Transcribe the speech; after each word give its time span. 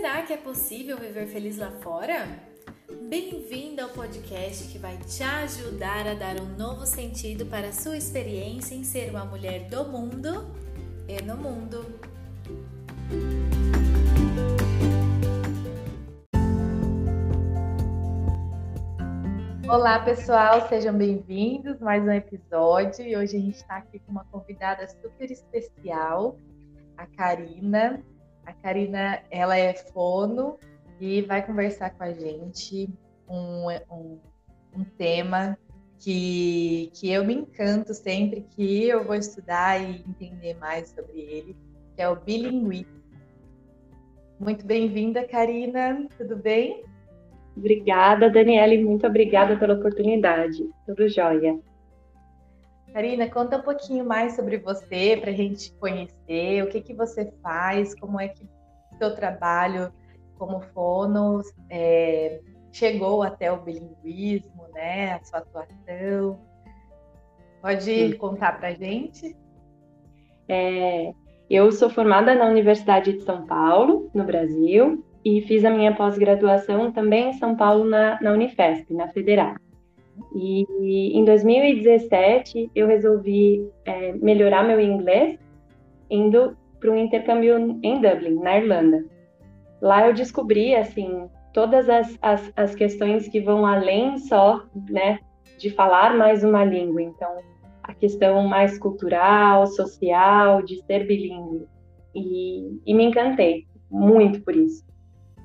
Será 0.00 0.22
que 0.22 0.32
é 0.32 0.36
possível 0.38 0.96
viver 0.96 1.26
feliz 1.26 1.58
lá 1.58 1.70
fora? 1.70 2.26
Bem-vindo 3.02 3.82
ao 3.82 3.90
podcast 3.90 4.66
que 4.72 4.78
vai 4.78 4.96
te 4.96 5.22
ajudar 5.22 6.08
a 6.08 6.14
dar 6.14 6.40
um 6.40 6.56
novo 6.56 6.86
sentido 6.86 7.44
para 7.44 7.68
a 7.68 7.72
sua 7.72 7.98
experiência 7.98 8.74
em 8.74 8.82
ser 8.82 9.10
uma 9.10 9.26
mulher 9.26 9.68
do 9.68 9.84
mundo 9.84 10.50
e 11.06 11.22
no 11.22 11.36
mundo. 11.36 11.84
Olá, 19.68 19.98
pessoal, 19.98 20.66
sejam 20.66 20.96
bem-vindos 20.96 21.76
a 21.82 21.84
mais 21.84 22.02
um 22.02 22.10
episódio. 22.10 23.04
E 23.04 23.14
hoje 23.14 23.36
a 23.36 23.40
gente 23.40 23.56
está 23.56 23.76
aqui 23.76 23.98
com 23.98 24.12
uma 24.12 24.24
convidada 24.32 24.88
super 24.88 25.30
especial, 25.30 26.38
a 26.96 27.04
Karina. 27.04 28.02
A 28.50 28.52
Karina, 28.54 29.22
ela 29.30 29.56
é 29.56 29.72
fono 29.72 30.58
e 30.98 31.22
vai 31.22 31.46
conversar 31.46 31.90
com 31.90 32.02
a 32.02 32.12
gente 32.12 32.90
um, 33.28 33.68
um, 33.88 34.18
um 34.76 34.84
tema 34.98 35.56
que, 36.00 36.90
que 36.92 37.12
eu 37.12 37.24
me 37.24 37.34
encanto 37.34 37.94
sempre 37.94 38.44
que 38.50 38.88
eu 38.88 39.04
vou 39.04 39.14
estudar 39.14 39.80
e 39.80 40.00
entender 40.00 40.54
mais 40.54 40.88
sobre 40.88 41.20
ele, 41.20 41.56
que 41.94 42.02
é 42.02 42.08
o 42.08 42.16
bilinguismo. 42.16 43.00
Muito 44.40 44.66
bem-vinda, 44.66 45.24
Karina, 45.28 46.08
tudo 46.18 46.34
bem? 46.34 46.82
Obrigada, 47.56 48.28
Daniele, 48.28 48.82
muito 48.82 49.06
obrigada 49.06 49.56
pela 49.56 49.74
oportunidade. 49.74 50.68
Tudo 50.86 51.08
jóia. 51.08 51.56
Karina, 52.92 53.28
conta 53.28 53.56
um 53.56 53.62
pouquinho 53.62 54.04
mais 54.04 54.34
sobre 54.34 54.58
você 54.58 55.16
para 55.20 55.30
a 55.30 55.34
gente 55.34 55.72
conhecer, 55.74 56.62
o 56.64 56.68
que 56.68 56.80
que 56.80 56.94
você 56.94 57.32
faz, 57.42 57.94
como 57.98 58.20
é 58.20 58.28
que 58.28 58.44
o 58.44 58.98
seu 58.98 59.14
trabalho 59.14 59.92
como 60.36 60.60
fono 60.60 61.42
é, 61.68 62.40
chegou 62.72 63.22
até 63.22 63.52
o 63.52 63.60
bilinguismo, 63.60 64.66
né? 64.72 65.12
A 65.12 65.24
sua 65.24 65.40
atuação. 65.40 66.40
Pode 67.60 67.82
Sim. 67.82 68.12
contar 68.16 68.58
para 68.58 68.68
a 68.68 68.74
gente? 68.74 69.36
É, 70.48 71.12
eu 71.48 71.70
sou 71.70 71.90
formada 71.90 72.34
na 72.34 72.46
Universidade 72.46 73.12
de 73.12 73.20
São 73.20 73.46
Paulo, 73.46 74.10
no 74.14 74.24
Brasil, 74.24 75.04
e 75.24 75.42
fiz 75.42 75.64
a 75.64 75.70
minha 75.70 75.94
pós-graduação 75.94 76.90
também 76.90 77.30
em 77.30 77.32
São 77.34 77.54
Paulo, 77.54 77.84
na, 77.84 78.18
na 78.20 78.32
Unifesp, 78.32 78.94
na 78.94 79.08
Federal. 79.08 79.54
E 80.34 81.18
em 81.18 81.24
2017 81.24 82.70
eu 82.74 82.86
resolvi 82.86 83.66
é, 83.84 84.12
melhorar 84.12 84.62
meu 84.62 84.80
inglês 84.80 85.38
indo 86.10 86.56
para 86.78 86.90
um 86.90 86.96
intercâmbio 86.96 87.78
em 87.82 88.00
Dublin, 88.00 88.34
na 88.36 88.58
Irlanda. 88.58 89.04
Lá 89.80 90.06
eu 90.06 90.14
descobri 90.14 90.74
assim 90.74 91.28
todas 91.52 91.88
as, 91.88 92.18
as, 92.22 92.52
as 92.56 92.74
questões 92.74 93.28
que 93.28 93.40
vão 93.40 93.66
além 93.66 94.18
só, 94.18 94.64
né, 94.88 95.18
de 95.58 95.70
falar 95.70 96.16
mais 96.16 96.42
uma 96.42 96.64
língua. 96.64 97.02
Então 97.02 97.38
a 97.82 97.94
questão 97.94 98.46
mais 98.46 98.78
cultural, 98.78 99.66
social, 99.66 100.62
de 100.62 100.80
ser 100.84 101.06
bilíngue. 101.06 101.66
E, 102.14 102.80
e 102.86 102.94
me 102.94 103.04
encantei 103.04 103.66
muito 103.90 104.40
por 104.42 104.54
isso. 104.54 104.84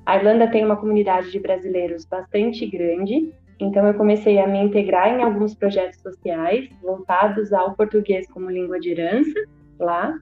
A 0.04 0.16
Irlanda 0.16 0.48
tem 0.48 0.64
uma 0.64 0.76
comunidade 0.76 1.32
de 1.32 1.40
brasileiros 1.40 2.04
bastante 2.04 2.64
grande, 2.66 3.32
então 3.58 3.86
eu 3.86 3.94
comecei 3.94 4.38
a 4.38 4.46
me 4.46 4.58
integrar 4.58 5.08
em 5.08 5.22
alguns 5.22 5.54
projetos 5.54 6.00
sociais 6.00 6.68
voltados 6.82 7.52
ao 7.52 7.74
português 7.74 8.28
como 8.30 8.50
língua 8.50 8.78
de 8.78 8.90
herança 8.90 9.44
lá. 9.78 10.14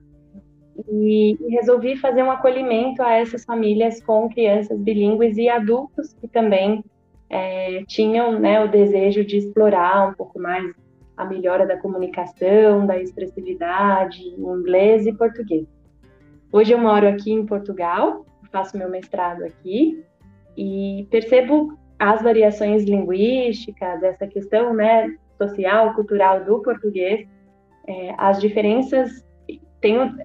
E 0.89 1.37
resolvi 1.49 1.95
fazer 1.95 2.21
um 2.21 2.31
acolhimento 2.31 3.01
a 3.01 3.13
essas 3.13 3.45
famílias 3.45 4.03
com 4.03 4.29
crianças 4.29 4.77
bilíngues 4.77 5.37
e 5.37 5.47
adultos 5.47 6.13
que 6.13 6.27
também 6.27 6.83
é, 7.29 7.83
tinham 7.87 8.37
né, 8.39 8.61
o 8.63 8.67
desejo 8.67 9.23
de 9.23 9.37
explorar 9.37 10.09
um 10.09 10.13
pouco 10.13 10.37
mais 10.37 10.73
a 11.15 11.23
melhora 11.23 11.65
da 11.65 11.77
comunicação, 11.77 12.85
da 12.85 12.99
expressividade 12.99 14.21
inglês 14.37 15.07
e 15.07 15.13
português. 15.13 15.65
Hoje 16.51 16.73
eu 16.73 16.77
moro 16.77 17.07
aqui 17.07 17.31
em 17.31 17.45
Portugal 17.45 18.25
faço 18.55 18.77
meu 18.77 18.89
mestrado 18.89 19.43
aqui 19.43 20.01
e 20.55 21.05
percebo 21.11 21.77
as 21.99 22.21
variações 22.21 22.83
linguísticas, 22.83 24.03
essa 24.03 24.27
questão 24.27 24.73
né, 24.73 25.15
social, 25.37 25.93
cultural 25.93 26.43
do 26.43 26.61
português, 26.61 27.27
é, 27.87 28.13
as 28.17 28.39
diferenças, 28.39 29.23
tenho 29.79 30.15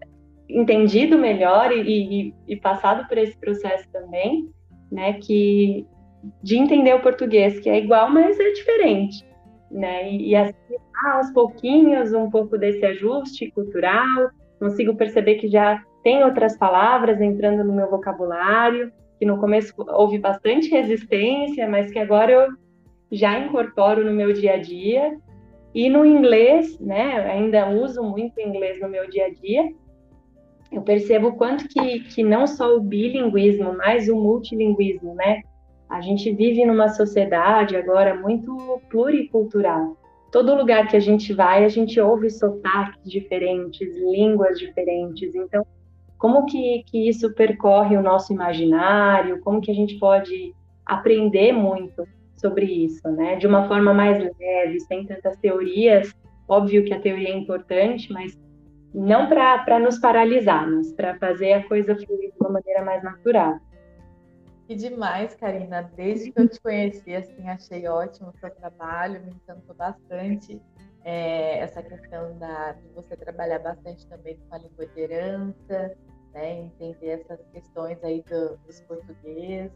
entendido 0.48 1.19
melhor 1.19 1.70
e, 1.70 1.80
e, 1.80 2.34
e, 2.48 2.56
passado 2.56 3.06
por 3.06 3.19
esse 3.19 3.36
processo 3.36 3.88
também, 3.92 4.50
né, 4.91 5.14
que 5.14 5.86
de 6.42 6.56
entender 6.56 6.94
o 6.94 7.03
português, 7.03 7.60
que 7.60 7.69
é 7.69 7.78
igual, 7.78 8.10
mas 8.10 8.38
é 8.38 8.50
diferente, 8.53 9.25
né, 9.70 10.10
e, 10.10 10.30
e 10.30 10.36
assim, 10.36 10.54
aos 11.06 11.30
pouquinhos, 11.32 12.12
um 12.12 12.28
pouco 12.28 12.59
desse 12.59 12.84
ajuste 12.84 13.50
cultural, 13.53 14.30
consigo 14.59 14.94
perceber 14.94 15.36
que 15.36 15.48
já 15.48 15.82
tem 16.03 16.25
outras 16.25 16.56
palavras 16.56 17.20
entrando 17.20 17.62
no 17.62 17.72
meu 17.72 17.88
vocabulário, 17.88 18.92
que 19.20 19.26
no 19.26 19.38
começo 19.38 19.75
houve 19.76 20.19
bastante 20.19 20.70
resistência, 20.70 21.69
mas 21.69 21.92
que 21.92 21.98
agora 21.98 22.32
eu 22.32 22.48
já 23.12 23.38
incorporo 23.38 24.03
no 24.03 24.12
meu 24.12 24.32
dia 24.32 24.54
a 24.54 24.56
dia. 24.56 25.14
E 25.75 25.91
no 25.91 26.06
inglês, 26.06 26.81
né, 26.81 27.30
ainda 27.30 27.69
uso 27.69 28.03
muito 28.03 28.41
inglês 28.41 28.80
no 28.80 28.88
meu 28.88 29.09
dia 29.10 29.26
a 29.26 29.30
dia. 29.30 29.70
Eu 30.72 30.80
percebo 30.80 31.28
o 31.28 31.36
quanto 31.36 31.69
que, 31.69 32.00
que 32.00 32.25
não 32.25 32.47
só 32.47 32.75
o 32.75 32.80
bilinguismo, 32.80 33.76
mas 33.76 34.09
o 34.09 34.16
multilinguismo, 34.16 35.14
né? 35.14 35.42
A 35.86 36.00
gente 36.00 36.32
vive 36.32 36.64
numa 36.64 36.88
sociedade 36.88 37.76
agora 37.76 38.14
muito 38.14 38.80
pluricultural. 38.88 39.98
Todo 40.32 40.54
lugar 40.54 40.88
que 40.88 40.97
a 40.97 41.00
gente 41.00 41.34
vai, 41.34 41.64
a 41.64 41.69
gente 41.69 42.00
ouve 42.00 42.30
sotaques 42.30 43.03
diferentes, 43.04 43.94
línguas 43.98 44.59
diferentes. 44.59 45.34
Então, 45.34 45.66
como 46.20 46.44
que, 46.44 46.84
que 46.84 47.08
isso 47.08 47.32
percorre 47.32 47.97
o 47.97 48.03
nosso 48.03 48.31
imaginário, 48.31 49.41
como 49.41 49.58
que 49.58 49.70
a 49.70 49.75
gente 49.75 49.98
pode 49.98 50.54
aprender 50.84 51.50
muito 51.50 52.06
sobre 52.36 52.66
isso, 52.66 53.10
né? 53.10 53.36
De 53.36 53.47
uma 53.47 53.66
forma 53.66 53.94
mais 53.94 54.19
leve, 54.38 54.80
sem 54.80 55.06
tantas 55.06 55.34
teorias. 55.38 56.14
Óbvio 56.47 56.84
que 56.84 56.92
a 56.92 57.00
teoria 57.00 57.30
é 57.30 57.36
importante, 57.36 58.12
mas 58.12 58.38
não 58.92 59.30
para 59.30 59.78
nos 59.78 59.98
paralisar, 59.98 60.70
mas 60.70 60.92
para 60.92 61.19
fazer 61.19 61.54
a 61.54 61.66
coisa 61.66 61.97
fluir 61.97 62.32
de 62.32 62.38
uma 62.38 62.50
maneira 62.50 62.84
mais 62.84 63.03
natural. 63.03 63.59
Que 64.69 64.75
demais, 64.75 65.34
Karina. 65.34 65.91
Desde 65.97 66.32
que 66.32 66.38
eu 66.38 66.48
te 66.48 66.60
conheci, 66.60 67.14
assim, 67.14 67.48
achei 67.48 67.88
ótimo 67.88 68.28
o 68.28 68.38
seu 68.38 68.50
trabalho, 68.50 69.22
me 69.25 69.30
encantou 69.30 69.75
bastante 69.75 70.60
é, 71.03 71.60
essa 71.60 71.82
questão 71.82 72.38
da, 72.38 72.72
de 72.72 72.88
você 72.94 73.16
trabalhar 73.16 73.60
bastante 73.60 74.06
também 74.06 74.36
com 74.36 74.54
a 74.54 74.59
língua 74.59 74.86
de 74.86 75.00
herança, 75.00 75.97
né, 76.32 76.60
entender 76.60 77.20
essas 77.20 77.41
questões 77.52 78.02
aí 78.04 78.22
do, 78.22 78.56
dos 78.58 78.80
portugueses, 78.82 79.72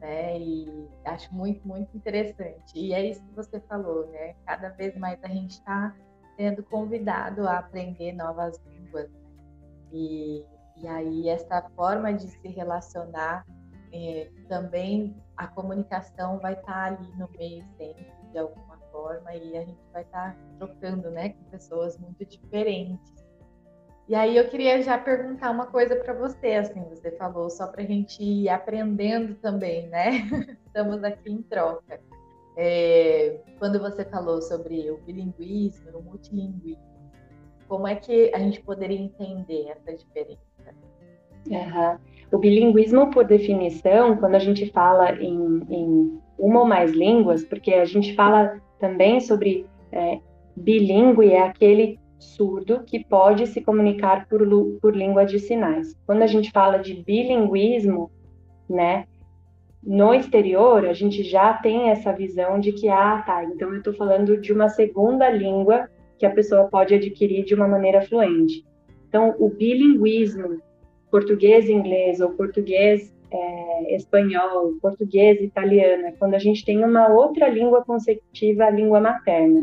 né, 0.00 0.38
e 0.38 0.88
acho 1.04 1.34
muito, 1.34 1.66
muito 1.66 1.96
interessante. 1.96 2.72
E 2.76 2.92
é 2.92 3.06
isso 3.06 3.22
que 3.24 3.34
você 3.34 3.60
falou, 3.60 4.06
né, 4.08 4.34
cada 4.46 4.68
vez 4.70 4.96
mais 4.96 5.22
a 5.22 5.28
gente 5.28 5.52
está 5.52 5.94
sendo 6.36 6.62
convidado 6.64 7.46
a 7.46 7.58
aprender 7.58 8.12
novas 8.12 8.60
línguas, 8.66 9.10
né? 9.10 9.18
e, 9.92 10.44
e 10.76 10.88
aí 10.88 11.28
essa 11.28 11.62
forma 11.76 12.12
de 12.12 12.28
se 12.28 12.48
relacionar, 12.48 13.46
é, 13.92 14.28
também 14.48 15.16
a 15.36 15.46
comunicação 15.46 16.38
vai 16.38 16.54
estar 16.54 16.72
tá 16.72 16.84
ali 16.84 17.16
no 17.16 17.28
meio 17.38 17.64
sempre, 17.76 18.12
de 18.32 18.38
alguma 18.38 18.76
forma, 18.90 19.34
e 19.34 19.56
a 19.56 19.64
gente 19.64 19.80
vai 19.92 20.02
estar 20.02 20.32
tá 20.32 20.38
trocando, 20.58 21.10
né, 21.10 21.30
com 21.30 21.44
pessoas 21.44 21.98
muito 21.98 22.24
diferentes. 22.24 23.23
E 24.06 24.14
aí 24.14 24.36
eu 24.36 24.48
queria 24.48 24.82
já 24.82 24.98
perguntar 24.98 25.50
uma 25.50 25.66
coisa 25.66 25.96
para 25.96 26.12
você, 26.12 26.48
assim, 26.48 26.82
você 26.90 27.10
falou 27.12 27.48
só 27.48 27.66
para 27.66 27.82
a 27.82 27.86
gente 27.86 28.22
ir 28.22 28.48
aprendendo 28.50 29.34
também, 29.36 29.88
né? 29.88 30.28
Estamos 30.66 31.02
aqui 31.02 31.32
em 31.32 31.40
troca. 31.42 32.00
É, 32.56 33.40
quando 33.58 33.80
você 33.80 34.04
falou 34.04 34.42
sobre 34.42 34.90
o 34.90 34.98
bilinguismo, 34.98 35.98
o 35.98 36.02
multilinguismo, 36.02 36.94
como 37.66 37.88
é 37.88 37.94
que 37.94 38.30
a 38.34 38.38
gente 38.38 38.60
poderia 38.60 38.98
entender 38.98 39.70
essa 39.70 39.96
diferença? 39.96 40.38
Uhum. 41.48 41.98
O 42.30 42.38
bilinguismo, 42.38 43.10
por 43.10 43.24
definição, 43.24 44.16
quando 44.16 44.34
a 44.34 44.38
gente 44.38 44.70
fala 44.70 45.12
em, 45.12 45.62
em, 45.70 46.20
uma 46.38 46.60
ou 46.60 46.66
mais 46.66 46.92
línguas, 46.92 47.44
porque 47.44 47.72
a 47.72 47.84
gente 47.84 48.14
fala 48.14 48.60
também 48.78 49.20
sobre 49.20 49.66
é, 49.92 50.20
bilíngue, 50.56 51.32
é 51.32 51.42
aquele 51.42 51.98
surdo 52.18 52.82
que 52.84 53.04
pode 53.04 53.46
se 53.46 53.60
comunicar 53.60 54.26
por, 54.28 54.40
por 54.80 54.96
língua 54.96 55.24
de 55.24 55.38
sinais. 55.38 55.94
Quando 56.06 56.22
a 56.22 56.26
gente 56.26 56.50
fala 56.50 56.78
de 56.78 56.94
bilinguismo, 56.94 58.10
né, 58.68 59.06
no 59.82 60.14
exterior, 60.14 60.86
a 60.86 60.92
gente 60.92 61.22
já 61.22 61.52
tem 61.54 61.90
essa 61.90 62.12
visão 62.12 62.58
de 62.58 62.72
que, 62.72 62.88
ah, 62.88 63.22
tá, 63.26 63.44
então 63.44 63.70
eu 63.70 63.78
estou 63.78 63.92
falando 63.92 64.40
de 64.40 64.52
uma 64.52 64.68
segunda 64.68 65.28
língua 65.28 65.88
que 66.18 66.24
a 66.24 66.30
pessoa 66.30 66.68
pode 66.68 66.94
adquirir 66.94 67.44
de 67.44 67.54
uma 67.54 67.68
maneira 67.68 68.00
fluente. 68.00 68.64
Então, 69.08 69.34
o 69.38 69.48
bilinguismo, 69.48 70.60
português-inglês 71.10 72.20
ou 72.20 72.30
português-inglês, 72.30 73.14
é, 73.34 73.96
espanhol, 73.96 74.74
português, 74.80 75.40
italiano, 75.40 76.06
é 76.06 76.12
quando 76.12 76.34
a 76.34 76.38
gente 76.38 76.64
tem 76.64 76.84
uma 76.84 77.08
outra 77.08 77.48
língua 77.48 77.84
consecutiva 77.84 78.64
à 78.64 78.70
língua 78.70 79.00
materna. 79.00 79.60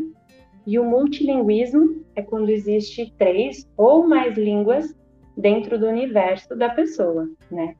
E 0.65 0.77
o 0.77 0.85
multilinguismo 0.85 2.03
é 2.15 2.21
quando 2.21 2.49
existe 2.49 3.13
três 3.17 3.67
ou 3.75 4.07
mais 4.07 4.37
línguas 4.37 4.95
dentro 5.35 5.79
do 5.79 5.87
universo 5.87 6.55
da 6.55 6.69
pessoa, 6.69 7.27
né? 7.49 7.75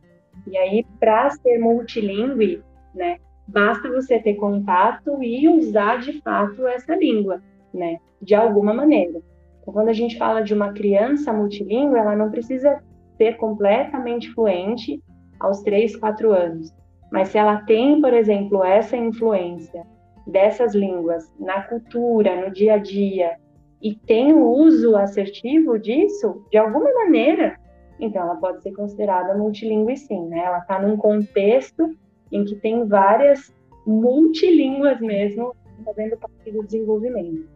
E 0.47 0.57
aí, 0.57 0.85
para 0.99 1.29
ser 1.29 1.59
multilingüe, 1.59 2.63
né, 2.95 3.17
basta 3.47 3.89
você 3.89 4.19
ter 4.19 4.35
contato 4.35 5.21
e 5.21 5.47
usar 5.47 5.99
de 5.99 6.21
fato 6.21 6.65
essa 6.67 6.95
língua, 6.95 7.41
né, 7.73 7.97
de 8.21 8.33
alguma 8.33 8.73
maneira. 8.73 9.21
Então, 9.61 9.73
quando 9.73 9.89
a 9.89 9.93
gente 9.93 10.17
fala 10.17 10.41
de 10.41 10.53
uma 10.53 10.73
criança 10.73 11.31
multilingüe, 11.31 11.97
ela 11.97 12.15
não 12.15 12.31
precisa 12.31 12.81
ser 13.17 13.37
completamente 13.37 14.33
fluente 14.33 14.99
aos 15.39 15.61
3, 15.61 15.95
4 15.97 16.31
anos. 16.33 16.73
Mas 17.11 17.29
se 17.29 17.37
ela 17.37 17.57
tem, 17.65 18.01
por 18.01 18.13
exemplo, 18.13 18.63
essa 18.63 18.97
influência 18.97 19.85
dessas 20.25 20.73
línguas 20.73 21.33
na 21.39 21.63
cultura, 21.63 22.45
no 22.45 22.51
dia 22.51 22.75
a 22.75 22.77
dia, 22.77 23.37
e 23.81 23.95
tem 23.95 24.33
o 24.33 24.47
uso 24.47 24.95
assertivo 24.95 25.79
disso, 25.79 26.45
de 26.51 26.57
alguma 26.57 26.91
maneira, 26.93 27.57
então 27.99 28.23
ela 28.23 28.35
pode 28.35 28.61
ser 28.61 28.71
considerada 28.73 29.37
multilingüe 29.37 29.97
sim, 29.97 30.27
né? 30.27 30.39
Ela 30.39 30.59
está 30.59 30.79
num 30.79 30.97
contexto 30.97 31.95
em 32.31 32.43
que 32.45 32.55
tem 32.55 32.85
várias 32.85 33.53
multilínguas 33.85 34.99
mesmo 34.99 35.55
fazendo 35.83 36.17
parte 36.17 36.51
do 36.51 36.63
desenvolvimento. 36.63 37.49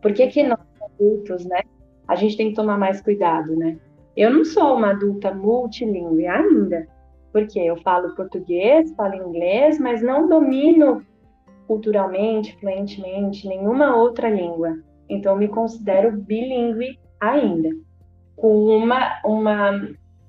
Por 0.00 0.12
que 0.12 0.26
que 0.28 0.42
nós 0.42 0.58
adultos, 0.80 1.44
né, 1.44 1.60
a 2.08 2.14
gente 2.14 2.36
tem 2.36 2.50
que 2.50 2.56
tomar 2.56 2.78
mais 2.78 3.00
cuidado, 3.00 3.54
né? 3.56 3.78
Eu 4.16 4.30
não 4.30 4.44
sou 4.44 4.76
uma 4.76 4.90
adulta 4.90 5.34
multilingüe 5.34 6.26
ainda, 6.26 6.86
porque 7.32 7.58
eu 7.58 7.76
falo 7.76 8.14
português, 8.14 8.94
falo 8.94 9.14
inglês, 9.14 9.78
mas 9.78 10.02
não 10.02 10.28
domino 10.28 11.04
culturalmente, 11.66 12.56
fluentemente, 12.58 13.46
nenhuma 13.46 13.96
outra 13.96 14.28
língua. 14.28 14.78
Então, 15.08 15.32
eu 15.32 15.38
me 15.38 15.48
considero 15.48 16.12
bilíngue 16.12 16.98
ainda. 17.20 17.70
Com 18.36 18.66
uma, 18.66 19.20
uma. 19.24 19.88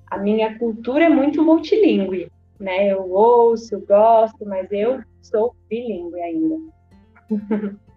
A 0.09 0.17
minha 0.17 0.57
cultura 0.57 1.05
é 1.05 1.09
muito 1.09 1.43
multilingüe, 1.43 2.31
né? 2.59 2.91
Eu 2.91 3.11
ouço, 3.11 3.75
eu 3.75 3.85
gosto, 3.85 4.45
mas 4.45 4.71
eu 4.71 5.01
sou 5.21 5.55
bilíngue 5.69 6.21
ainda. 6.21 6.55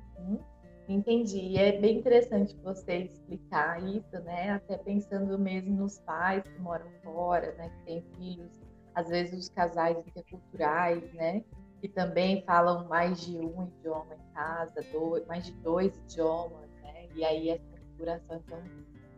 Entendi. 0.91 1.39
E 1.39 1.57
é 1.57 1.79
bem 1.79 1.99
interessante 1.99 2.57
você 2.65 3.05
explicar 3.05 3.81
isso, 3.81 4.19
né? 4.25 4.51
Até 4.51 4.77
pensando 4.77 5.39
mesmo 5.39 5.77
nos 5.77 6.01
pais 6.01 6.43
que 6.43 6.61
moram 6.61 6.87
fora, 7.05 7.55
né? 7.57 7.71
Que 7.71 7.85
têm 7.85 8.05
filhos, 8.17 8.61
às 8.93 9.09
vezes 9.09 9.39
os 9.39 9.49
casais 9.51 9.97
interculturais, 9.99 11.13
né? 11.15 11.45
Que 11.81 11.89
também 11.89 12.43
falam 12.43 12.87
mais 12.89 13.21
de 13.21 13.37
um 13.39 13.65
idioma 13.65 14.15
em 14.15 14.35
casa, 14.35 14.85
dois, 14.93 15.27
mais 15.27 15.45
de 15.45 15.53
dois 15.53 15.97
idiomas, 15.97 16.69
né? 16.83 17.07
E 17.15 17.25
aí 17.25 17.51
as 17.51 17.61
configurações 17.61 18.43
vão, 18.47 18.63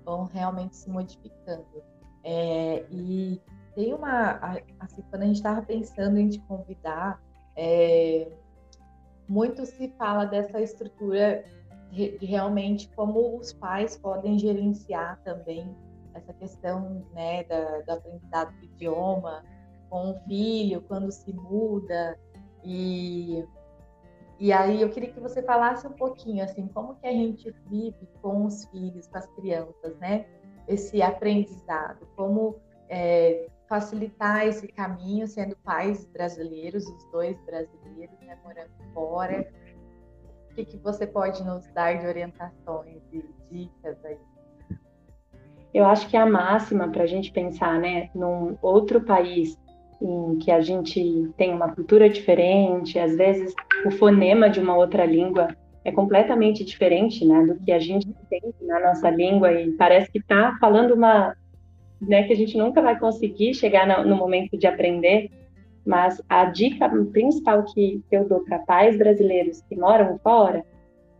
vão 0.04 0.24
realmente 0.26 0.76
se 0.76 0.88
modificando. 0.88 1.82
É, 2.24 2.86
e 2.90 3.40
tem 3.74 3.92
uma, 3.92 4.38
assim, 4.78 5.02
quando 5.10 5.22
a 5.22 5.26
gente 5.26 5.36
estava 5.36 5.62
pensando 5.62 6.18
em 6.18 6.28
te 6.28 6.38
convidar, 6.40 7.20
é, 7.56 8.30
muito 9.28 9.64
se 9.66 9.88
fala 9.98 10.24
dessa 10.24 10.60
estrutura 10.60 11.44
de 11.90 12.16
realmente 12.24 12.88
como 12.94 13.36
os 13.36 13.52
pais 13.52 13.98
podem 13.98 14.38
gerenciar 14.38 15.20
também 15.24 15.76
essa 16.14 16.32
questão 16.32 17.04
né, 17.12 17.44
da, 17.44 17.80
do 17.80 17.90
aprendizado 17.92 18.52
do 18.58 18.64
idioma 18.64 19.44
com 19.90 20.10
o 20.10 20.20
filho, 20.26 20.80
quando 20.82 21.10
se 21.10 21.32
muda. 21.32 22.18
E, 22.64 23.44
e 24.38 24.52
aí 24.52 24.80
eu 24.80 24.90
queria 24.90 25.10
que 25.10 25.20
você 25.20 25.42
falasse 25.42 25.86
um 25.86 25.92
pouquinho, 25.92 26.44
assim, 26.44 26.66
como 26.68 26.96
que 26.96 27.06
a 27.06 27.12
gente 27.12 27.54
vive 27.68 28.08
com 28.20 28.44
os 28.44 28.64
filhos, 28.66 29.06
com 29.06 29.18
as 29.18 29.26
crianças, 29.34 29.96
né? 29.98 30.26
Esse 30.68 31.02
aprendizado, 31.02 32.06
como 32.16 32.56
é, 32.88 33.46
facilitar 33.68 34.46
esse 34.46 34.68
caminho, 34.68 35.26
sendo 35.26 35.56
pais 35.56 36.04
brasileiros, 36.06 36.86
os 36.86 37.04
dois 37.10 37.40
brasileiros, 37.40 38.20
né, 38.20 38.38
morando 38.44 38.70
fora, 38.92 39.50
o 40.50 40.54
que, 40.54 40.66
que 40.66 40.76
você 40.76 41.06
pode 41.06 41.42
nos 41.42 41.66
dar 41.68 41.98
de 41.98 42.06
orientações 42.06 43.02
e 43.10 43.24
dicas 43.50 44.04
aí? 44.04 44.18
Eu 45.72 45.86
acho 45.86 46.06
que 46.10 46.18
a 46.18 46.26
máxima 46.26 46.90
para 46.90 47.04
a 47.04 47.06
gente 47.06 47.32
pensar, 47.32 47.80
né, 47.80 48.10
num 48.14 48.58
outro 48.60 49.00
país 49.00 49.58
em 50.02 50.38
que 50.38 50.50
a 50.50 50.60
gente 50.60 51.30
tem 51.36 51.54
uma 51.54 51.72
cultura 51.72 52.08
diferente, 52.08 52.98
às 52.98 53.16
vezes 53.16 53.54
o 53.86 53.90
fonema 53.92 54.50
de 54.50 54.60
uma 54.60 54.76
outra 54.76 55.06
língua 55.06 55.48
é 55.84 55.92
completamente 55.92 56.64
diferente, 56.64 57.24
né, 57.24 57.46
do 57.46 57.56
que 57.56 57.72
a 57.72 57.78
gente 57.78 58.08
tem 58.28 58.42
na 58.62 58.80
nossa 58.80 59.08
língua 59.10 59.52
e 59.52 59.72
parece 59.72 60.10
que 60.10 60.18
está 60.18 60.56
falando 60.60 60.94
uma, 60.94 61.34
né, 62.00 62.24
que 62.24 62.32
a 62.32 62.36
gente 62.36 62.56
nunca 62.56 62.82
vai 62.82 62.98
conseguir 62.98 63.54
chegar 63.54 63.86
no, 63.86 64.08
no 64.08 64.16
momento 64.16 64.56
de 64.56 64.66
aprender. 64.66 65.30
Mas 65.84 66.22
a 66.28 66.44
dica 66.44 66.88
principal 67.12 67.64
que 67.64 68.02
eu 68.10 68.28
dou 68.28 68.40
para 68.44 68.60
pais 68.60 68.96
brasileiros 68.96 69.62
que 69.62 69.74
moram 69.74 70.18
fora 70.18 70.64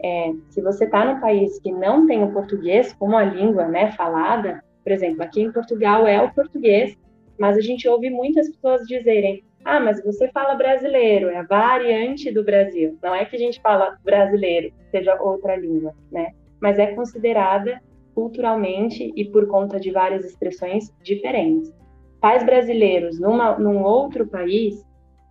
é, 0.03 0.33
se 0.51 0.61
você 0.61 0.85
está 0.85 1.05
num 1.05 1.21
país 1.21 1.61
que 1.61 1.71
não 1.71 2.07
tem 2.07 2.23
o 2.23 2.33
português 2.33 2.93
como 2.95 3.17
a 3.17 3.25
língua 3.25 3.69
né, 3.69 3.93
falada, 3.93 4.63
por 4.83 4.91
exemplo, 4.91 5.23
aqui 5.23 5.43
em 5.43 5.53
Portugal 5.53 6.07
é 6.07 6.21
o 6.21 6.33
português, 6.33 6.97
mas 7.43 7.59
a 7.59 7.61
gente 7.61 7.89
ouve 7.89 8.09
muitas 8.09 8.49
pessoas 8.49 8.87
dizerem: 8.87 9.43
ah, 9.65 9.81
mas 9.81 10.01
você 10.05 10.29
fala 10.29 10.55
brasileiro, 10.55 11.29
é 11.29 11.39
a 11.39 11.43
variante 11.43 12.31
do 12.31 12.45
Brasil. 12.45 12.97
Não 13.03 13.13
é 13.13 13.25
que 13.25 13.35
a 13.35 13.39
gente 13.39 13.61
fala 13.61 13.99
brasileiro, 14.05 14.73
seja 14.93 15.21
outra 15.21 15.57
língua, 15.57 15.93
né? 16.13 16.29
Mas 16.61 16.79
é 16.79 16.95
considerada 16.95 17.83
culturalmente 18.15 19.13
e 19.17 19.25
por 19.25 19.49
conta 19.49 19.81
de 19.81 19.91
várias 19.91 20.25
expressões 20.25 20.95
diferentes 21.03 21.73
pais 22.21 22.45
brasileiros 22.45 23.19
numa, 23.19 23.59
num 23.59 23.83
outro 23.83 24.25
país, 24.25 24.87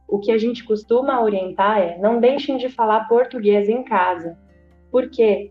o 0.09 0.19
que 0.19 0.33
a 0.33 0.37
gente 0.37 0.65
costuma 0.65 1.23
orientar 1.23 1.79
é 1.79 1.97
não 1.97 2.19
deixem 2.19 2.57
de 2.57 2.67
falar 2.67 3.07
português 3.07 3.69
em 3.69 3.85
casa, 3.85 4.37
porque 4.91 5.49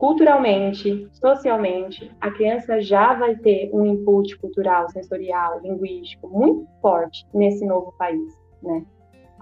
culturalmente, 0.00 1.06
socialmente, 1.12 2.10
a 2.22 2.30
criança 2.30 2.80
já 2.80 3.12
vai 3.12 3.36
ter 3.36 3.68
um 3.70 3.84
input 3.84 4.34
cultural, 4.38 4.88
sensorial, 4.88 5.60
linguístico 5.60 6.26
muito 6.26 6.66
forte 6.80 7.26
nesse 7.34 7.66
novo 7.66 7.92
país, 7.98 8.32
né? 8.62 8.82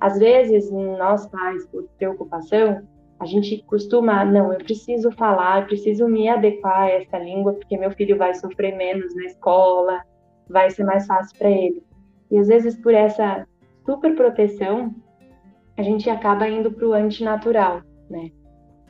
Às 0.00 0.18
vezes, 0.18 0.68
nós 0.72 1.28
pais, 1.28 1.64
por 1.68 1.84
preocupação, 1.96 2.82
a 3.20 3.24
gente 3.24 3.62
costuma, 3.68 4.24
não, 4.24 4.52
eu 4.52 4.58
preciso 4.58 5.12
falar, 5.12 5.62
eu 5.62 5.66
preciso 5.68 6.08
me 6.08 6.28
adequar 6.28 6.82
a 6.82 6.90
essa 6.90 7.18
língua, 7.18 7.52
porque 7.52 7.78
meu 7.78 7.92
filho 7.92 8.18
vai 8.18 8.34
sofrer 8.34 8.76
menos 8.76 9.14
na 9.14 9.26
escola, 9.26 10.02
vai 10.48 10.70
ser 10.70 10.82
mais 10.82 11.06
fácil 11.06 11.38
para 11.38 11.50
ele. 11.50 11.84
E 12.32 12.36
às 12.36 12.48
vezes 12.48 12.76
por 12.82 12.92
essa 12.92 13.46
super 13.86 14.16
proteção, 14.16 14.92
a 15.76 15.82
gente 15.82 16.10
acaba 16.10 16.48
indo 16.48 16.72
para 16.72 16.86
o 16.88 16.94
antinatural, 16.94 17.80
né? 18.10 18.32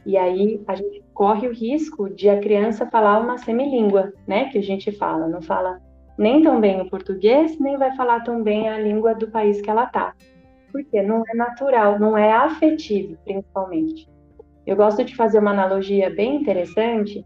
E 0.09 0.17
aí 0.17 0.65
a 0.67 0.75
gente 0.75 1.05
corre 1.13 1.47
o 1.47 1.53
risco 1.53 2.09
de 2.09 2.31
a 2.31 2.41
criança 2.41 2.87
falar 2.87 3.21
uma 3.21 3.37
semilíngua, 3.37 4.11
né? 4.27 4.47
Que 4.47 4.57
a 4.57 4.63
gente 4.63 4.91
fala, 4.91 5.29
não 5.29 5.43
fala 5.43 5.83
nem 6.17 6.43
tão 6.43 6.59
bem 6.59 6.81
o 6.81 6.89
português, 6.89 7.61
nem 7.61 7.77
vai 7.77 7.95
falar 7.95 8.21
tão 8.21 8.43
bem 8.43 8.71
a 8.71 8.79
língua 8.79 9.15
do 9.15 9.31
país 9.31 9.61
que 9.61 9.69
ela 9.69 9.85
tá. 9.85 10.15
Porque 10.73 11.03
não 11.03 11.23
é 11.29 11.35
natural, 11.37 11.99
não 11.99 12.17
é 12.17 12.33
afetivo, 12.33 13.19
principalmente. 13.23 14.09
Eu 14.67 14.77
gosto 14.77 15.05
de 15.05 15.15
fazer 15.15 15.41
uma 15.41 15.51
analogia 15.51 16.09
bem 16.09 16.37
interessante, 16.37 17.23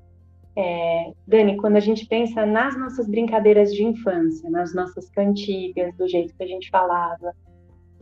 é, 0.56 1.12
Dani, 1.24 1.56
quando 1.58 1.76
a 1.76 1.80
gente 1.80 2.04
pensa 2.06 2.44
nas 2.44 2.76
nossas 2.76 3.06
brincadeiras 3.08 3.72
de 3.72 3.84
infância, 3.84 4.50
nas 4.50 4.74
nossas 4.74 5.08
cantigas, 5.10 5.96
do 5.96 6.08
jeito 6.08 6.34
que 6.34 6.42
a 6.42 6.48
gente 6.48 6.68
falava, 6.68 7.32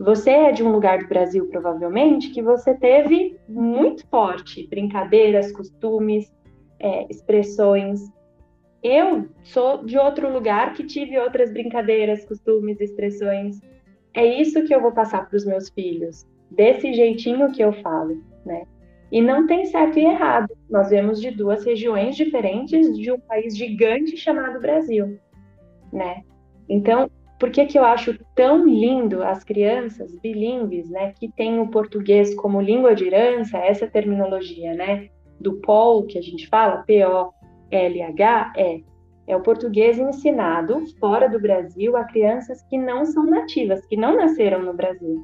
você 0.03 0.31
é 0.31 0.51
de 0.51 0.63
um 0.63 0.71
lugar 0.71 0.99
do 0.99 1.07
Brasil, 1.07 1.47
provavelmente, 1.47 2.31
que 2.31 2.41
você 2.41 2.73
teve 2.73 3.39
muito 3.47 4.05
forte 4.07 4.67
brincadeiras, 4.67 5.51
costumes, 5.51 6.33
é, 6.79 7.05
expressões. 7.07 8.01
Eu 8.83 9.29
sou 9.43 9.85
de 9.85 9.99
outro 9.99 10.31
lugar 10.31 10.73
que 10.73 10.83
tive 10.83 11.19
outras 11.19 11.53
brincadeiras, 11.53 12.25
costumes, 12.25 12.81
expressões. 12.81 13.61
É 14.13 14.25
isso 14.25 14.63
que 14.63 14.73
eu 14.73 14.81
vou 14.81 14.91
passar 14.91 15.29
para 15.29 15.37
os 15.37 15.45
meus 15.45 15.69
filhos, 15.69 16.25
desse 16.49 16.91
jeitinho 16.93 17.51
que 17.51 17.61
eu 17.61 17.71
falo, 17.83 18.23
né? 18.43 18.63
E 19.11 19.21
não 19.21 19.45
tem 19.45 19.65
certo 19.65 19.99
e 19.99 20.05
errado. 20.05 20.57
Nós 20.67 20.89
vemos 20.89 21.21
de 21.21 21.29
duas 21.29 21.63
regiões 21.63 22.15
diferentes 22.15 22.97
de 22.97 23.11
um 23.11 23.19
país 23.19 23.55
gigante 23.55 24.17
chamado 24.17 24.59
Brasil, 24.59 25.19
né? 25.93 26.23
Então, 26.67 27.11
por 27.41 27.49
que 27.49 27.65
que 27.65 27.79
eu 27.79 27.83
acho 27.83 28.17
tão 28.35 28.65
lindo 28.67 29.23
as 29.23 29.43
crianças 29.43 30.15
bilíngues, 30.21 30.87
né, 30.89 31.11
que 31.19 31.27
têm 31.27 31.59
o 31.59 31.67
português 31.67 32.35
como 32.35 32.61
língua 32.61 32.93
de 32.93 33.07
herança, 33.07 33.57
essa 33.57 33.87
terminologia, 33.87 34.75
né, 34.75 35.09
do 35.39 35.55
POL 35.55 36.05
que 36.05 36.19
a 36.19 36.21
gente 36.21 36.47
fala, 36.47 36.83
P 36.83 37.03
O 37.03 37.33
L 37.71 38.01
H, 38.03 38.53
é 38.55 38.81
É 39.27 39.35
o 39.35 39.41
português 39.41 39.97
ensinado 39.97 40.83
fora 40.99 41.27
do 41.29 41.39
Brasil 41.39 41.95
a 41.95 42.03
crianças 42.03 42.61
que 42.69 42.77
não 42.77 43.05
são 43.05 43.25
nativas, 43.25 43.85
que 43.87 43.95
não 43.95 44.15
nasceram 44.17 44.61
no 44.61 44.73
Brasil. 44.73 45.23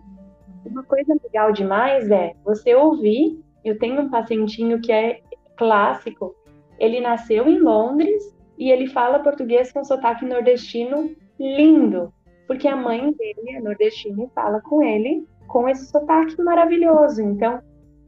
Uma 0.66 0.84
coisa 0.84 1.14
legal 1.24 1.52
demais 1.52 2.10
é 2.10 2.34
você 2.44 2.74
ouvir. 2.74 3.40
Eu 3.66 3.78
tenho 3.78 4.02
um 4.02 4.10
pacientinho 4.10 4.80
que 4.80 4.92
é 4.92 5.20
clássico. 5.58 6.34
Ele 6.80 7.00
nasceu 7.00 7.48
em 7.48 7.60
Londres 7.60 8.22
e 8.58 8.72
ele 8.72 8.88
fala 8.88 9.20
português 9.20 9.72
com 9.72 9.84
sotaque 9.84 10.26
nordestino 10.26 10.98
lindo, 11.40 12.14
porque 12.48 12.68
a 12.68 12.76
mãe 12.76 13.12
dele 13.14 13.56
é 13.56 13.60
nordestina 13.60 14.28
fala 14.34 14.62
com 14.62 14.82
ele 14.82 15.28
com 15.48 15.68
esse 15.68 15.86
sotaque 15.86 16.42
maravilhoso. 16.42 17.22
Então, 17.22 17.62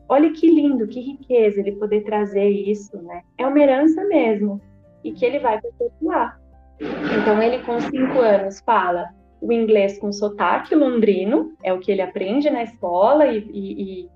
olha 0.08 0.32
que 0.32 0.50
lindo, 0.50 0.88
que 0.88 1.00
riqueza 1.00 1.60
ele 1.60 1.74
poder 1.74 2.04
trazer 2.04 2.50
isso, 2.50 2.98
né? 3.02 3.22
É 3.38 3.48
uma 3.48 3.60
herança 3.60 4.04
mesmo 4.06 4.62
e 5.04 5.12
que 5.12 5.26
ele 5.26 5.40
vai 5.40 5.60
perpetuar. 5.62 6.40
Então, 6.80 7.42
ele 7.42 7.60
com 7.64 7.80
cinco 7.80 8.20
anos 8.20 8.60
fala 8.62 9.10
o 9.42 9.52
inglês 9.54 9.98
com 9.98 10.12
sotaque 10.12 10.76
londrino, 10.76 11.54
é 11.64 11.72
o 11.72 11.80
que 11.80 11.92
ele 11.92 12.02
aprende 12.02 12.50
na 12.50 12.64
escola, 12.64 13.28
e, 13.28 13.40
e, 13.54 14.10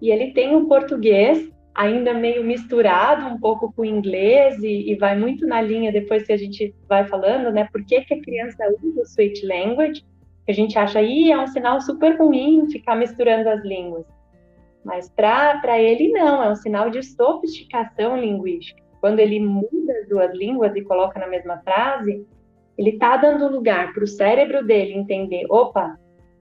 e 0.00 0.10
ele 0.10 0.32
tem 0.32 0.54
o 0.54 0.66
português 0.66 1.50
ainda 1.74 2.12
meio 2.12 2.44
misturado 2.44 3.26
um 3.26 3.38
pouco 3.38 3.72
com 3.72 3.82
o 3.82 3.84
inglês 3.84 4.58
e, 4.62 4.90
e, 4.90 4.96
vai 4.96 5.16
muito 5.16 5.46
na 5.46 5.60
linha 5.60 5.92
depois 5.92 6.24
que 6.26 6.32
a 6.32 6.36
gente 6.36 6.74
vai 6.88 7.06
falando, 7.06 7.50
né? 7.52 7.68
Por 7.72 7.84
que, 7.84 8.00
que 8.02 8.14
a 8.14 8.20
criança 8.20 8.64
usa 8.82 9.02
o 9.02 9.06
switch 9.06 9.42
language? 9.44 10.04
A 10.48 10.52
gente 10.52 10.78
acha 10.78 10.98
aí 10.98 11.30
é 11.30 11.38
um 11.38 11.46
sinal 11.46 11.80
super 11.80 12.18
ruim 12.18 12.68
ficar 12.70 12.96
misturando 12.96 13.48
as 13.48 13.64
línguas. 13.64 14.04
Mas 14.84 15.10
para 15.10 15.78
ele 15.78 16.08
não, 16.08 16.42
é 16.42 16.50
um 16.50 16.56
sinal 16.56 16.90
de 16.90 17.02
sofisticação 17.02 18.16
linguística. 18.16 18.82
Quando 19.00 19.20
ele 19.20 19.38
muda 19.38 19.92
as 20.00 20.08
duas 20.08 20.34
línguas 20.34 20.74
e 20.74 20.82
coloca 20.82 21.20
na 21.20 21.26
mesma 21.26 21.58
frase, 21.58 22.26
ele 22.76 22.90
está 22.90 23.16
dando 23.16 23.52
lugar 23.52 23.92
para 23.92 24.04
o 24.04 24.08
cérebro 24.08 24.64
dele 24.64 24.94
entender, 24.94 25.44
opa, 25.50 25.98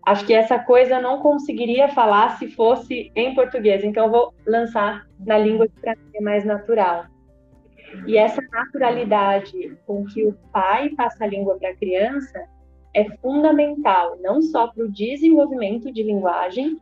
acho 0.10 0.26
que 0.26 0.34
essa 0.34 0.58
coisa 0.58 0.96
eu 0.96 1.02
não 1.02 1.20
conseguiria 1.20 1.88
falar 1.90 2.38
se 2.40 2.50
fosse 2.50 3.12
em 3.16 3.36
português, 3.36 3.84
então 3.84 4.10
vou 4.10 4.34
lançar 4.46 5.06
na 5.20 5.38
língua 5.38 5.68
que 5.68 5.80
para 5.80 5.96
mim 5.96 6.12
é 6.16 6.22
mais 6.22 6.44
natural. 6.44 7.06
E 8.08 8.18
essa 8.18 8.42
naturalidade 8.52 9.78
com 9.86 10.04
que 10.06 10.26
o 10.26 10.34
pai 10.52 10.90
passa 10.98 11.24
a 11.24 11.28
língua 11.28 11.58
para 11.60 11.70
a 11.70 11.76
criança 11.76 12.44
é 12.96 13.06
fundamental, 13.18 14.18
não 14.20 14.42
só 14.42 14.68
para 14.68 14.84
o 14.84 14.92
desenvolvimento 14.92 15.92
de 15.92 16.02
linguagem, 16.02 16.80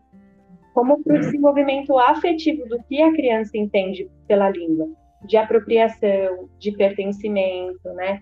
como 0.73 1.03
para 1.03 1.17
o 1.17 1.19
desenvolvimento 1.19 1.97
afetivo 1.97 2.65
do 2.69 2.81
que 2.83 3.01
a 3.01 3.11
criança 3.11 3.57
entende 3.57 4.09
pela 4.25 4.49
língua, 4.49 4.87
de 5.25 5.35
apropriação, 5.35 6.47
de 6.57 6.71
pertencimento, 6.71 7.89
né? 7.93 8.21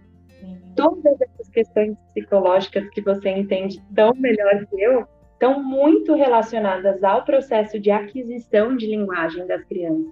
Todas 0.75 1.19
essas 1.21 1.49
questões 1.49 1.95
psicológicas 2.13 2.89
que 2.89 3.01
você 3.01 3.29
entende 3.29 3.81
tão 3.95 4.13
melhor 4.15 4.65
que 4.65 4.81
eu 4.81 5.07
estão 5.33 5.61
muito 5.61 6.13
relacionadas 6.13 7.03
ao 7.03 7.23
processo 7.23 7.79
de 7.79 7.91
aquisição 7.91 8.75
de 8.75 8.87
linguagem 8.87 9.45
das 9.47 9.63
crianças. 9.65 10.11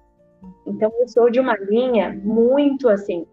Então, 0.67 0.91
eu 0.99 1.07
sou 1.07 1.29
de 1.29 1.39
uma 1.39 1.55
linha 1.57 2.19
muito 2.23 2.89
assim, 2.89 3.25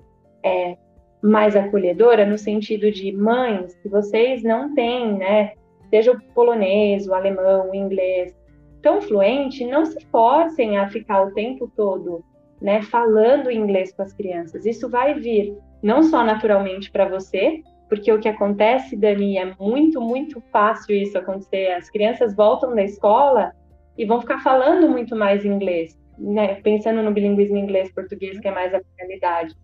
é, 0.44 0.76
mais 1.22 1.56
acolhedora, 1.56 2.24
no 2.24 2.38
sentido 2.38 2.90
de 2.90 3.12
mães, 3.12 3.72
se 3.82 3.88
vocês 3.88 4.42
não 4.42 4.74
têm, 4.74 5.18
né, 5.18 5.52
seja 5.90 6.12
o 6.12 6.20
polonês, 6.32 7.06
o 7.06 7.14
alemão, 7.14 7.70
o 7.70 7.74
inglês, 7.74 8.34
tão 8.80 9.02
fluente, 9.02 9.66
não 9.66 9.84
se 9.84 10.02
forcem 10.06 10.78
a 10.78 10.88
ficar 10.88 11.22
o 11.22 11.32
tempo 11.32 11.70
todo, 11.76 12.24
né, 12.60 12.82
falando 12.82 13.50
inglês 13.50 13.92
com 13.92 14.02
as 14.02 14.12
crianças. 14.12 14.64
Isso 14.64 14.88
vai 14.88 15.14
vir 15.14 15.56
não 15.82 16.02
só 16.02 16.24
naturalmente 16.24 16.90
para 16.90 17.08
você, 17.08 17.62
porque 17.88 18.12
o 18.12 18.20
que 18.20 18.28
acontece, 18.28 18.96
Dani, 18.96 19.36
é 19.36 19.52
muito, 19.58 20.00
muito 20.00 20.40
fácil 20.52 20.94
isso 20.94 21.18
acontecer. 21.18 21.72
As 21.72 21.90
crianças 21.90 22.34
voltam 22.36 22.74
da 22.74 22.84
escola 22.84 23.52
e 23.98 24.04
vão 24.04 24.20
ficar 24.20 24.40
falando 24.42 24.88
muito 24.88 25.16
mais 25.16 25.44
inglês, 25.44 25.98
né? 26.16 26.54
Pensando 26.56 27.02
no 27.02 27.10
bilinguismo 27.10 27.56
inglês-português, 27.56 28.38
que 28.38 28.46
é 28.46 28.52
mais 28.52 28.72
a 28.72 28.80
realidade. 28.96 29.54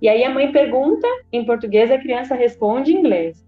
E 0.00 0.08
aí 0.08 0.22
a 0.22 0.30
mãe 0.30 0.52
pergunta 0.52 1.06
em 1.32 1.44
português, 1.44 1.90
a 1.90 1.98
criança 1.98 2.36
responde 2.36 2.92
em 2.92 3.00
inglês. 3.00 3.44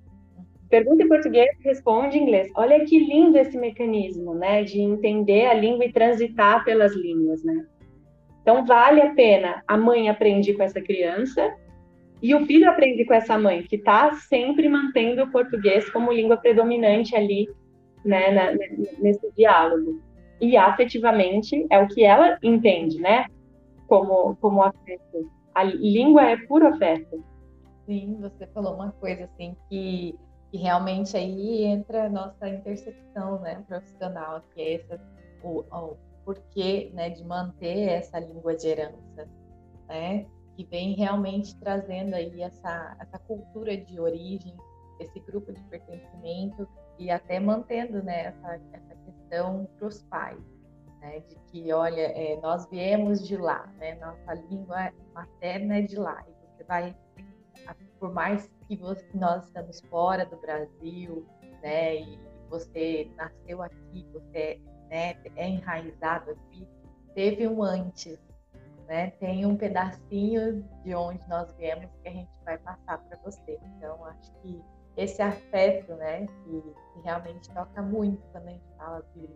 Pergunta 0.68 1.04
em 1.04 1.08
português, 1.08 1.48
responde 1.64 2.18
em 2.18 2.22
inglês. 2.22 2.48
Olha 2.56 2.84
que 2.84 2.98
lindo 2.98 3.38
esse 3.38 3.56
mecanismo, 3.56 4.34
né, 4.34 4.64
de 4.64 4.80
entender 4.80 5.46
a 5.46 5.54
língua 5.54 5.84
e 5.84 5.92
transitar 5.92 6.64
pelas 6.64 6.94
línguas, 6.94 7.44
né? 7.44 7.64
Então 8.42 8.64
vale 8.64 9.00
a 9.00 9.14
pena 9.14 9.62
a 9.68 9.76
mãe 9.76 10.08
aprender 10.08 10.54
com 10.54 10.62
essa 10.62 10.80
criança 10.80 11.54
e 12.22 12.34
o 12.34 12.44
filho 12.44 12.68
aprende 12.68 13.04
com 13.04 13.14
essa 13.14 13.38
mãe, 13.38 13.62
que 13.62 13.76
está 13.76 14.12
sempre 14.12 14.68
mantendo 14.68 15.22
o 15.22 15.30
português 15.30 15.88
como 15.90 16.12
língua 16.12 16.36
predominante 16.36 17.16
ali, 17.16 17.48
né, 18.04 18.30
na, 18.30 18.52
nesse 18.98 19.30
diálogo. 19.36 20.00
E 20.40 20.56
afetivamente 20.56 21.66
é 21.70 21.78
o 21.78 21.88
que 21.88 22.04
ela 22.04 22.38
entende, 22.42 22.98
né, 22.98 23.26
como, 23.86 24.36
como 24.36 24.62
afeto. 24.62 25.30
A 25.54 25.64
língua 25.64 26.22
é 26.22 26.36
puro 26.46 26.68
afeto. 26.68 27.24
Sim, 27.86 28.18
você 28.20 28.46
falou 28.48 28.74
uma 28.74 28.92
coisa 28.92 29.24
assim 29.24 29.56
que, 29.68 30.14
que 30.50 30.58
realmente 30.58 31.16
aí 31.16 31.64
entra 31.64 32.04
a 32.04 32.08
nossa 32.08 32.48
intercepção, 32.48 33.40
né, 33.40 33.64
profissional, 33.66 34.42
que 34.54 34.60
é 34.60 34.74
essa, 34.74 35.00
o, 35.42 35.64
o 35.72 35.96
porquê, 36.24 36.90
né, 36.92 37.08
de 37.08 37.24
manter 37.24 37.88
essa 37.88 38.18
língua 38.18 38.54
de 38.54 38.68
herança, 38.68 39.28
né, 39.88 40.26
que 40.60 40.66
vem 40.66 40.94
realmente 40.94 41.56
trazendo 41.58 42.14
aí 42.14 42.42
essa, 42.42 42.94
essa 43.00 43.18
cultura 43.20 43.74
de 43.78 43.98
origem, 43.98 44.54
esse 44.98 45.18
grupo 45.20 45.50
de 45.50 45.62
pertencimento 45.64 46.68
e 46.98 47.10
até 47.10 47.40
mantendo 47.40 48.02
né, 48.02 48.26
essa, 48.26 48.60
essa 48.74 48.94
questão 49.06 49.66
para 49.78 49.88
os 49.88 50.02
pais, 50.02 50.38
né, 51.00 51.20
de 51.20 51.36
que, 51.46 51.72
olha, 51.72 52.02
é, 52.02 52.38
nós 52.42 52.68
viemos 52.68 53.26
de 53.26 53.38
lá, 53.38 53.72
né, 53.78 53.94
nossa 53.94 54.34
língua 54.50 54.92
materna 55.14 55.78
é 55.78 55.82
de 55.82 55.96
lá, 55.96 56.22
e 56.28 56.54
você 56.54 56.64
vai, 56.64 56.94
por 57.98 58.12
mais 58.12 58.50
que 58.68 58.76
você, 58.76 59.08
nós 59.14 59.46
estamos 59.46 59.80
fora 59.88 60.26
do 60.26 60.36
Brasil, 60.42 61.26
né, 61.62 61.96
e 62.02 62.20
você 62.50 63.10
nasceu 63.16 63.62
aqui, 63.62 64.06
você 64.12 64.60
né, 64.90 65.16
é 65.36 65.48
enraizado 65.48 66.32
aqui, 66.32 66.68
teve 67.14 67.48
um 67.48 67.62
antes, 67.62 68.18
né? 68.90 69.12
Tem 69.20 69.46
um 69.46 69.56
pedacinho 69.56 70.64
de 70.82 70.92
onde 70.96 71.26
nós 71.28 71.54
viemos 71.54 71.88
que 72.02 72.08
a 72.08 72.10
gente 72.10 72.28
vai 72.44 72.58
passar 72.58 72.98
para 72.98 73.16
você. 73.18 73.56
Então, 73.76 74.04
acho 74.06 74.32
que 74.42 74.60
esse 74.96 75.22
afeto, 75.22 75.94
né, 75.94 76.26
que, 76.26 76.60
que, 76.60 77.00
realmente 77.04 77.48
toca 77.54 77.80
muito 77.82 78.20
quando 78.32 78.48
a 78.48 78.50
gente 78.50 78.66
fala 78.76 79.04
de, 79.14 79.30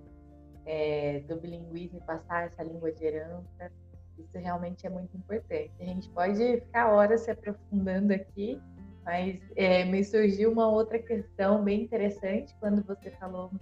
é, 0.67 1.21
do 1.21 1.37
bilinguismo 1.37 1.99
e 1.99 2.01
passar 2.01 2.49
essa 2.49 2.65
língua 2.65 2.91
de 2.91 3.05
herança, 3.05 3.71
isso 4.19 4.37
realmente 4.37 4.89
é 4.89 4.91
muito 4.91 5.17
importante. 5.17 5.73
A 5.79 5.85
gente 5.85 6.11
pode 6.11 6.61
ficar 6.63 6.93
horas 6.93 7.21
se 7.21 7.31
aprofundando 7.31 8.13
aqui, 8.13 8.61
mas 9.05 9.41
é, 9.55 9.85
me 9.85 10.03
surgiu 10.03 10.51
uma 10.51 10.69
outra 10.69 10.99
questão 10.99 11.63
bem 11.63 11.85
interessante 11.85 12.53
quando 12.59 12.85
você 12.85 13.13
falou 13.13 13.53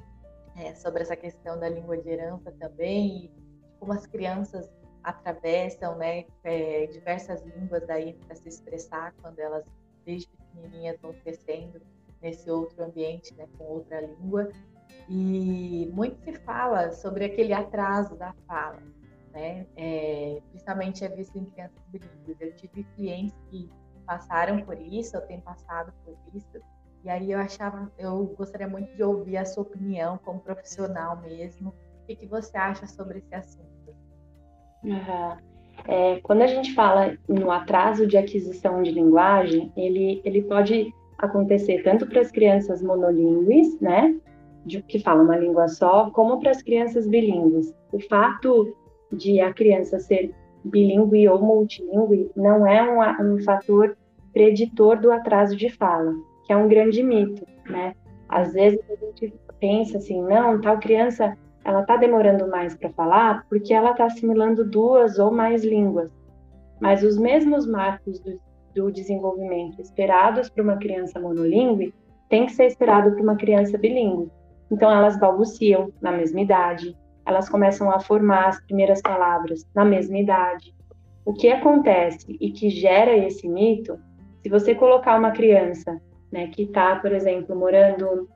é, 0.57 0.75
sobre 0.75 1.03
essa 1.03 1.17
questão 1.17 1.61
da 1.61 1.69
língua 1.69 1.99
de 1.99 2.09
herança 2.09 2.51
também, 2.53 3.27
e 3.27 3.33
como 3.79 3.93
as 3.93 4.07
crianças 4.07 4.73
atravessam 5.03 5.97
né, 5.97 6.25
é, 6.45 6.87
diversas 6.87 7.43
línguas 7.43 7.89
aí 7.91 8.15
para 8.15 8.37
se 8.37 8.49
expressar 8.49 9.15
quando 9.21 9.39
elas 9.39 9.65
desde 10.05 10.29
pequenininhas 10.29 11.01
vão 11.01 11.13
crescendo 11.13 11.81
nesse 12.21 12.51
outro 12.51 12.85
ambiente, 12.85 13.35
né, 13.35 13.47
com 13.59 13.65
outra 13.65 14.01
língua. 14.01 14.49
E 15.09 15.91
muito 15.93 16.23
se 16.23 16.33
fala 16.41 16.93
sobre 16.93 17.25
aquele 17.25 17.53
atraso 17.53 18.15
da 18.17 18.33
fala, 18.47 18.81
né? 19.33 19.67
É, 19.77 20.41
principalmente 20.51 21.05
é 21.05 21.09
visto 21.09 21.37
em 21.37 21.45
crianças 21.47 21.83
bilíngues. 21.89 22.41
Eu 22.41 22.55
tive 22.55 22.85
clientes 22.95 23.35
que 23.51 23.69
passaram 24.07 24.63
por 24.65 24.81
isso, 24.81 25.17
eu 25.17 25.21
tenho 25.23 25.43
passado 25.43 25.93
por 26.05 26.17
isso, 26.35 26.61
e 27.05 27.11
aí 27.11 27.33
eu 27.33 27.39
achava, 27.39 27.91
eu 27.99 28.25
gostaria 28.39 28.69
muito 28.69 28.95
de 28.95 29.03
ouvir 29.03 29.37
a 29.37 29.45
sua 29.45 29.65
opinião 29.65 30.19
como 30.19 30.41
profissional 30.41 31.21
mesmo. 31.21 31.71
O 31.71 32.07
que, 32.07 32.15
que 32.15 32.27
você 32.27 32.57
acha 32.57 32.87
sobre 32.87 33.19
esse 33.19 33.35
assunto? 33.35 33.72
Uhum. 34.85 35.37
É, 35.87 36.21
quando 36.23 36.43
a 36.43 36.47
gente 36.47 36.75
fala 36.75 37.17
no 37.29 37.51
atraso 37.51 38.07
de 38.07 38.17
aquisição 38.17 38.83
de 38.83 38.93
linguagem, 38.93 39.73
ele, 39.77 40.21
ele 40.25 40.43
pode 40.43 40.93
acontecer 41.19 41.83
tanto 41.83 42.07
para 42.07 42.21
as 42.21 42.31
crianças 42.31 42.83
monolíngues, 42.83 43.81
né, 43.81 44.15
de, 44.65 44.83
que 44.83 44.99
falam 44.99 45.25
uma 45.25 45.37
língua 45.37 45.69
só, 45.69 46.11
como 46.11 46.39
para 46.39 46.51
as 46.51 46.63
crianças 46.63 47.07
bilíngues. 47.07 47.75
O 47.93 48.01
fato 48.01 48.77
de 49.13 49.41
a 49.41 49.53
criança 49.53 49.99
ser 49.99 50.33
bilíngue 50.65 51.29
ou 51.29 51.41
multilíngue 51.41 52.31
não 52.37 52.67
é 52.67 52.83
um, 52.83 53.35
um 53.35 53.43
fator 53.43 53.97
preditor 54.33 54.99
do 54.99 55.11
atraso 55.11 55.57
de 55.57 55.69
fala, 55.69 56.15
que 56.45 56.53
é 56.53 56.57
um 56.57 56.69
grande 56.69 57.03
mito, 57.03 57.45
né? 57.69 57.95
Às 58.29 58.53
vezes 58.53 58.81
a 58.91 59.05
gente 59.05 59.35
pensa 59.61 59.99
assim, 59.99 60.23
não, 60.23 60.61
tal 60.61 60.79
criança 60.79 61.37
ela 61.65 61.83
está 61.83 61.97
demorando 61.97 62.49
mais 62.49 62.75
para 62.75 62.91
falar 62.91 63.47
porque 63.49 63.73
ela 63.73 63.93
está 63.93 64.07
assimilando 64.07 64.65
duas 64.65 65.19
ou 65.19 65.31
mais 65.31 65.65
línguas. 65.65 66.11
Mas 66.81 67.03
os 67.03 67.17
mesmos 67.17 67.67
marcos 67.67 68.19
do, 68.21 68.41
do 68.75 68.91
desenvolvimento 68.91 69.81
esperados 69.81 70.49
para 70.49 70.63
uma 70.63 70.77
criança 70.77 71.21
monolíngue 71.21 71.95
tem 72.29 72.47
que 72.47 72.53
ser 72.53 72.67
esperado 72.67 73.13
para 73.13 73.23
uma 73.23 73.37
criança 73.37 73.77
bilíngue. 73.79 74.31
Então, 74.71 74.91
elas 74.91 75.19
balbuciam 75.19 75.93
na 76.01 76.11
mesma 76.11 76.41
idade, 76.41 76.97
elas 77.27 77.49
começam 77.49 77.91
a 77.91 78.01
formar 78.01 78.49
as 78.49 78.61
primeiras 78.63 79.03
palavras 79.03 79.69
na 79.75 79.85
mesma 79.85 80.19
idade. 80.19 80.75
O 81.25 81.33
que 81.35 81.49
acontece 81.49 82.37
e 82.41 82.51
que 82.51 82.71
gera 82.71 83.15
esse 83.17 83.47
mito, 83.49 83.99
se 84.43 84.49
você 84.49 84.75
colocar 84.75 85.19
uma 85.19 85.31
criança 85.31 86.01
né, 86.33 86.49
que 86.49 86.63
está, 86.63 86.97
por 86.97 87.13
exemplo, 87.13 87.55
morando 87.55 88.29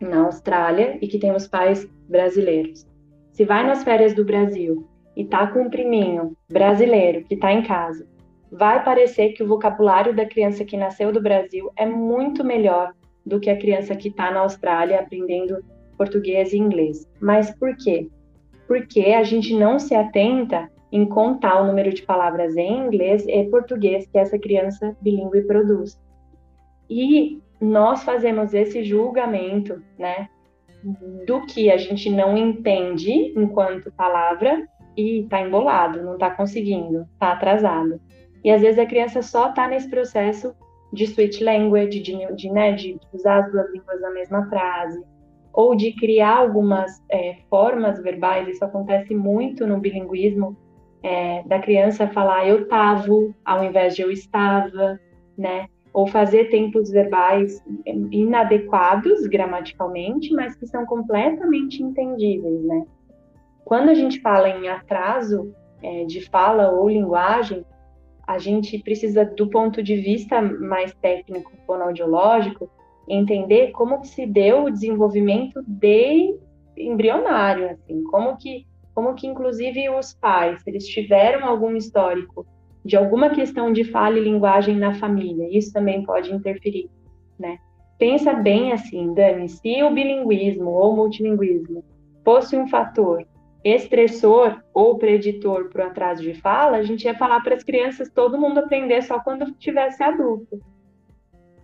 na 0.00 0.26
Austrália 0.26 0.98
e 1.00 1.08
que 1.08 1.18
tem 1.18 1.34
os 1.34 1.46
pais 1.46 1.88
brasileiros, 2.08 2.86
se 3.32 3.44
vai 3.44 3.66
nas 3.66 3.84
férias 3.84 4.14
do 4.14 4.24
Brasil 4.24 4.86
e 5.16 5.24
tá 5.24 5.46
com 5.46 5.62
um 5.62 5.70
priminho 5.70 6.36
brasileiro 6.50 7.24
que 7.24 7.34
está 7.34 7.52
em 7.52 7.62
casa, 7.62 8.06
vai 8.50 8.82
parecer 8.84 9.32
que 9.32 9.42
o 9.42 9.48
vocabulário 9.48 10.14
da 10.14 10.26
criança 10.26 10.64
que 10.64 10.76
nasceu 10.76 11.12
do 11.12 11.20
Brasil 11.20 11.70
é 11.76 11.86
muito 11.86 12.44
melhor 12.44 12.92
do 13.24 13.40
que 13.40 13.50
a 13.50 13.58
criança 13.58 13.96
que 13.96 14.08
está 14.08 14.30
na 14.30 14.40
Austrália 14.40 15.00
aprendendo 15.00 15.62
português 15.96 16.52
e 16.52 16.58
inglês. 16.58 17.08
Mas 17.20 17.50
por 17.58 17.76
quê? 17.76 18.08
Porque 18.68 19.00
a 19.00 19.22
gente 19.22 19.54
não 19.54 19.78
se 19.78 19.94
atenta 19.94 20.70
em 20.92 21.04
contar 21.04 21.60
o 21.60 21.66
número 21.66 21.92
de 21.92 22.02
palavras 22.02 22.56
em 22.56 22.86
inglês 22.86 23.26
e 23.26 23.44
português 23.44 24.06
que 24.06 24.18
essa 24.18 24.38
criança 24.38 24.96
bilíngue 25.00 25.42
produz. 25.42 26.00
E 26.88 27.40
nós 27.60 28.02
fazemos 28.02 28.54
esse 28.54 28.84
julgamento, 28.84 29.82
né, 29.98 30.28
do 31.26 31.44
que 31.46 31.70
a 31.70 31.76
gente 31.76 32.10
não 32.10 32.36
entende 32.36 33.32
enquanto 33.36 33.92
palavra 33.92 34.66
e 34.96 35.20
está 35.20 35.40
embolado, 35.40 36.02
não 36.02 36.14
está 36.14 36.30
conseguindo, 36.30 37.06
está 37.14 37.32
atrasado. 37.32 38.00
E 38.44 38.50
às 38.50 38.60
vezes 38.60 38.78
a 38.78 38.86
criança 38.86 39.22
só 39.22 39.50
está 39.50 39.66
nesse 39.66 39.90
processo 39.90 40.54
de 40.92 41.06
switch 41.06 41.40
language, 41.40 42.00
de, 42.00 42.34
de, 42.34 42.50
né, 42.50 42.72
de 42.72 42.98
usar 43.12 43.44
as 43.44 43.52
duas 43.52 43.70
línguas 43.72 44.00
na 44.00 44.10
mesma 44.10 44.48
frase, 44.48 45.02
ou 45.52 45.74
de 45.74 45.92
criar 45.92 46.36
algumas 46.36 47.02
é, 47.10 47.38
formas 47.50 48.00
verbais. 48.02 48.46
Isso 48.48 48.64
acontece 48.64 49.14
muito 49.14 49.66
no 49.66 49.80
bilinguismo, 49.80 50.56
é, 51.02 51.42
da 51.44 51.58
criança 51.58 52.08
falar 52.08 52.46
eu 52.48 52.66
tava 52.68 53.12
ao 53.44 53.64
invés 53.64 53.94
de 53.94 54.02
eu 54.02 54.10
estava, 54.10 54.98
né? 55.36 55.66
Ou 55.96 56.06
fazer 56.06 56.50
tempos 56.50 56.90
verbais 56.90 57.64
inadequados 58.12 59.26
gramaticalmente, 59.26 60.30
mas 60.34 60.54
que 60.54 60.66
são 60.66 60.84
completamente 60.84 61.82
entendíveis, 61.82 62.62
né? 62.64 62.84
Quando 63.64 63.88
a 63.88 63.94
gente 63.94 64.20
fala 64.20 64.50
em 64.50 64.68
atraso 64.68 65.54
é, 65.82 66.04
de 66.04 66.20
fala 66.28 66.70
ou 66.70 66.86
linguagem, 66.86 67.64
a 68.26 68.36
gente 68.36 68.78
precisa, 68.80 69.24
do 69.24 69.48
ponto 69.48 69.82
de 69.82 69.96
vista 69.96 70.42
mais 70.42 70.92
técnico 70.96 71.50
fonoaudiológico, 71.66 72.68
entender 73.08 73.70
como 73.70 74.02
que 74.02 74.08
se 74.08 74.26
deu 74.26 74.64
o 74.64 74.70
desenvolvimento 74.70 75.62
de 75.66 76.36
embrionário, 76.76 77.70
assim, 77.70 78.04
como 78.04 78.36
que, 78.36 78.66
como 78.94 79.14
que 79.14 79.26
inclusive 79.26 79.88
os 79.88 80.12
pais, 80.12 80.60
eles 80.66 80.86
tiveram 80.86 81.48
algum 81.48 81.74
histórico 81.74 82.46
de 82.86 82.96
alguma 82.96 83.30
questão 83.30 83.72
de 83.72 83.84
fala 83.84 84.16
e 84.16 84.22
linguagem 84.22 84.76
na 84.76 84.94
família, 84.94 85.48
isso 85.50 85.72
também 85.72 86.04
pode 86.04 86.32
interferir, 86.32 86.88
né? 87.38 87.58
Pensa 87.98 88.32
bem 88.32 88.72
assim, 88.72 89.12
Dani, 89.12 89.48
se 89.48 89.82
o 89.82 89.90
bilinguismo 89.90 90.70
ou 90.70 90.94
multilinguismo 90.94 91.84
fosse 92.24 92.56
um 92.56 92.68
fator 92.68 93.26
estressor 93.64 94.62
ou 94.72 94.96
preditor 94.96 95.68
para 95.70 95.84
o 95.84 95.88
atraso 95.88 96.22
de 96.22 96.34
fala, 96.34 96.76
a 96.76 96.82
gente 96.82 97.04
ia 97.04 97.14
falar 97.16 97.40
para 97.42 97.56
as 97.56 97.64
crianças 97.64 98.08
todo 98.08 98.38
mundo 98.38 98.58
aprender 98.58 99.02
só 99.02 99.18
quando 99.18 99.50
tivesse 99.52 100.02
adulto. 100.02 100.60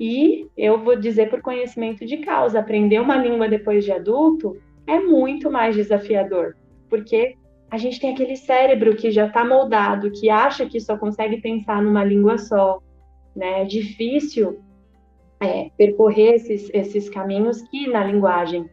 E 0.01 0.49
eu 0.57 0.83
vou 0.83 0.97
dizer 0.97 1.31
por 1.31 1.41
conhecimento 1.41 2.05
de 2.05 2.17
causa, 2.17 2.59
aprender 2.59 2.99
uma 3.01 3.17
língua 3.17 3.49
depois 3.49 3.85
de 3.85 3.93
adulto 3.93 4.57
é 4.85 4.99
muito 4.99 5.49
mais 5.49 5.77
desafiador, 5.77 6.57
porque 6.89 7.37
a 7.73 7.79
gente 7.79 7.99
tem 7.99 8.13
aquele 8.13 8.37
cérebro 8.37 8.95
que 8.95 9.11
já 9.11 9.27
está 9.27 9.43
moldado, 9.47 10.11
que 10.11 10.29
acha 10.29 10.67
que 10.67 10.79
só 10.79 10.95
consegue 10.99 11.41
pensar 11.41 11.81
numa 11.81 12.05
língua 12.05 12.37
só, 12.37 12.79
né? 13.35 13.63
É 13.63 13.65
difícil 13.65 14.63
é, 15.41 15.71
percorrer 15.79 16.35
esses, 16.35 16.69
esses 16.75 17.09
caminhos 17.09 17.63
que 17.63 17.89
na 17.89 18.05
linguagem 18.05 18.69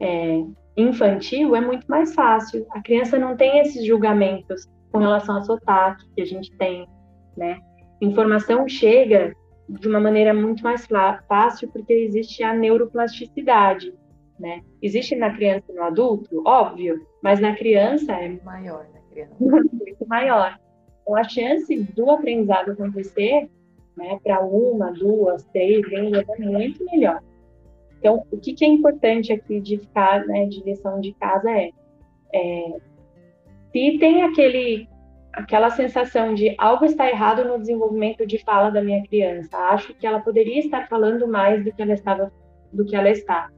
é, 0.00 0.42
infantil 0.76 1.54
é 1.54 1.60
muito 1.60 1.86
mais 1.86 2.12
fácil. 2.12 2.66
A 2.72 2.82
criança 2.82 3.16
não 3.16 3.36
tem 3.36 3.60
esses 3.60 3.86
julgamentos 3.86 4.66
com 4.90 4.98
relação 4.98 5.36
ao 5.36 5.44
sotaque 5.44 6.04
que 6.16 6.20
a 6.20 6.26
gente 6.26 6.50
tem, 6.56 6.88
né? 7.36 7.56
Informação 8.00 8.66
chega 8.66 9.32
de 9.68 9.86
uma 9.86 10.00
maneira 10.00 10.34
muito 10.34 10.60
mais 10.64 10.88
fácil 11.28 11.70
porque 11.72 11.92
existe 11.92 12.42
a 12.42 12.52
neuroplasticidade, 12.52 13.94
né? 14.40 14.62
Existe 14.82 15.14
na 15.14 15.34
criança 15.34 15.70
e 15.70 15.74
no 15.74 15.82
adulto, 15.82 16.42
óbvio, 16.46 17.06
mas 17.22 17.38
na 17.38 17.54
criança 17.54 18.12
é 18.12 18.40
maior, 18.42 18.86
na 18.92 19.00
criança. 19.10 19.34
muito 19.38 20.06
maior. 20.08 20.58
Então 21.02 21.14
a 21.14 21.24
chance 21.24 21.76
do 21.94 22.10
aprendizado 22.10 22.72
acontecer, 22.72 23.48
né, 23.96 24.18
para 24.24 24.40
uma, 24.40 24.90
duas, 24.92 25.44
três 25.52 25.86
línguas 25.88 26.26
é 26.28 26.38
muito 26.38 26.84
melhor. 26.86 27.20
Então, 27.98 28.24
o 28.30 28.38
que, 28.38 28.54
que 28.54 28.64
é 28.64 28.68
importante 28.68 29.30
aqui 29.30 29.60
de 29.60 29.76
ficar, 29.76 30.24
né, 30.26 30.46
de 30.46 30.62
lição 30.64 31.00
de 31.00 31.12
casa 31.14 31.50
é, 31.50 31.70
é 32.32 32.76
se 33.72 33.98
tem 33.98 34.22
aquele 34.22 34.88
aquela 35.32 35.70
sensação 35.70 36.34
de 36.34 36.54
algo 36.58 36.84
está 36.84 37.08
errado 37.08 37.44
no 37.44 37.58
desenvolvimento 37.58 38.26
de 38.26 38.38
fala 38.42 38.68
da 38.68 38.82
minha 38.82 39.02
criança, 39.06 39.56
acho 39.56 39.94
que 39.94 40.04
ela 40.04 40.18
poderia 40.18 40.58
estar 40.58 40.88
falando 40.88 41.28
mais 41.28 41.64
do 41.64 41.72
que 41.72 41.80
ela 41.80 41.92
estava, 41.92 42.32
do 42.72 42.84
que 42.84 42.96
ela 42.96 43.10
está. 43.10 43.48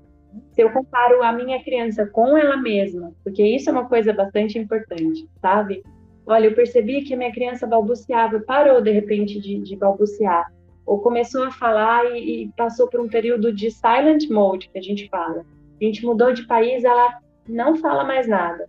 Se 0.52 0.62
eu 0.62 0.70
comparo 0.72 1.22
a 1.22 1.32
minha 1.32 1.62
criança 1.62 2.06
com 2.06 2.36
ela 2.36 2.56
mesma, 2.56 3.12
porque 3.24 3.42
isso 3.42 3.68
é 3.68 3.72
uma 3.72 3.88
coisa 3.88 4.12
bastante 4.12 4.58
importante, 4.58 5.28
sabe? 5.40 5.82
Olha, 6.26 6.46
eu 6.46 6.54
percebi 6.54 7.02
que 7.02 7.14
a 7.14 7.16
minha 7.16 7.32
criança 7.32 7.66
balbuciava, 7.66 8.40
parou 8.40 8.80
de 8.80 8.90
repente 8.90 9.40
de, 9.40 9.58
de 9.58 9.76
balbuciar 9.76 10.46
ou 10.86 11.00
começou 11.00 11.44
a 11.44 11.50
falar 11.50 12.04
e, 12.16 12.44
e, 12.44 12.48
passou 12.56 12.88
por 12.88 13.00
um 13.00 13.08
período 13.08 13.52
de 13.52 13.70
silent 13.70 14.28
mode, 14.28 14.68
que 14.70 14.78
a 14.78 14.82
gente 14.82 15.08
fala. 15.08 15.44
A 15.80 15.84
gente 15.84 16.04
mudou 16.04 16.32
de 16.32 16.46
país, 16.46 16.84
ela 16.84 17.18
não 17.48 17.76
fala 17.76 18.04
mais 18.04 18.28
nada. 18.28 18.68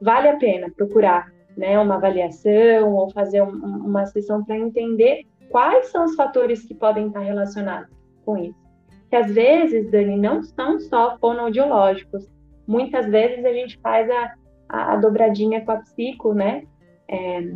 Vale 0.00 0.28
a 0.28 0.36
pena 0.36 0.70
procurar 0.74 1.30
né, 1.56 1.78
uma 1.78 1.96
avaliação 1.96 2.94
ou 2.94 3.10
fazer 3.10 3.42
um, 3.42 3.50
uma 3.50 4.06
sessão 4.06 4.44
para 4.44 4.58
entender 4.58 5.22
quais 5.50 5.86
são 5.86 6.04
os 6.04 6.14
fatores 6.14 6.64
que 6.64 6.74
podem 6.74 7.08
estar 7.08 7.20
relacionados 7.20 7.90
com 8.24 8.36
isso. 8.38 8.69
Que 9.10 9.16
às 9.16 9.32
vezes, 9.34 9.90
Dani, 9.90 10.16
não 10.16 10.40
são 10.42 10.78
só 10.78 11.18
fonoaudiológicos. 11.18 12.30
Muitas 12.66 13.06
vezes 13.06 13.44
a 13.44 13.52
gente 13.52 13.76
faz 13.80 14.08
a, 14.08 14.32
a, 14.68 14.96
dobradinha 14.96 15.64
com 15.64 15.72
a 15.72 15.78
psico, 15.78 16.32
né? 16.32 16.62
É, 17.08 17.52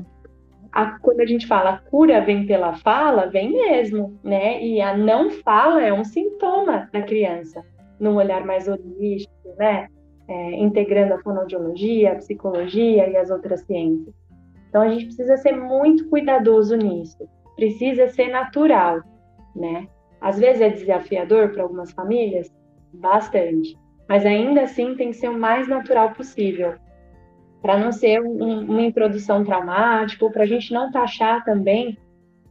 a, 0.73 0.99
quando 0.99 1.21
a 1.21 1.27
gente 1.27 1.47
fala 1.47 1.71
a 1.71 1.79
cura 1.79 2.21
vem 2.21 2.45
pela 2.45 2.75
fala, 2.75 3.27
vem 3.27 3.53
mesmo, 3.53 4.19
né? 4.25 4.61
E 4.61 4.81
a 4.81 4.97
não 4.97 5.31
fala 5.31 5.81
é 5.81 5.93
um 5.93 6.03
sintoma 6.03 6.89
da 6.93 7.03
criança, 7.03 7.65
num 8.01 8.17
olhar 8.17 8.45
mais 8.45 8.67
holístico, 8.67 9.55
né? 9.57 9.89
É, 10.27 10.57
integrando 10.57 11.15
a 11.15 11.23
fonoaudiologia, 11.23 12.13
a 12.13 12.17
psicologia 12.17 13.09
e 13.09 13.17
as 13.17 13.31
outras 13.31 13.61
ciências. 13.61 14.13
Então 14.69 14.83
a 14.83 14.89
gente 14.89 15.05
precisa 15.05 15.37
ser 15.37 15.53
muito 15.53 16.09
cuidadoso 16.09 16.75
nisso, 16.75 17.29
precisa 17.55 18.09
ser 18.09 18.29
natural, 18.29 19.03
né? 19.55 19.87
Às 20.21 20.39
vezes 20.39 20.63
é 20.63 20.69
desafiador 20.71 21.51
para 21.51 21.63
algumas 21.63 21.93
famílias, 21.93 22.53
bastante, 22.93 23.77
mas 24.09 24.25
ainda 24.25 24.63
assim 24.63 24.95
tem 24.95 25.11
que 25.11 25.17
ser 25.17 25.29
o 25.29 25.39
mais 25.39 25.69
natural 25.69 26.13
possível, 26.13 26.75
para 27.61 27.79
não 27.79 27.93
ser 27.93 28.21
um, 28.21 28.61
uma 28.61 28.83
introdução 28.83 29.45
traumática, 29.45 30.29
para 30.31 30.43
a 30.43 30.47
gente 30.47 30.73
não 30.73 30.91
taxar 30.91 31.45
também 31.45 31.99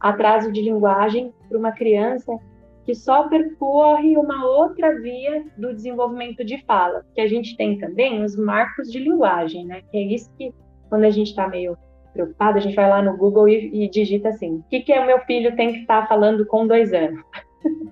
atraso 0.00 0.52
de 0.52 0.60
linguagem 0.60 1.32
para 1.48 1.58
uma 1.58 1.72
criança 1.72 2.36
que 2.84 2.94
só 2.94 3.28
percorre 3.28 4.16
uma 4.16 4.44
outra 4.44 5.00
via 5.00 5.44
do 5.56 5.72
desenvolvimento 5.72 6.44
de 6.44 6.62
fala, 6.64 7.04
que 7.14 7.20
a 7.20 7.26
gente 7.26 7.56
tem 7.56 7.78
também 7.78 8.22
os 8.22 8.36
marcos 8.36 8.90
de 8.90 8.98
linguagem, 8.98 9.64
né? 9.64 9.82
Que 9.90 9.96
é 9.96 10.02
isso 10.02 10.30
que, 10.36 10.52
quando 10.90 11.04
a 11.04 11.10
gente 11.10 11.28
está 11.28 11.48
meio 11.48 11.78
preocupado, 12.12 12.58
a 12.58 12.60
gente 12.60 12.76
vai 12.76 12.88
lá 12.88 13.00
no 13.00 13.16
Google 13.16 13.48
e, 13.48 13.84
e 13.84 13.88
digita 13.88 14.28
assim: 14.28 14.56
o 14.56 14.64
que, 14.68 14.80
que 14.80 14.92
o 14.92 15.06
meu 15.06 15.18
filho 15.20 15.56
tem 15.56 15.72
que 15.72 15.78
estar 15.80 16.02
tá 16.02 16.06
falando 16.06 16.44
com 16.44 16.66
dois 16.66 16.92
anos? 16.92 17.24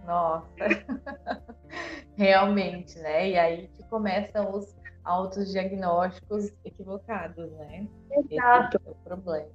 Nossa, 0.07 0.47
realmente, 2.17 2.99
né? 2.99 3.31
E 3.31 3.39
aí 3.39 3.71
que 3.77 3.85
começam 3.89 4.55
os 4.55 4.75
autodiagnósticos 5.05 6.53
equivocados, 6.65 7.51
né? 7.53 7.87
Exato. 8.31 8.77
Esse 8.77 8.89
é 8.89 8.91
o 8.91 8.95
problema. 9.05 9.49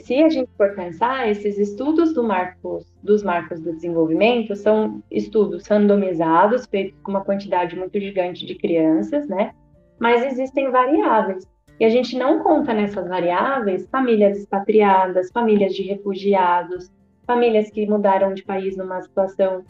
Se 0.00 0.22
a 0.22 0.28
gente 0.28 0.50
for 0.56 0.74
pensar, 0.74 1.28
esses 1.28 1.58
estudos 1.58 2.12
do 2.12 2.22
marcos, 2.22 2.84
dos 3.02 3.22
marcos 3.22 3.60
do 3.60 3.72
desenvolvimento 3.72 4.54
são 4.56 5.02
estudos 5.10 5.66
randomizados, 5.66 6.66
feitos 6.66 6.98
com 7.00 7.10
uma 7.10 7.24
quantidade 7.24 7.76
muito 7.76 7.98
gigante 7.98 8.44
de 8.44 8.54
crianças, 8.54 9.28
né? 9.28 9.54
Mas 9.98 10.24
existem 10.24 10.70
variáveis. 10.70 11.46
E 11.78 11.84
a 11.84 11.88
gente 11.88 12.16
não 12.16 12.40
conta 12.40 12.72
nessas 12.72 13.08
variáveis 13.08 13.88
famílias 13.90 14.38
expatriadas, 14.38 15.30
famílias 15.32 15.74
de 15.74 15.82
refugiados, 15.82 16.90
famílias 17.26 17.70
que 17.70 17.86
mudaram 17.86 18.34
de 18.34 18.42
país 18.42 18.76
numa 18.76 19.02
situação 19.02 19.64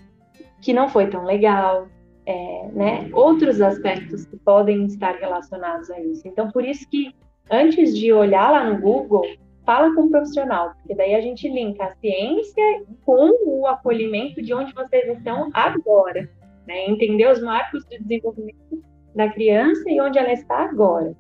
que 0.61 0.73
não 0.73 0.89
foi 0.89 1.09
tão 1.09 1.25
legal, 1.25 1.89
é, 2.27 2.69
né? 2.73 3.11
Outros 3.13 3.61
aspectos 3.61 4.25
que 4.25 4.37
podem 4.39 4.87
estar 4.87 5.15
relacionados 5.17 5.91
a 5.91 6.01
isso. 6.01 6.27
Então, 6.27 6.51
por 6.51 6.65
isso 6.65 6.89
que 6.89 7.15
antes 7.51 7.97
de 7.97 8.13
olhar 8.13 8.51
lá 8.51 8.65
no 8.71 8.81
Google, 8.81 9.25
fala 9.65 9.95
com 9.95 10.03
um 10.03 10.11
profissional, 10.11 10.75
porque 10.75 10.95
daí 10.95 11.15
a 11.15 11.21
gente 11.21 11.49
linka 11.49 11.85
a 11.85 11.95
ciência 11.97 12.85
com 13.05 13.31
o 13.47 13.67
acolhimento 13.67 14.43
de 14.43 14.53
onde 14.53 14.73
vocês 14.75 15.17
estão 15.17 15.51
agora, 15.53 16.29
né? 16.67 16.87
Entender 16.87 17.31
os 17.31 17.43
marcos 17.43 17.85
de 17.87 17.99
desenvolvimento 17.99 18.83
da 19.15 19.31
criança 19.31 19.89
e 19.89 20.01
onde 20.01 20.19
ela 20.19 20.33
está 20.33 20.65
agora. 20.65 21.15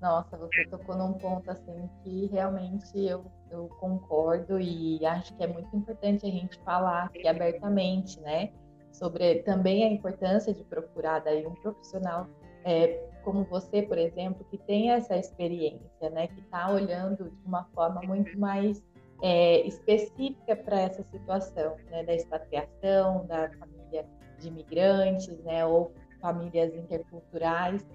Nossa, 0.00 0.36
você 0.36 0.64
tocou 0.66 0.96
num 0.96 1.14
ponto 1.14 1.50
assim 1.50 1.88
que 2.02 2.26
realmente 2.26 2.98
eu, 2.98 3.24
eu 3.50 3.68
concordo 3.80 4.60
e 4.60 5.04
acho 5.06 5.34
que 5.34 5.42
é 5.42 5.46
muito 5.46 5.74
importante 5.74 6.26
a 6.26 6.30
gente 6.30 6.58
falar 6.60 7.04
aqui 7.04 7.26
abertamente, 7.26 8.20
né? 8.20 8.52
Sobre 8.92 9.42
também 9.42 9.84
a 9.84 9.90
importância 9.90 10.52
de 10.52 10.62
procurar 10.64 11.20
daí 11.20 11.46
um 11.46 11.54
profissional 11.54 12.26
é, 12.64 13.08
como 13.24 13.44
você, 13.44 13.82
por 13.82 13.96
exemplo, 13.96 14.44
que 14.50 14.58
tem 14.58 14.90
essa 14.90 15.16
experiência, 15.16 16.10
né? 16.10 16.26
Que 16.28 16.40
está 16.40 16.70
olhando 16.70 17.30
de 17.30 17.46
uma 17.46 17.64
forma 17.74 18.02
muito 18.02 18.38
mais 18.38 18.82
é, 19.22 19.66
específica 19.66 20.56
para 20.56 20.80
essa 20.80 21.02
situação, 21.04 21.76
né? 21.90 22.04
Da 22.04 22.14
expatriação, 22.14 23.24
da 23.26 23.50
família 23.50 24.06
de 24.38 24.48
imigrantes, 24.48 25.38
né? 25.42 25.64
Ou 25.64 25.90
famílias 26.20 26.74
interculturais 26.74 27.86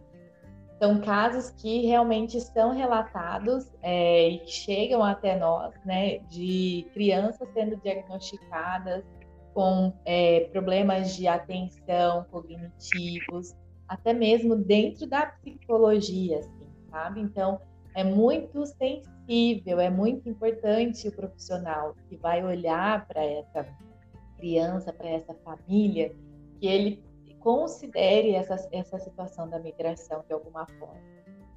são 0.81 0.99
casos 0.99 1.51
que 1.51 1.85
realmente 1.85 2.41
são 2.41 2.71
relatados 2.73 3.71
é, 3.83 4.29
e 4.29 4.47
chegam 4.47 5.03
até 5.03 5.37
nós, 5.37 5.75
né, 5.85 6.17
de 6.27 6.87
crianças 6.91 7.47
sendo 7.53 7.77
diagnosticadas 7.77 9.03
com 9.53 9.93
é, 10.03 10.49
problemas 10.51 11.15
de 11.15 11.27
atenção 11.27 12.25
cognitivos, 12.31 13.55
até 13.87 14.11
mesmo 14.11 14.55
dentro 14.55 15.05
da 15.05 15.27
psicologia, 15.27 16.39
assim, 16.39 16.67
sabe? 16.89 17.21
Então, 17.21 17.61
é 17.93 18.03
muito 18.03 18.65
sensível, 18.65 19.79
é 19.79 19.89
muito 19.89 20.27
importante 20.27 21.07
o 21.07 21.11
profissional 21.11 21.95
que 22.09 22.17
vai 22.17 22.43
olhar 22.43 23.05
para 23.05 23.23
essa 23.23 23.67
criança, 24.35 24.91
para 24.91 25.09
essa 25.09 25.35
família, 25.43 26.11
que 26.59 26.65
ele 26.65 27.03
considere 27.41 28.33
essa, 28.35 28.55
essa 28.71 28.97
situação 28.99 29.49
da 29.49 29.59
migração 29.59 30.23
de 30.27 30.33
alguma 30.33 30.65
forma. 30.79 31.01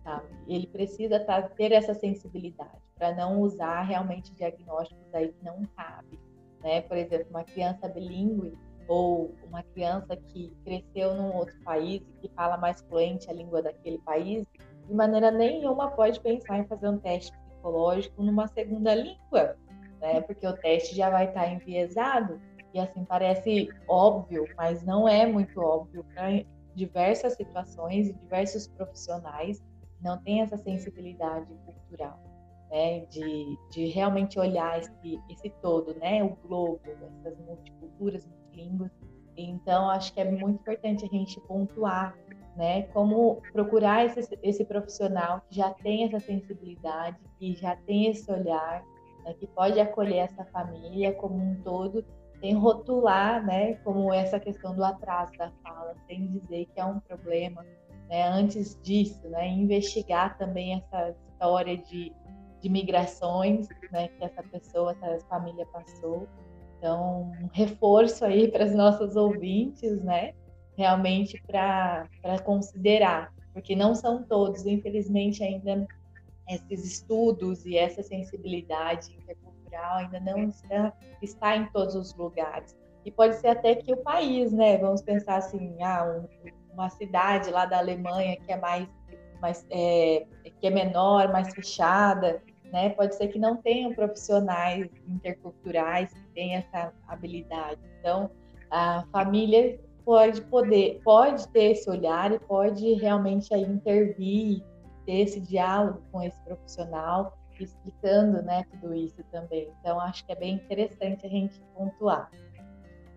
Sabe? 0.03 0.27
Ele 0.47 0.67
precisa 0.67 1.21
tá, 1.21 1.43
ter 1.43 1.73
essa 1.73 1.95
sensibilidade 1.95 2.83
para 2.95 3.15
não 3.15 3.41
usar 3.41 3.83
realmente 3.83 4.35
diagnósticos 4.35 5.15
aí 5.15 5.29
que 5.29 5.45
não 5.45 5.63
cabe. 5.77 6.19
Né? 6.63 6.83
Por 6.83 6.97
exemplo, 6.97 7.27
uma 7.31 7.45
criança 7.45 7.89
bilíngue 7.89 8.57
ou 8.87 9.35
uma 9.47 9.63
criança 9.63 10.17
que 10.17 10.53
cresceu 10.65 11.15
num 11.15 11.35
outro 11.35 11.59
país 11.63 12.03
e 12.03 12.29
que 12.29 12.35
fala 12.35 12.57
mais 12.57 12.83
fluente 12.83 13.31
a 13.31 13.33
língua 13.33 13.63
daquele 13.63 13.99
país, 13.99 14.47
de 14.87 14.95
maneira 14.95 15.31
nenhuma 15.31 15.91
pode 15.91 16.21
pensar 16.21 16.59
em 16.59 16.67
fazer 16.67 16.89
um 16.89 16.99
teste 16.99 17.33
psicológico 17.33 18.23
numa 18.23 18.47
segunda 18.49 18.95
língua, 18.95 19.57
né? 20.01 20.21
Porque 20.21 20.47
o 20.47 20.53
teste 20.53 20.95
já 20.95 21.09
vai 21.09 21.29
estar 21.29 21.51
enviesado 21.51 22.39
e 22.75 22.81
assim 22.81 23.05
parece 23.05 23.69
óbvio, 23.89 24.47
mas 24.57 24.83
não 24.83 25.09
é 25.09 25.25
muito 25.25 25.61
óbvio 25.61 26.05
para 26.13 26.45
diversas 26.75 27.35
situações 27.35 28.09
e 28.09 28.13
diversos 28.13 28.67
profissionais 28.67 29.63
não 30.03 30.19
têm 30.19 30.43
essa 30.43 30.57
sensibilidade 30.57 31.47
cultural, 31.65 32.19
né, 32.69 33.07
de, 33.07 33.57
de 33.71 33.87
realmente 33.87 34.41
olhar 34.41 34.81
esse, 34.81 35.21
esse 35.31 35.51
todo, 35.63 35.95
né, 35.95 36.23
o 36.25 36.37
globo, 36.47 36.81
essas 36.85 37.39
multiculturas, 37.39 38.27
multilínguas. 38.27 38.91
Então, 39.37 39.89
acho 39.89 40.13
que 40.13 40.21
é 40.21 40.31
muito 40.31 40.61
importante 40.61 41.05
a 41.05 41.09
gente 41.09 41.41
pontuar, 41.43 42.19
né, 42.57 42.83
como 42.89 43.41
procurar 43.53 44.05
esse, 44.05 44.37
esse 44.43 44.65
profissional 44.65 45.43
que 45.49 45.57
já 45.57 45.71
tem 45.71 46.05
essa 46.05 46.19
sensibilidade, 46.19 47.19
que 47.39 47.55
já 47.55 47.77
tem 47.77 48.11
esse 48.11 48.31
olhar, 48.31 48.85
né, 49.25 49.33
que 49.35 49.47
pode 49.47 49.81
acolher 49.81 50.25
essa 50.25 50.45
família 50.47 51.15
como 51.15 51.37
um 51.37 51.55
todo 51.63 52.05
sem 52.45 52.53
rotular, 52.53 53.43
né, 53.43 53.77
como 53.77 54.13
essa 54.13 54.39
questão 54.39 54.77
do 54.77 54.85
atraso 54.85 55.33
da 55.39 55.51
fala, 55.63 55.95
sem 56.07 56.27
dizer 56.27 56.67
que 56.67 56.79
é 56.79 56.85
um 56.85 57.01
problema, 57.01 57.65
né, 58.07 58.29
antes 58.29 58.79
disso, 58.83 59.27
né, 59.31 59.49
investigar 59.49 60.37
também 60.37 60.75
essa 60.75 61.17
história 61.31 61.79
de, 61.79 62.13
de 62.61 62.69
migrações, 62.69 63.67
né, 63.91 64.09
que 64.09 64.23
essa 64.23 64.43
pessoa, 64.43 64.95
essa 65.01 65.25
família 65.27 65.65
passou. 65.73 66.29
Então, 66.77 67.33
um 67.41 67.49
reforço 67.51 68.27
aí 68.27 68.47
para 68.53 68.67
os 68.67 68.75
nossos 68.75 69.17
ouvintes, 69.17 70.03
né, 70.03 70.35
realmente 70.77 71.43
para 71.47 72.07
considerar, 72.45 73.33
porque 73.55 73.75
não 73.75 73.95
são 73.95 74.23
todos, 74.23 74.67
infelizmente, 74.67 75.43
ainda 75.43 75.87
esses 76.47 76.85
estudos 76.85 77.65
e 77.65 77.79
essa 77.79 78.03
sensibilidade 78.03 79.17
cultural 79.75 79.97
ainda 79.99 80.21
não 80.21 80.45
está, 80.45 80.93
está 81.21 81.57
em 81.57 81.67
todos 81.67 81.95
os 81.95 82.15
lugares. 82.15 82.77
E 83.05 83.11
pode 83.11 83.37
ser 83.37 83.49
até 83.49 83.75
que 83.75 83.93
o 83.93 83.99
país, 83.99 84.53
né? 84.53 84.79
Vamos 84.79 85.03
pensar 85.03 85.37
assim, 85.37 85.77
ah, 85.83 86.05
um, 86.05 86.73
uma 86.73 86.89
cidade 86.89 87.51
lá 87.51 87.67
da 87.67 87.79
Alemanha 87.79 88.37
que 88.37 88.51
é 88.51 88.57
mais, 88.57 88.89
mais 89.41 89.67
é, 89.71 90.27
que 90.61 90.67
é 90.67 90.71
menor, 90.71 91.31
mais 91.31 91.53
fechada, 91.53 92.43
né? 92.73 92.91
Pode 92.91 93.15
ser 93.15 93.29
que 93.29 93.39
não 93.39 93.57
tenham 93.57 93.93
profissionais 93.93 94.89
interculturais 95.07 96.13
que 96.13 96.23
tenham 96.35 96.61
essa 96.61 96.93
habilidade. 97.07 97.81
Então, 98.01 98.31
a 98.71 99.05
família 99.13 99.79
pode 100.05 100.41
poder, 100.43 101.01
pode 101.05 101.47
ter 101.49 101.73
esse 101.73 101.89
olhar 101.89 102.33
e 102.33 102.39
pode 102.39 102.95
realmente 102.95 103.53
aí 103.53 103.63
intervir, 103.63 104.63
ter 105.05 105.21
esse 105.21 105.41
diálogo 105.41 106.03
com 106.11 106.23
esse 106.23 106.41
profissional 106.43 107.37
explicando 107.63 108.43
né, 108.43 108.65
tudo 108.71 108.95
isso 108.95 109.23
também. 109.31 109.69
Então, 109.81 110.01
acho 110.01 110.25
que 110.27 110.33
é 110.33 110.37
bem 110.37 110.55
interessante 110.55 111.25
a 111.25 111.29
gente 111.29 111.61
pontuar. 111.77 112.31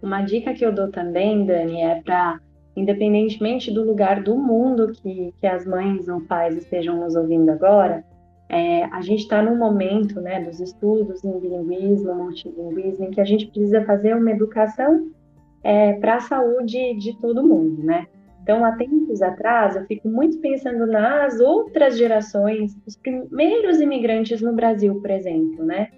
Uma 0.02 0.22
dica 0.22 0.54
que 0.54 0.66
eu 0.66 0.72
dou 0.72 0.92
também, 0.92 1.46
Dani, 1.46 1.82
é 1.82 2.02
para, 2.02 2.40
independentemente 2.76 3.72
do 3.72 3.84
lugar 3.84 4.22
do 4.22 4.38
mundo 4.38 4.92
que, 4.92 5.34
que 5.40 5.48
as 5.48 5.66
mães 5.66 6.08
ou 6.08 6.22
pais 6.22 6.56
estejam 6.56 7.00
nos 7.00 7.16
ouvindo 7.16 7.50
agora, 7.50 8.04
é, 8.50 8.86
a 8.86 9.02
gente 9.02 9.22
está 9.22 9.42
num 9.42 9.58
momento 9.58 10.22
né, 10.22 10.42
dos 10.42 10.60
estudos 10.60 11.24
em 11.24 11.40
bilinguismo, 11.40 12.14
multilinguismo, 12.16 13.06
em 13.06 13.12
que 13.12 13.20
a 13.20 13.26
gente 13.26 13.48
precisa 13.48 13.84
fazer 13.84 14.16
uma 14.16 14.32
educação 14.32 15.12
é, 15.64 15.94
para 15.94 16.16
a 16.16 16.22
saúde 16.22 16.96
de 16.96 17.20
todo 17.20 17.46
mundo, 17.46 17.84
né? 17.84 18.08
Então, 18.48 18.64
há 18.64 18.72
tempos 18.78 19.22
atrás, 19.22 19.76
eu 19.76 19.86
fico 19.88 20.08
muito 20.08 20.40
pensando 20.40 20.88
nas 20.88 21.38
outras 21.42 21.98
gerações, 21.98 22.78
os 22.88 22.96
primeiros 22.96 23.82
imigrantes 23.82 24.42
no 24.42 24.54
Brasil, 24.54 25.02
por 25.02 25.12
exemplo, 25.12 25.66
né? 25.66 25.90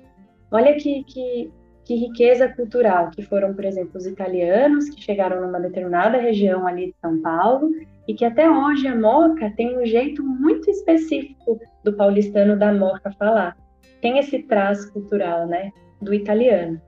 Olha 0.50 0.74
que, 0.74 1.04
que, 1.04 1.52
que 1.86 1.94
riqueza 1.94 2.50
cultural, 2.50 3.12
que 3.12 3.22
foram, 3.22 3.54
por 3.54 3.66
exemplo, 3.66 3.92
os 3.94 4.08
italianos 4.08 4.90
que 4.90 5.00
chegaram 5.00 5.42
numa 5.42 5.60
determinada 5.60 6.18
região 6.18 6.66
ali 6.66 6.88
de 6.88 6.96
São 7.00 7.22
Paulo 7.22 7.70
e 8.08 8.16
que 8.16 8.26
até 8.26 8.50
hoje 8.50 8.88
a 8.88 8.96
moca 8.96 9.54
tem 9.56 9.78
um 9.78 9.86
jeito 9.86 10.24
muito 10.24 10.72
específico 10.72 11.60
do 11.84 11.94
paulistano 11.94 12.58
da 12.58 12.74
moca 12.74 13.12
falar. 13.12 13.56
Tem 14.02 14.18
esse 14.18 14.42
traço 14.42 14.92
cultural, 14.92 15.46
né, 15.46 15.70
do 16.02 16.16
italiano. 16.16 16.82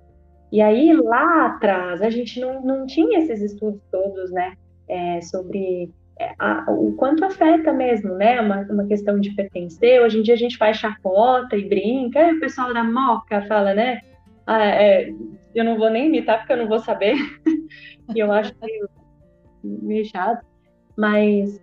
E 0.52 0.60
aí, 0.60 0.92
lá 0.92 1.46
atrás, 1.46 2.02
a 2.02 2.10
gente 2.10 2.40
não, 2.40 2.64
não 2.64 2.88
tinha 2.88 3.20
esses 3.20 3.42
estudos 3.42 3.80
todos, 3.92 4.32
né, 4.32 4.54
é, 4.92 5.22
sobre 5.22 5.90
é, 6.20 6.34
a, 6.38 6.66
o 6.70 6.94
quanto 6.94 7.24
afeta 7.24 7.72
mesmo, 7.72 8.14
né? 8.16 8.42
Uma, 8.42 8.62
uma 8.70 8.86
questão 8.86 9.20
de 9.20 9.32
pertencer. 9.32 10.02
Hoje 10.02 10.20
em 10.20 10.22
dia 10.22 10.34
a 10.34 10.38
gente 10.38 10.58
faz 10.58 10.78
chacota 10.78 11.56
e 11.56 11.68
brinca. 11.68 12.34
o 12.34 12.40
pessoal 12.40 12.74
da 12.74 12.84
Moca 12.84 13.42
fala, 13.44 13.74
né? 13.74 14.02
Ah, 14.46 14.66
é, 14.66 15.14
eu 15.56 15.64
não 15.64 15.78
vou 15.78 15.90
nem 15.90 16.08
imitar 16.08 16.40
porque 16.40 16.54
eu 16.54 16.58
não 16.58 16.68
vou 16.68 16.80
saber. 16.80 17.16
e 18.14 18.20
eu 18.20 18.32
acho 18.32 18.54
meio, 18.62 18.90
meio 19.64 20.06
chato. 20.06 20.46
Mas 20.98 21.60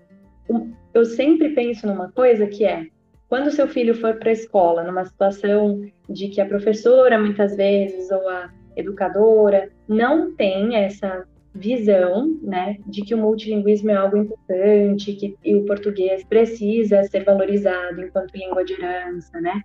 eu 0.95 1.05
sempre 1.05 1.51
penso 1.51 1.87
numa 1.87 2.11
coisa 2.11 2.47
que 2.47 2.65
é 2.65 2.87
quando 3.29 3.51
seu 3.51 3.69
filho 3.69 3.95
for 3.95 4.15
para 4.15 4.31
a 4.31 4.33
escola, 4.33 4.83
numa 4.83 5.05
situação 5.05 5.83
de 6.09 6.29
que 6.29 6.41
a 6.41 6.47
professora, 6.47 7.19
muitas 7.19 7.55
vezes, 7.55 8.11
ou 8.11 8.27
a 8.27 8.51
educadora, 8.75 9.71
não 9.87 10.35
tem 10.35 10.77
essa 10.77 11.27
visão, 11.55 12.39
né, 12.43 12.77
de 12.87 13.03
que 13.03 13.15
o 13.15 13.19
multilinguismo 13.19 13.91
é 13.91 13.95
algo 13.95 14.17
importante, 14.17 15.13
que 15.15 15.37
o 15.55 15.65
português 15.65 16.25
precisa 16.25 17.03
ser 17.05 17.25
valorizado 17.25 18.01
enquanto 18.01 18.35
língua 18.35 18.65
de 18.65 18.75
herança, 18.75 19.41
né? 19.41 19.63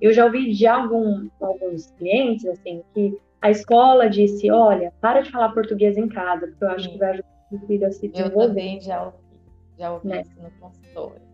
Eu 0.00 0.12
já 0.12 0.24
ouvi 0.24 0.50
de 0.50 0.66
algum, 0.66 1.28
alguns 1.40 1.90
clientes, 1.92 2.46
assim, 2.46 2.82
que 2.94 3.18
a 3.40 3.50
escola 3.50 4.08
disse, 4.08 4.50
olha, 4.50 4.92
para 5.00 5.20
de 5.20 5.30
falar 5.30 5.50
português 5.50 5.96
em 5.96 6.08
casa, 6.08 6.46
porque 6.46 6.64
eu 6.64 6.68
acho 6.68 6.84
Sim. 6.84 6.92
que 6.92 6.98
vai 6.98 7.10
ajudar 7.10 7.28
o 7.52 7.58
filho 7.66 7.86
a 7.86 7.90
se 7.90 8.08
desenvolver. 8.08 8.44
Eu 8.44 8.48
também 8.48 8.80
já 8.80 9.04
ouvi, 9.04 9.16
já 9.78 9.92
ouvi 9.92 10.08
né? 10.08 10.22
isso 10.22 10.42
no 10.42 10.50
consultório. 10.58 11.30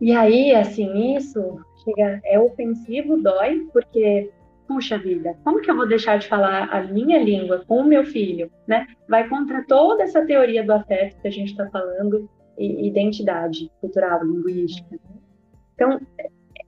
E 0.00 0.12
aí, 0.12 0.54
assim, 0.54 1.16
isso 1.16 1.58
chega, 1.84 2.20
é 2.24 2.38
ofensivo, 2.38 3.22
dói, 3.22 3.66
porque 3.72 4.30
puxa 4.66 4.98
vida, 4.98 5.36
como 5.44 5.60
que 5.60 5.70
eu 5.70 5.76
vou 5.76 5.86
deixar 5.86 6.18
de 6.18 6.28
falar 6.28 6.68
a 6.70 6.82
minha 6.82 7.22
língua 7.22 7.64
com 7.66 7.80
o 7.80 7.84
meu 7.84 8.04
filho, 8.04 8.50
né? 8.66 8.86
Vai 9.08 9.28
contra 9.28 9.64
toda 9.66 10.02
essa 10.02 10.24
teoria 10.24 10.64
do 10.64 10.72
afeto 10.72 11.20
que 11.20 11.28
a 11.28 11.30
gente 11.30 11.50
está 11.50 11.68
falando 11.70 12.28
e 12.58 12.86
identidade 12.86 13.70
cultural, 13.80 14.24
linguística. 14.24 14.98
Então, 15.74 16.00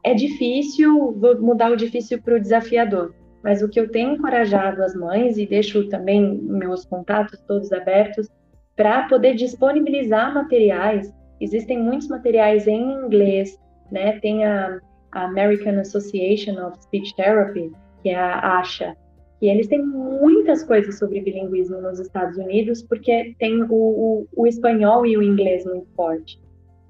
é 0.05 0.15
difícil, 0.15 1.13
vou 1.13 1.41
mudar 1.41 1.71
o 1.71 1.77
difícil 1.77 2.21
para 2.23 2.37
o 2.37 2.41
desafiador, 2.41 3.15
mas 3.43 3.63
o 3.63 3.69
que 3.69 3.81
eu 3.81 3.91
tenho 3.91 4.13
encorajado 4.13 4.83
as 4.83 4.95
mães 4.95 5.39
e 5.39 5.47
deixo 5.47 5.89
também 5.89 6.39
meus 6.39 6.85
contatos 6.85 7.41
todos 7.47 7.73
abertos 7.73 8.29
para 8.77 9.09
poder 9.09 9.35
disponibilizar 9.35 10.33
materiais. 10.33 11.13
Existem 11.41 11.83
muitos 11.83 12.09
materiais 12.09 12.67
em 12.67 12.93
inglês, 12.93 13.59
né? 13.91 14.19
Tem 14.21 14.45
a, 14.45 14.79
American 15.13 15.81
Association 15.81 16.59
of 16.65 16.81
Speech 16.83 17.15
Therapy, 17.17 17.73
que 18.03 18.11
a 18.11 18.59
ASHA, 18.59 18.97
e 19.41 19.49
eles 19.49 19.69
têm 19.69 19.85
muitas 19.85 20.65
coisas 20.65 20.99
sobre 20.99 21.21
bilinguismo 21.21 21.81
nos 21.81 22.01
Estados 22.01 22.37
Unidos, 22.37 22.83
porque 22.83 23.35
tem 23.39 23.63
o, 23.63 23.69
o, 23.71 24.29
o 24.37 24.47
espanhol 24.47 25.07
e 25.07 25.17
o 25.17 25.23
inglês 25.23 25.65
muito 25.65 25.89
forte. 25.95 26.41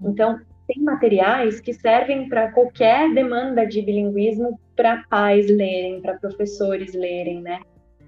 Então, 0.03 0.38
tem 0.66 0.83
materiais 0.83 1.61
que 1.61 1.75
servem 1.75 2.29
para 2.29 2.53
qualquer 2.53 3.12
demanda 3.12 3.66
de 3.66 3.83
bilinguismo 3.83 4.59
para 4.75 5.05
pais 5.11 5.47
lerem, 5.51 6.01
para 6.01 6.18
professores 6.18 6.94
lerem, 6.94 7.42
né? 7.42 7.61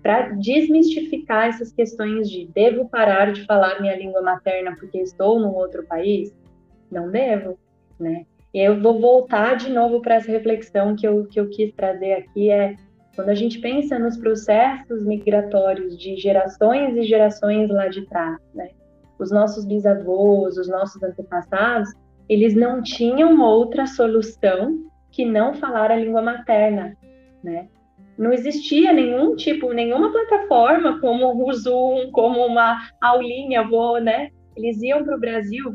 Para 0.03 0.31
desmistificar 0.31 1.49
essas 1.49 1.73
questões 1.73 2.31
de 2.31 2.47
devo 2.55 2.89
parar 2.89 3.33
de 3.33 3.45
falar 3.45 3.81
minha 3.81 3.97
língua 3.97 4.23
materna 4.23 4.75
porque 4.79 4.99
estou 4.99 5.39
num 5.39 5.55
outro 5.55 5.85
país? 5.87 6.35
Não 6.91 7.11
devo, 7.11 7.59
né? 7.99 8.25
Eu 8.53 8.81
vou 8.81 8.99
voltar 8.99 9.57
de 9.57 9.71
novo 9.71 10.01
para 10.01 10.17
essa 10.17 10.31
reflexão 10.33 10.97
que 10.97 11.07
eu, 11.07 11.27
que 11.27 11.39
eu 11.39 11.49
quis 11.49 11.73
trazer 11.73 12.15
aqui, 12.15 12.51
é 12.51 12.77
quando 13.15 13.29
a 13.29 13.35
gente 13.35 13.59
pensa 13.59 13.99
nos 13.99 14.17
processos 14.17 15.05
migratórios 15.05 15.99
de 15.99 16.17
gerações 16.17 16.97
e 16.97 17.03
gerações 17.03 17.69
lá 17.69 17.89
de 17.89 18.07
trás, 18.07 18.39
né? 18.55 18.71
Os 19.19 19.31
nossos 19.31 19.65
bisavós, 19.65 20.57
os 20.57 20.69
nossos 20.69 21.03
antepassados, 21.03 21.91
eles 22.29 22.55
não 22.55 22.83
tinham 22.83 23.41
outra 23.41 23.87
solução 23.87 24.79
que 25.11 25.25
não 25.25 25.55
falar 25.55 25.91
a 25.91 25.97
língua 25.97 26.23
materna, 26.23 26.97
né? 27.43 27.69
Não 28.17 28.33
existia 28.33 28.93
nenhum 28.93 29.35
tipo, 29.35 29.73
nenhuma 29.73 30.13
plataforma 30.13 31.01
como 31.01 31.49
o 31.49 31.53
Zoom, 31.53 32.11
como 32.13 32.45
uma 32.47 32.79
aulinha, 33.01 33.67
vou, 33.67 34.01
né? 34.01 34.29
Eles 34.57 34.81
iam 34.83 35.05
para 35.05 35.17
o 35.17 35.21
Brasil 35.21 35.75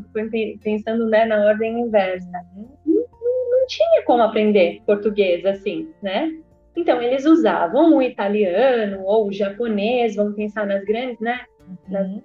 pensando 0.64 1.08
né, 1.08 1.26
na 1.26 1.46
ordem 1.46 1.82
inversa. 1.82 2.30
Não, 2.56 2.70
não 2.86 3.68
tinha 3.68 4.04
como 4.06 4.22
aprender 4.22 4.82
português 4.86 5.46
assim, 5.46 5.90
né? 6.02 6.32
Então, 6.76 7.02
eles 7.02 7.26
usavam 7.26 7.96
o 7.96 8.02
italiano 8.02 9.04
ou 9.04 9.28
o 9.28 9.32
japonês, 9.32 10.16
vamos 10.16 10.36
pensar 10.36 10.68
nas 10.68 10.84
grandes, 10.84 11.20
né? 11.20 11.42
Nas 11.90 12.08
uhum. 12.08 12.22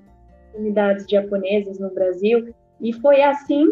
unidades 0.55 1.07
japonesas 1.09 1.79
no 1.79 1.93
Brasil. 1.95 2.53
E 2.81 2.93
foi 2.93 3.23
assim 3.23 3.67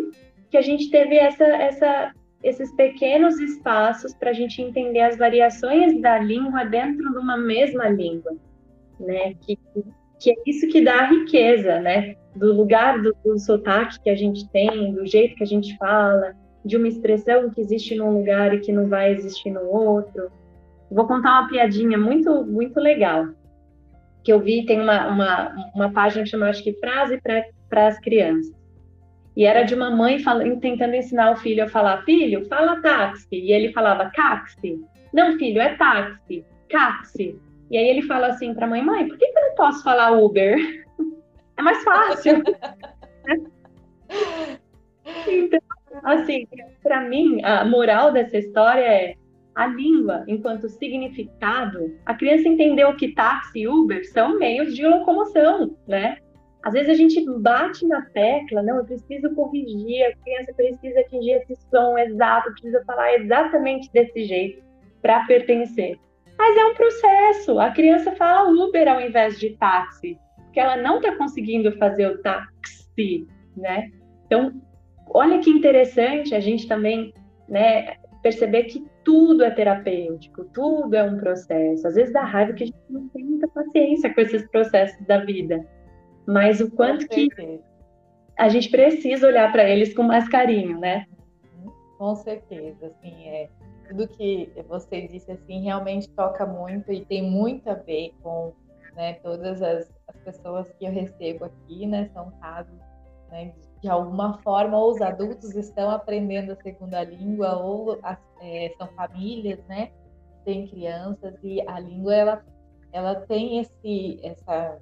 que 0.51 0.57
a 0.57 0.63
gente 0.63 0.91
teve 0.91 1.17
essa, 1.17 1.45
essa, 1.45 2.13
esses 2.43 2.75
pequenos 2.77 3.39
espaços 3.41 4.15
para 4.15 4.31
a 4.31 4.35
gente 4.35 4.63
entender 4.63 5.01
as 5.01 5.17
variações 5.17 6.01
da 6.01 6.19
língua 6.19 6.65
dentro 6.65 7.11
de 7.11 7.19
uma 7.19 7.37
mesma 7.37 7.89
língua, 7.89 8.37
né? 9.01 9.35
Que, 9.41 9.59
que 10.19 10.31
é 10.31 10.35
isso 10.47 10.69
que 10.69 10.83
dá 10.83 11.01
a 11.01 11.11
riqueza, 11.11 11.81
né? 11.81 12.15
Do 12.37 12.53
lugar 12.53 13.03
do, 13.03 13.15
do 13.25 13.39
sotaque 13.39 14.01
que 14.01 14.11
a 14.11 14.17
gente 14.17 14.49
tem, 14.51 14.93
do 14.93 15.05
jeito 15.07 15.35
que 15.35 15.43
a 15.43 15.47
gente 15.47 15.77
fala, 15.77 16.35
de 16.65 16.77
uma 16.77 16.89
expressão 16.89 17.51
que 17.51 17.61
existe 17.61 17.95
num 17.95 18.19
lugar 18.19 18.55
e 18.55 18.61
que 18.61 18.73
não 18.73 18.87
vai 18.89 19.13
existir 19.13 19.51
no 19.51 19.65
outro. 19.65 20.31
Vou 20.91 21.07
contar 21.07 21.41
uma 21.41 21.49
piadinha 21.49 21.99
muito, 21.99 22.45
muito 22.45 22.81
legal. 22.81 23.29
Que 24.25 24.33
eu 24.33 24.41
vi, 24.41 24.65
tem 24.65 24.81
uma, 24.81 25.07
uma, 25.09 25.71
uma 25.75 25.93
página 25.93 26.25
que 26.25 26.31
chama, 26.31 26.49
acho 26.49 26.63
que, 26.63 26.73
Frase 26.75 27.21
para 27.69 27.87
as 27.87 27.99
Crianças. 28.01 28.59
E 29.37 29.45
era 29.45 29.63
de 29.63 29.75
uma 29.75 29.89
mãe 29.89 30.19
tentando 30.61 30.97
ensinar 30.97 31.31
o 31.31 31.37
filho 31.37 31.63
a 31.65 31.69
falar: 31.69 32.03
Filho, 32.05 32.45
fala 32.49 32.83
táxi. 32.83 33.29
E 33.31 33.53
ele 33.53 33.73
falava: 33.73 34.11
Táxi. 34.13 34.85
Não, 35.13 35.39
filho, 35.39 35.61
é 35.61 35.77
táxi. 35.77 36.45
Táxi. 36.69 37.39
E 37.71 37.79
aí 37.79 37.89
ele 37.89 38.03
fala 38.03 38.27
assim 38.29 38.53
para 38.53 38.67
a 38.67 38.69
mãe: 38.69 38.83
Mãe, 38.83 39.07
por 39.07 39.17
que, 39.17 39.27
que 39.27 39.39
eu 39.39 39.49
não 39.49 39.55
posso 39.55 39.83
falar 39.85 40.11
Uber? 40.11 40.59
É 41.57 41.63
mais 41.63 41.83
fácil. 41.83 42.41
então, 45.27 45.61
assim, 46.05 46.47
para 46.85 47.01
mim, 47.01 47.43
a 47.43 47.65
moral 47.65 48.13
dessa 48.13 48.39
história 48.39 48.85
é 48.85 49.17
a 49.59 49.67
língua 49.67 50.23
enquanto 50.29 50.69
significado, 50.69 51.93
a 52.07 52.15
criança 52.15 52.49
entendeu 52.49 52.95
que 52.95 53.13
táxi 53.13 53.63
e 53.63 53.69
Uber 53.69 54.09
são 54.13 54.39
meios 54.39 54.73
de 54.73 54.87
locomoção, 54.87 55.77
né? 55.85 56.19
Às 56.63 56.75
vezes 56.75 56.89
a 56.89 56.95
gente 56.95 57.25
bate 57.41 57.85
na 57.85 58.03
tecla, 58.03 58.63
não, 58.63 58.77
eu 58.77 58.85
preciso 58.85 59.35
corrigir, 59.35 60.05
a 60.05 60.17
criança 60.23 60.53
precisa 60.55 61.01
atingir 61.01 61.33
esse 61.33 61.57
som 61.71 61.99
exato, 61.99 62.53
precisa 62.53 62.85
falar 62.85 63.15
exatamente 63.15 63.91
desse 63.93 64.25
jeito 64.27 64.63
para 65.03 65.27
pertencer. 65.27 65.99
Mas 66.39 66.57
é 66.57 66.65
um 66.65 66.75
processo. 66.75 67.59
A 67.59 67.73
criança 67.73 68.13
fala 68.13 68.49
Uber 68.49 68.87
ao 68.87 69.01
invés 69.01 69.41
de 69.41 69.57
táxi, 69.57 70.17
porque 70.45 70.61
ela 70.61 70.77
não 70.77 70.99
está 70.99 71.17
conseguindo 71.17 71.77
fazer 71.79 72.07
o 72.07 72.23
táxi, 72.23 73.27
né? 73.57 73.91
Então, 74.27 74.53
olha 75.09 75.41
que 75.41 75.51
interessante 75.51 76.33
a 76.33 76.39
gente 76.39 76.69
também, 76.69 77.13
né, 77.49 77.97
perceber 78.29 78.65
que 78.65 78.87
tudo 79.03 79.43
é 79.43 79.51
terapêutico, 79.51 80.45
tudo 80.53 80.95
é 80.95 81.03
um 81.03 81.17
processo. 81.17 81.87
Às 81.89 81.95
vezes 81.95 82.13
dá 82.13 82.23
raiva 82.23 82.53
que 82.53 82.65
a 82.65 82.67
gente 82.67 82.79
não 82.91 83.09
tem 83.09 83.25
muita 83.25 83.49
paciência 83.49 84.13
com 84.13 84.21
esses 84.21 84.47
processos 84.51 85.07
da 85.07 85.25
vida, 85.25 85.67
mas 86.27 86.61
o 86.61 86.71
quanto 86.71 87.09
que 87.09 87.29
a 88.39 88.49
gente 88.51 88.71
precisa 88.71 89.27
olhar 89.27 89.51
para 89.51 89.69
eles 89.69 89.95
com 89.95 90.03
mais 90.03 90.29
carinho, 90.29 90.79
né? 90.79 91.07
Com 91.97 92.15
certeza, 92.15 92.87
assim, 92.87 93.29
é 93.29 93.49
tudo 93.89 94.07
que 94.07 94.53
você 94.69 95.09
disse 95.09 95.33
assim 95.33 95.63
realmente 95.63 96.09
toca 96.11 96.45
muito 96.45 96.93
e 96.93 97.05
tem 97.07 97.23
muito 97.23 97.69
a 97.71 97.75
ver 97.75 98.13
com 98.23 98.53
né, 98.95 99.15
todas 99.15 99.63
as, 99.63 99.91
as 100.07 100.17
pessoas 100.19 100.71
que 100.79 100.85
eu 100.85 100.93
recebo 100.93 101.47
aqui, 101.47 101.87
né? 101.87 102.11
São 102.13 102.31
casos 102.43 102.79
né, 103.31 103.47
de 103.47 103.68
alguma 103.87 104.39
forma, 104.39 104.79
ou 104.79 104.93
os 104.93 105.01
adultos 105.01 105.55
estão 105.55 105.91
aprendendo 105.91 106.53
a 106.53 106.57
segunda 106.57 107.05
língua, 107.05 107.57
ou 107.59 108.01
é, 108.41 108.75
são 108.77 108.89
famílias, 108.89 109.61
né? 109.69 109.91
Tem 110.45 110.67
crianças 110.67 111.35
e 111.43 111.61
a 111.69 111.79
língua 111.79 112.15
ela, 112.15 112.45
ela 112.93 113.15
tem 113.15 113.59
esse, 113.59 114.19
essa, 114.23 114.79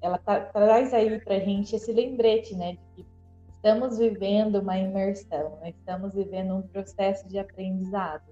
ela 0.00 0.18
traz 0.18 0.94
aí 0.94 1.20
para 1.20 1.38
gente 1.40 1.76
esse 1.76 1.92
lembrete, 1.92 2.56
né? 2.56 2.72
De 2.72 2.78
que 2.96 3.06
estamos 3.54 3.98
vivendo 3.98 4.56
uma 4.56 4.78
imersão, 4.78 5.58
né? 5.60 5.70
estamos 5.70 6.14
vivendo 6.14 6.56
um 6.56 6.62
processo 6.62 7.28
de 7.28 7.38
aprendizado 7.38 8.24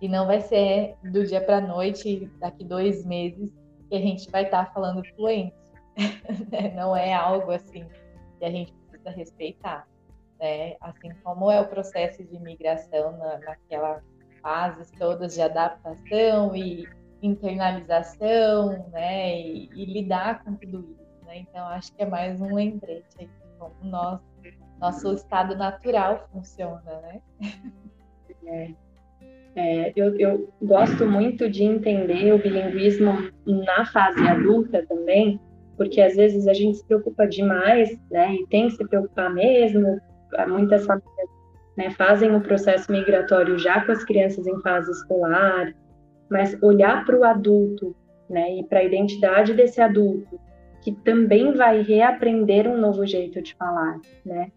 e 0.00 0.08
não 0.08 0.26
vai 0.26 0.40
ser 0.40 0.96
do 1.04 1.24
dia 1.24 1.40
para 1.40 1.60
noite, 1.60 2.28
daqui 2.40 2.64
dois 2.64 3.04
meses, 3.04 3.52
que 3.88 3.94
a 3.94 4.00
gente 4.00 4.28
vai 4.30 4.44
estar 4.44 4.66
tá 4.66 4.72
falando 4.72 5.04
fluente. 5.14 5.54
Né? 6.50 6.72
não 6.74 6.96
é 6.96 7.12
algo 7.12 7.50
assim 7.50 7.84
que 8.38 8.44
a 8.46 8.50
gente 8.50 8.72
precisa 9.02 9.10
respeitar. 9.10 9.86
Né? 10.40 10.76
Assim 10.80 11.10
como 11.22 11.50
é 11.50 11.60
o 11.60 11.68
processo 11.68 12.22
de 12.24 12.36
imigração 12.36 13.16
na, 13.18 13.38
naquela 13.38 14.02
fases 14.40 14.90
todas 14.98 15.34
de 15.34 15.42
adaptação 15.42 16.54
e 16.56 16.88
internalização, 17.22 18.88
né? 18.90 19.40
E, 19.40 19.70
e, 19.72 19.84
lidar 19.84 20.42
com 20.42 20.54
tudo 20.54 20.80
isso, 20.80 21.24
né? 21.24 21.38
Então 21.38 21.64
acho 21.68 21.94
que 21.94 22.02
é 22.02 22.06
mais 22.06 22.40
um 22.40 22.52
lembrete 22.52 23.06
aí 23.20 23.26
de 23.26 23.58
como 23.58 23.72
nosso, 23.84 24.24
nosso 24.80 25.14
estado 25.14 25.54
natural 25.54 26.28
funciona, 26.32 27.00
né? 27.00 27.20
É. 28.44 28.74
É, 29.54 29.92
eu, 29.94 30.18
eu, 30.18 30.52
gosto 30.60 31.06
muito 31.06 31.48
de 31.48 31.62
entender 31.62 32.32
o 32.32 32.38
bilinguismo 32.38 33.30
na 33.46 33.84
fase 33.86 34.26
adulta 34.26 34.84
também, 34.86 35.38
porque 35.76 36.00
às 36.00 36.14
vezes 36.14 36.46
a 36.46 36.52
gente 36.52 36.78
se 36.78 36.86
preocupa 36.86 37.26
demais, 37.26 37.98
né, 38.10 38.34
e 38.34 38.46
tem 38.46 38.68
que 38.68 38.76
se 38.76 38.88
preocupar 38.88 39.32
mesmo. 39.32 40.00
Muitas 40.48 40.86
famílias 40.86 41.28
né, 41.76 41.90
fazem 41.90 42.34
o 42.34 42.40
processo 42.40 42.90
migratório 42.90 43.58
já 43.58 43.84
com 43.84 43.92
as 43.92 44.04
crianças 44.04 44.46
em 44.46 44.60
fase 44.60 44.90
escolar, 44.90 45.74
mas 46.30 46.56
olhar 46.62 47.04
para 47.04 47.18
o 47.18 47.24
adulto, 47.24 47.94
né, 48.28 48.58
e 48.58 48.64
para 48.64 48.80
a 48.80 48.84
identidade 48.84 49.52
desse 49.54 49.80
adulto, 49.80 50.40
que 50.80 50.92
também 50.92 51.52
vai 51.52 51.82
reaprender 51.82 52.66
um 52.66 52.78
novo 52.78 53.06
jeito 53.06 53.40
de 53.40 53.54
falar, 53.54 54.00
né? 54.24 54.50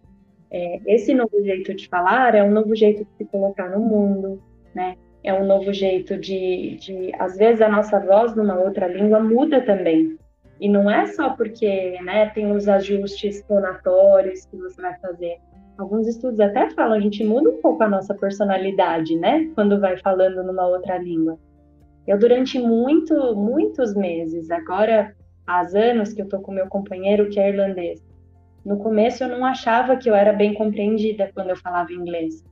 É, 0.49 0.79
esse 0.85 1.13
novo 1.13 1.43
jeito 1.43 1.73
de 1.73 1.87
falar 1.89 2.33
é 2.33 2.43
um 2.43 2.51
novo 2.51 2.75
jeito 2.75 3.03
de 3.03 3.09
se 3.17 3.25
colocar 3.25 3.69
no 3.69 3.79
mundo, 3.79 4.41
né? 4.73 4.95
É 5.23 5.33
um 5.33 5.45
novo 5.45 5.73
jeito 5.73 6.17
de, 6.17 6.77
de, 6.77 7.11
às 7.19 7.35
vezes 7.35 7.61
a 7.61 7.69
nossa 7.69 7.99
voz 7.99 8.35
numa 8.35 8.57
outra 8.57 8.87
língua 8.87 9.19
muda 9.19 9.61
também, 9.61 10.17
e 10.59 10.69
não 10.69 10.89
é 10.89 11.07
só 11.07 11.31
porque 11.31 11.99
né, 12.01 12.29
tem 12.29 12.51
os 12.51 12.67
ajustes 12.67 13.43
fonatórios 13.47 14.45
que 14.45 14.57
você 14.57 14.81
vai 14.81 14.97
fazer. 14.99 15.37
Alguns 15.77 16.07
estudos 16.07 16.39
até 16.39 16.69
falam, 16.69 16.97
a 16.97 17.01
gente 17.01 17.23
muda 17.23 17.49
um 17.49 17.61
pouco 17.61 17.83
a 17.83 17.89
nossa 17.89 18.13
personalidade, 18.13 19.17
né? 19.17 19.51
Quando 19.55 19.79
vai 19.79 19.97
falando 19.97 20.41
numa 20.41 20.65
outra 20.65 20.97
língua. 20.97 21.37
Eu, 22.07 22.17
durante 22.17 22.57
muito, 22.57 23.35
muitos 23.35 23.93
meses, 23.93 24.49
agora 24.51 25.13
há 25.45 25.61
anos 25.75 26.13
que 26.13 26.21
eu 26.21 26.29
tô 26.29 26.39
com 26.39 26.51
meu 26.51 26.67
companheiro 26.67 27.29
que 27.29 27.39
é 27.39 27.49
irlandês, 27.49 28.01
no 28.65 28.77
começo 28.77 29.23
eu 29.23 29.29
não 29.29 29.45
achava 29.45 29.95
que 29.95 30.09
eu 30.09 30.15
era 30.15 30.33
bem 30.33 30.53
compreendida 30.53 31.29
quando 31.35 31.49
eu 31.49 31.57
falava 31.57 31.91
inglês. 31.91 32.43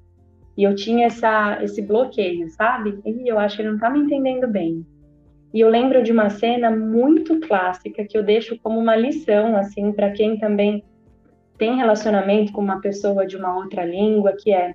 E 0.55 0.63
eu 0.63 0.75
tinha 0.75 1.07
essa, 1.07 1.57
esse 1.63 1.81
bloqueio, 1.81 2.47
sabe? 2.49 2.99
E 3.03 3.27
eu 3.27 3.39
acho 3.39 3.55
que 3.55 3.61
ele 3.63 3.71
não 3.71 3.79
tá 3.79 3.89
me 3.89 3.99
entendendo 3.99 4.47
bem. 4.47 4.85
E 5.53 5.59
eu 5.59 5.69
lembro 5.69 6.01
de 6.01 6.11
uma 6.11 6.29
cena 6.29 6.71
muito 6.71 7.39
clássica 7.41 8.03
que 8.05 8.17
eu 8.17 8.23
deixo 8.23 8.57
como 8.61 8.79
uma 8.79 8.95
lição, 8.95 9.55
assim, 9.55 9.91
para 9.91 10.11
quem 10.11 10.37
também 10.37 10.83
tem 11.57 11.77
relacionamento 11.77 12.51
com 12.51 12.61
uma 12.61 12.81
pessoa 12.81 13.25
de 13.25 13.37
uma 13.37 13.55
outra 13.55 13.85
língua, 13.85 14.33
que 14.37 14.51
é 14.51 14.73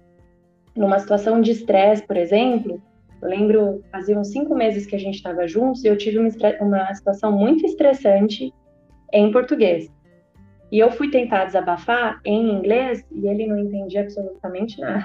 numa 0.76 0.98
situação 1.00 1.40
de 1.40 1.50
estresse, 1.50 2.06
por 2.06 2.16
exemplo. 2.16 2.80
Eu 3.20 3.28
lembro, 3.28 3.82
fazia 3.90 4.16
uns 4.16 4.30
cinco 4.30 4.54
meses 4.54 4.86
que 4.86 4.94
a 4.94 4.98
gente 4.98 5.16
estava 5.16 5.48
juntos 5.48 5.84
e 5.84 5.88
eu 5.88 5.96
tive 5.96 6.18
uma, 6.18 6.30
uma 6.60 6.94
situação 6.94 7.32
muito 7.32 7.66
estressante 7.66 8.54
em 9.12 9.32
português. 9.32 9.90
E 10.70 10.78
eu 10.78 10.92
fui 10.92 11.10
tentar 11.10 11.46
desabafar 11.46 12.20
em 12.24 12.50
inglês 12.50 13.04
e 13.10 13.26
ele 13.26 13.46
não 13.46 13.58
entendia 13.58 14.02
absolutamente 14.02 14.80
nada. 14.80 15.04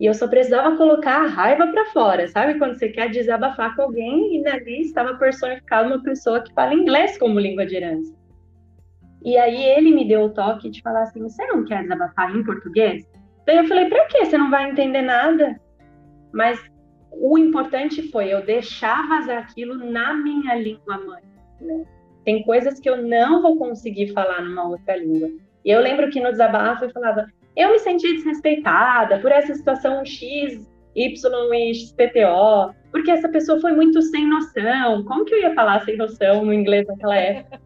E 0.00 0.06
eu 0.06 0.14
só 0.14 0.26
precisava 0.26 0.78
colocar 0.78 1.24
a 1.24 1.26
raiva 1.26 1.66
para 1.66 1.84
fora, 1.90 2.26
sabe? 2.26 2.58
Quando 2.58 2.78
você 2.78 2.88
quer 2.88 3.10
desabafar 3.10 3.76
com 3.76 3.82
alguém 3.82 4.40
e 4.40 4.48
ali 4.48 4.80
estava 4.80 5.14
personificada 5.14 5.88
uma 5.88 6.02
pessoa 6.02 6.40
que 6.40 6.54
fala 6.54 6.72
inglês 6.72 7.18
como 7.18 7.38
língua 7.38 7.66
de 7.66 7.76
herança. 7.76 8.14
E 9.22 9.36
aí 9.36 9.62
ele 9.62 9.94
me 9.94 10.08
deu 10.08 10.22
o 10.22 10.30
toque 10.30 10.70
de 10.70 10.80
falar 10.80 11.02
assim: 11.02 11.20
você 11.20 11.46
não 11.48 11.66
quer 11.66 11.82
desabafar 11.82 12.34
em 12.34 12.42
português? 12.42 13.06
Daí 13.46 13.58
eu 13.58 13.66
falei: 13.66 13.90
para 13.90 14.06
quê? 14.06 14.24
Você 14.24 14.38
não 14.38 14.50
vai 14.50 14.70
entender 14.70 15.02
nada. 15.02 15.60
Mas 16.32 16.58
o 17.12 17.36
importante 17.36 18.10
foi 18.10 18.32
eu 18.32 18.42
deixar 18.42 19.06
vazar 19.06 19.42
aquilo 19.42 19.74
na 19.74 20.14
minha 20.14 20.54
língua 20.54 20.96
mãe. 20.96 21.22
Né? 21.60 21.84
Tem 22.24 22.42
coisas 22.44 22.80
que 22.80 22.88
eu 22.88 22.96
não 22.96 23.42
vou 23.42 23.58
conseguir 23.58 24.14
falar 24.14 24.40
numa 24.40 24.66
outra 24.66 24.96
língua. 24.96 25.28
E 25.62 25.70
eu 25.70 25.80
lembro 25.82 26.08
que 26.08 26.20
no 26.20 26.30
desabafo 26.30 26.86
eu 26.86 26.90
falava: 26.90 27.26
eu 27.56 27.72
me 27.72 27.78
senti 27.78 28.14
desrespeitada 28.14 29.18
por 29.18 29.30
essa 29.32 29.54
situação 29.54 30.04
X, 30.04 30.68
Y 30.94 31.54
e 31.54 31.74
XPTO, 31.74 32.74
porque 32.90 33.10
essa 33.10 33.28
pessoa 33.28 33.60
foi 33.60 33.72
muito 33.72 34.00
sem 34.02 34.26
noção. 34.26 35.04
Como 35.04 35.24
que 35.24 35.34
eu 35.34 35.40
ia 35.40 35.54
falar 35.54 35.84
sem 35.84 35.96
noção 35.96 36.44
no 36.44 36.52
inglês 36.52 36.86
naquela 36.86 37.16
época? 37.16 37.60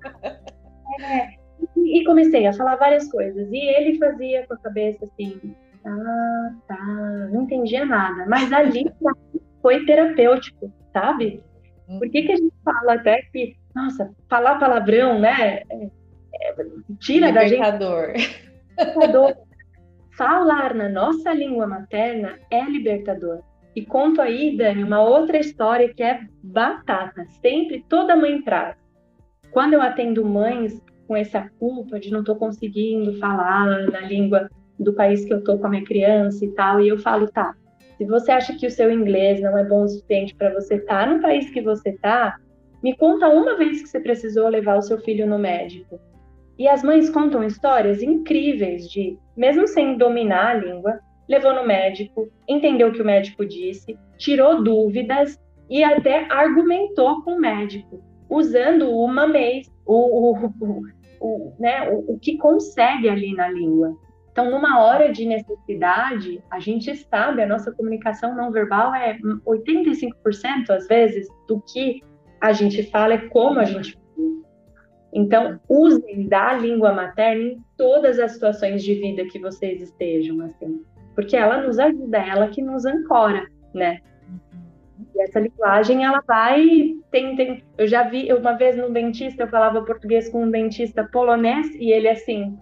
É, 1.00 1.28
e 1.76 2.04
comecei 2.04 2.46
a 2.46 2.52
falar 2.52 2.76
várias 2.76 3.10
coisas. 3.10 3.48
E 3.50 3.56
ele 3.56 3.98
fazia 3.98 4.46
com 4.46 4.54
a 4.54 4.58
cabeça 4.58 5.04
assim, 5.04 5.54
ah, 5.86 6.50
tá, 6.68 6.84
não 7.32 7.42
entendia 7.42 7.84
nada. 7.84 8.26
Mas 8.28 8.52
ali 8.52 8.84
foi 9.62 9.84
terapêutico, 9.86 10.72
sabe? 10.92 11.42
Por 11.86 12.08
que, 12.10 12.22
que 12.22 12.32
a 12.32 12.36
gente 12.36 12.54
fala 12.64 12.94
até 12.94 13.22
que, 13.32 13.56
nossa, 13.74 14.10
falar 14.28 14.58
palavrão, 14.58 15.18
né? 15.18 15.62
É, 15.70 15.84
é, 15.84 16.54
tira 16.98 17.28
Libertador. 17.28 18.12
da 18.12 18.18
gente. 18.18 18.50
Libertador 18.78 19.34
falar 20.16 20.74
na 20.74 20.88
nossa 20.88 21.32
língua 21.32 21.66
materna 21.66 22.38
é 22.50 22.62
libertador. 22.64 23.40
E 23.74 23.84
conto 23.84 24.20
aí, 24.20 24.56
Dani, 24.56 24.84
uma 24.84 25.02
outra 25.02 25.38
história 25.38 25.92
que 25.92 26.02
é 26.02 26.20
batata. 26.42 27.24
Sempre 27.42 27.84
toda 27.88 28.16
mãe 28.16 28.40
traz. 28.42 28.76
Quando 29.50 29.74
eu 29.74 29.82
atendo 29.82 30.24
mães 30.24 30.80
com 31.08 31.16
essa 31.16 31.50
culpa 31.58 31.98
de 31.98 32.10
não 32.10 32.20
estou 32.20 32.36
conseguindo 32.36 33.18
falar 33.18 33.86
na 33.90 34.00
língua 34.00 34.48
do 34.78 34.92
país 34.92 35.24
que 35.24 35.32
eu 35.32 35.38
estou 35.38 35.58
com 35.58 35.66
a 35.66 35.70
minha 35.70 35.84
criança 35.84 36.44
e 36.44 36.50
tal, 36.52 36.80
e 36.80 36.88
eu 36.88 36.98
falo, 36.98 37.28
tá, 37.28 37.54
se 37.96 38.04
você 38.04 38.32
acha 38.32 38.56
que 38.56 38.66
o 38.66 38.70
seu 38.70 38.90
inglês 38.90 39.40
não 39.40 39.56
é 39.56 39.64
bom 39.64 39.84
o 39.84 39.88
suficiente 39.88 40.34
para 40.34 40.52
você 40.52 40.76
estar 40.76 41.06
tá 41.06 41.14
no 41.14 41.20
país 41.20 41.50
que 41.50 41.60
você 41.60 41.90
está, 41.90 42.36
me 42.82 42.96
conta 42.96 43.28
uma 43.28 43.56
vez 43.56 43.82
que 43.82 43.88
você 43.88 44.00
precisou 44.00 44.48
levar 44.48 44.76
o 44.76 44.82
seu 44.82 44.98
filho 44.98 45.26
no 45.26 45.38
médico. 45.38 46.00
E 46.58 46.68
as 46.68 46.82
mães 46.82 47.10
contam 47.10 47.42
histórias 47.42 48.02
incríveis 48.02 48.88
de, 48.88 49.18
mesmo 49.36 49.66
sem 49.66 49.96
dominar 49.96 50.50
a 50.50 50.54
língua, 50.54 51.00
levou 51.28 51.54
no 51.54 51.66
médico, 51.66 52.28
entendeu 52.48 52.88
o 52.88 52.92
que 52.92 53.02
o 53.02 53.04
médico 53.04 53.44
disse, 53.44 53.98
tirou 54.18 54.62
dúvidas 54.62 55.38
e 55.68 55.82
até 55.82 56.30
argumentou 56.30 57.22
com 57.22 57.32
o 57.32 57.40
médico, 57.40 58.02
usando 58.28 58.90
o 58.90 59.06
mamês, 59.08 59.66
o, 59.84 59.94
o, 59.94 60.52
o, 60.60 60.82
o, 61.20 61.52
né, 61.58 61.90
o, 61.90 62.14
o 62.14 62.18
que 62.18 62.36
consegue 62.36 63.08
ali 63.08 63.34
na 63.34 63.48
língua. 63.48 63.96
Então, 64.30 64.50
numa 64.50 64.80
hora 64.80 65.12
de 65.12 65.24
necessidade, 65.24 66.42
a 66.50 66.58
gente 66.58 66.94
sabe, 66.96 67.42
a 67.42 67.46
nossa 67.46 67.72
comunicação 67.72 68.34
não 68.34 68.50
verbal 68.50 68.94
é 68.94 69.16
85% 69.46 70.70
às 70.70 70.88
vezes 70.88 71.26
do 71.48 71.60
que 71.60 72.02
a 72.40 72.52
gente 72.52 72.82
fala, 72.90 73.14
é 73.14 73.28
como 73.28 73.60
a 73.60 73.64
gente 73.64 73.96
então, 75.14 75.60
usem 75.68 76.26
da 76.26 76.54
língua 76.54 76.92
materna 76.92 77.40
em 77.40 77.64
todas 77.76 78.18
as 78.18 78.32
situações 78.32 78.82
de 78.82 78.94
vida 78.94 79.24
que 79.26 79.38
vocês 79.38 79.80
estejam, 79.80 80.40
assim, 80.40 80.82
porque 81.14 81.36
ela 81.36 81.62
nos 81.62 81.78
ajuda, 81.78 82.18
é 82.18 82.28
ela 82.30 82.48
que 82.48 82.60
nos 82.60 82.84
ancora, 82.84 83.46
né? 83.72 84.00
E 85.14 85.22
essa 85.22 85.38
linguagem, 85.38 86.04
ela 86.04 86.20
vai. 86.26 86.96
Tem, 87.12 87.36
tem, 87.36 87.62
eu 87.78 87.86
já 87.86 88.02
vi, 88.02 88.32
uma 88.32 88.54
vez 88.54 88.76
no 88.76 88.90
dentista, 88.90 89.44
eu 89.44 89.48
falava 89.48 89.84
português 89.84 90.28
com 90.28 90.42
um 90.42 90.50
dentista 90.50 91.04
polonês, 91.04 91.72
e 91.76 91.92
ele 91.92 92.08
assim. 92.08 92.58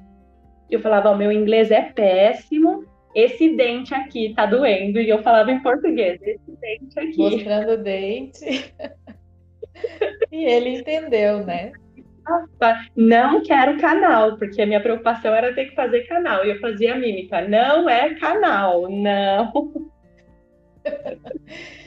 Eu 0.71 0.81
falava: 0.81 1.11
o 1.11 1.17
meu 1.17 1.33
inglês 1.33 1.71
é 1.71 1.81
péssimo, 1.81 2.85
esse 3.15 3.57
dente 3.57 3.95
aqui 3.95 4.35
tá 4.35 4.45
doendo. 4.45 5.01
E 5.01 5.09
eu 5.09 5.23
falava 5.23 5.51
em 5.51 5.63
português: 5.63 6.21
esse 6.23 6.53
dente 6.61 7.01
aqui. 7.01 7.17
Mostrando 7.17 7.73
o 7.73 7.83
dente. 7.83 8.75
e 10.31 10.45
ele 10.45 10.81
entendeu, 10.81 11.45
né? 11.47 11.73
Não 12.97 13.43
quero 13.43 13.81
canal, 13.81 14.37
porque 14.37 14.63
a 14.63 14.67
minha 14.67 14.81
preocupação 14.81 15.35
era 15.35 15.55
ter 15.55 15.67
que 15.67 15.75
fazer 15.75 16.03
canal. 16.03 16.45
E 16.45 16.51
eu 16.51 16.61
fazia 16.61 16.97
mímica, 16.97 17.47
não 17.49 17.89
é 17.89 18.15
canal, 18.15 18.89
não. 18.91 19.73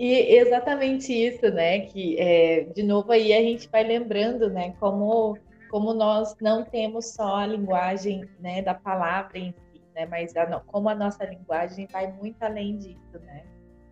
E 0.00 0.38
exatamente 0.38 1.12
isso, 1.12 1.50
né? 1.50 1.80
Que 1.80 2.18
é, 2.18 2.62
de 2.74 2.82
novo 2.82 3.12
aí 3.12 3.34
a 3.34 3.42
gente 3.42 3.68
vai 3.68 3.84
lembrando, 3.84 4.48
né? 4.48 4.74
Como, 4.80 5.36
como 5.70 5.92
nós 5.92 6.34
não 6.40 6.64
temos 6.64 7.12
só 7.12 7.36
a 7.36 7.46
linguagem 7.46 8.24
né, 8.40 8.62
da 8.62 8.72
palavra 8.72 9.36
em 9.38 9.52
si, 9.52 9.82
né? 9.94 10.06
Mas 10.06 10.34
a, 10.34 10.46
como 10.60 10.88
a 10.88 10.94
nossa 10.94 11.26
linguagem 11.26 11.86
vai 11.92 12.10
muito 12.12 12.42
além 12.42 12.78
disso, 12.78 13.18
né? 13.26 13.44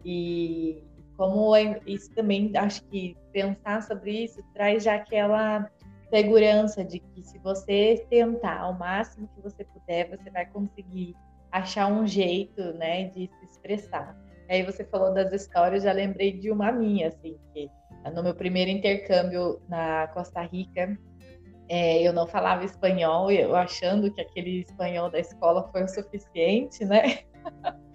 E 0.03 0.83
como 1.15 1.55
é, 1.55 1.79
isso 1.87 2.11
também 2.15 2.53
acho 2.57 2.83
que 2.85 3.15
pensar 3.31 3.83
sobre 3.83 4.25
isso 4.25 4.43
traz 4.55 4.85
já 4.85 4.95
aquela 4.95 5.71
segurança 6.11 6.85
de 6.85 6.99
que 6.99 7.23
se 7.23 7.39
você 7.39 8.07
tentar 8.09 8.61
ao 8.61 8.75
máximo 8.75 9.29
que 9.35 9.41
você 9.41 9.65
puder, 9.65 10.09
você 10.09 10.31
vai 10.31 10.47
conseguir 10.47 11.15
achar 11.51 11.87
um 11.87 12.07
jeito, 12.07 12.63
né, 12.75 13.05
de 13.05 13.27
se 13.27 13.45
expressar. 13.45 14.17
Aí 14.49 14.63
você 14.63 14.85
falou 14.85 15.13
das 15.13 15.33
histórias, 15.33 15.83
já 15.83 15.93
lembrei 15.93 16.33
de 16.33 16.51
uma 16.51 16.73
minha, 16.73 17.09
assim, 17.09 17.37
que 17.53 17.71
no 18.15 18.23
meu 18.23 18.35
primeiro 18.35 18.71
intercâmbio 18.71 19.61
na 19.69 20.09
Costa 20.09 20.43
Rica, 20.43 20.99
é, 21.69 22.03
eu 22.03 22.13
não 22.15 22.27
falava 22.27 22.65
espanhol, 22.65 23.31
eu 23.31 23.55
achando 23.55 24.11
que 24.13 24.21
aquele 24.21 24.61
espanhol 24.61 25.11
da 25.11 25.19
escola 25.19 25.69
foi 25.71 25.85
o 25.85 25.89
suficiente, 25.89 26.85
né? 26.85 27.21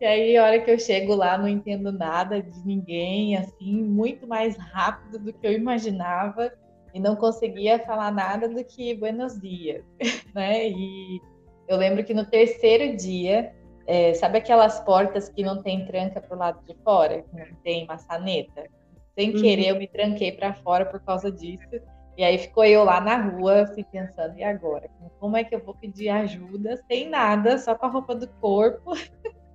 E 0.00 0.04
aí, 0.04 0.36
a 0.36 0.42
hora 0.42 0.60
que 0.60 0.68
eu 0.68 0.80
chego 0.80 1.14
lá, 1.14 1.38
não 1.38 1.46
entendo 1.46 1.92
nada 1.92 2.42
de 2.42 2.66
ninguém, 2.66 3.36
assim, 3.36 3.84
muito 3.84 4.26
mais 4.26 4.56
rápido 4.56 5.16
do 5.16 5.32
que 5.32 5.46
eu 5.46 5.52
imaginava 5.52 6.52
e 6.94 7.00
não 7.00 7.16
conseguia 7.16 7.78
falar 7.78 8.10
nada 8.10 8.48
do 8.48 8.64
que 8.64 8.94
buenos 8.94 9.40
dias, 9.40 9.84
né? 10.34 10.68
E 10.68 11.20
eu 11.68 11.76
lembro 11.76 12.04
que 12.04 12.12
no 12.12 12.26
terceiro 12.26 12.96
dia, 12.96 13.52
é, 13.86 14.14
sabe 14.14 14.38
aquelas 14.38 14.80
portas 14.80 15.28
que 15.28 15.42
não 15.42 15.62
tem 15.62 15.86
tranca 15.86 16.20
para 16.20 16.36
o 16.36 16.38
lado 16.38 16.64
de 16.66 16.74
fora, 16.82 17.22
que 17.22 17.36
não 17.36 17.56
tem 17.62 17.86
maçaneta? 17.86 18.64
Sem 19.18 19.34
uhum. 19.34 19.40
querer, 19.40 19.68
eu 19.68 19.76
me 19.76 19.86
tranquei 19.86 20.32
para 20.32 20.54
fora 20.54 20.86
por 20.86 21.00
causa 21.00 21.30
disso. 21.30 21.80
E 22.16 22.22
aí 22.22 22.36
ficou 22.36 22.64
eu 22.64 22.84
lá 22.84 23.00
na 23.00 23.16
rua, 23.16 23.62
assim, 23.62 23.82
pensando, 23.84 24.36
e 24.36 24.44
agora? 24.44 24.88
Como 25.18 25.36
é 25.36 25.44
que 25.44 25.54
eu 25.54 25.64
vou 25.64 25.74
pedir 25.74 26.10
ajuda 26.10 26.76
sem 26.86 27.08
nada, 27.08 27.58
só 27.58 27.74
com 27.74 27.86
a 27.86 27.88
roupa 27.88 28.14
do 28.14 28.28
corpo, 28.28 28.92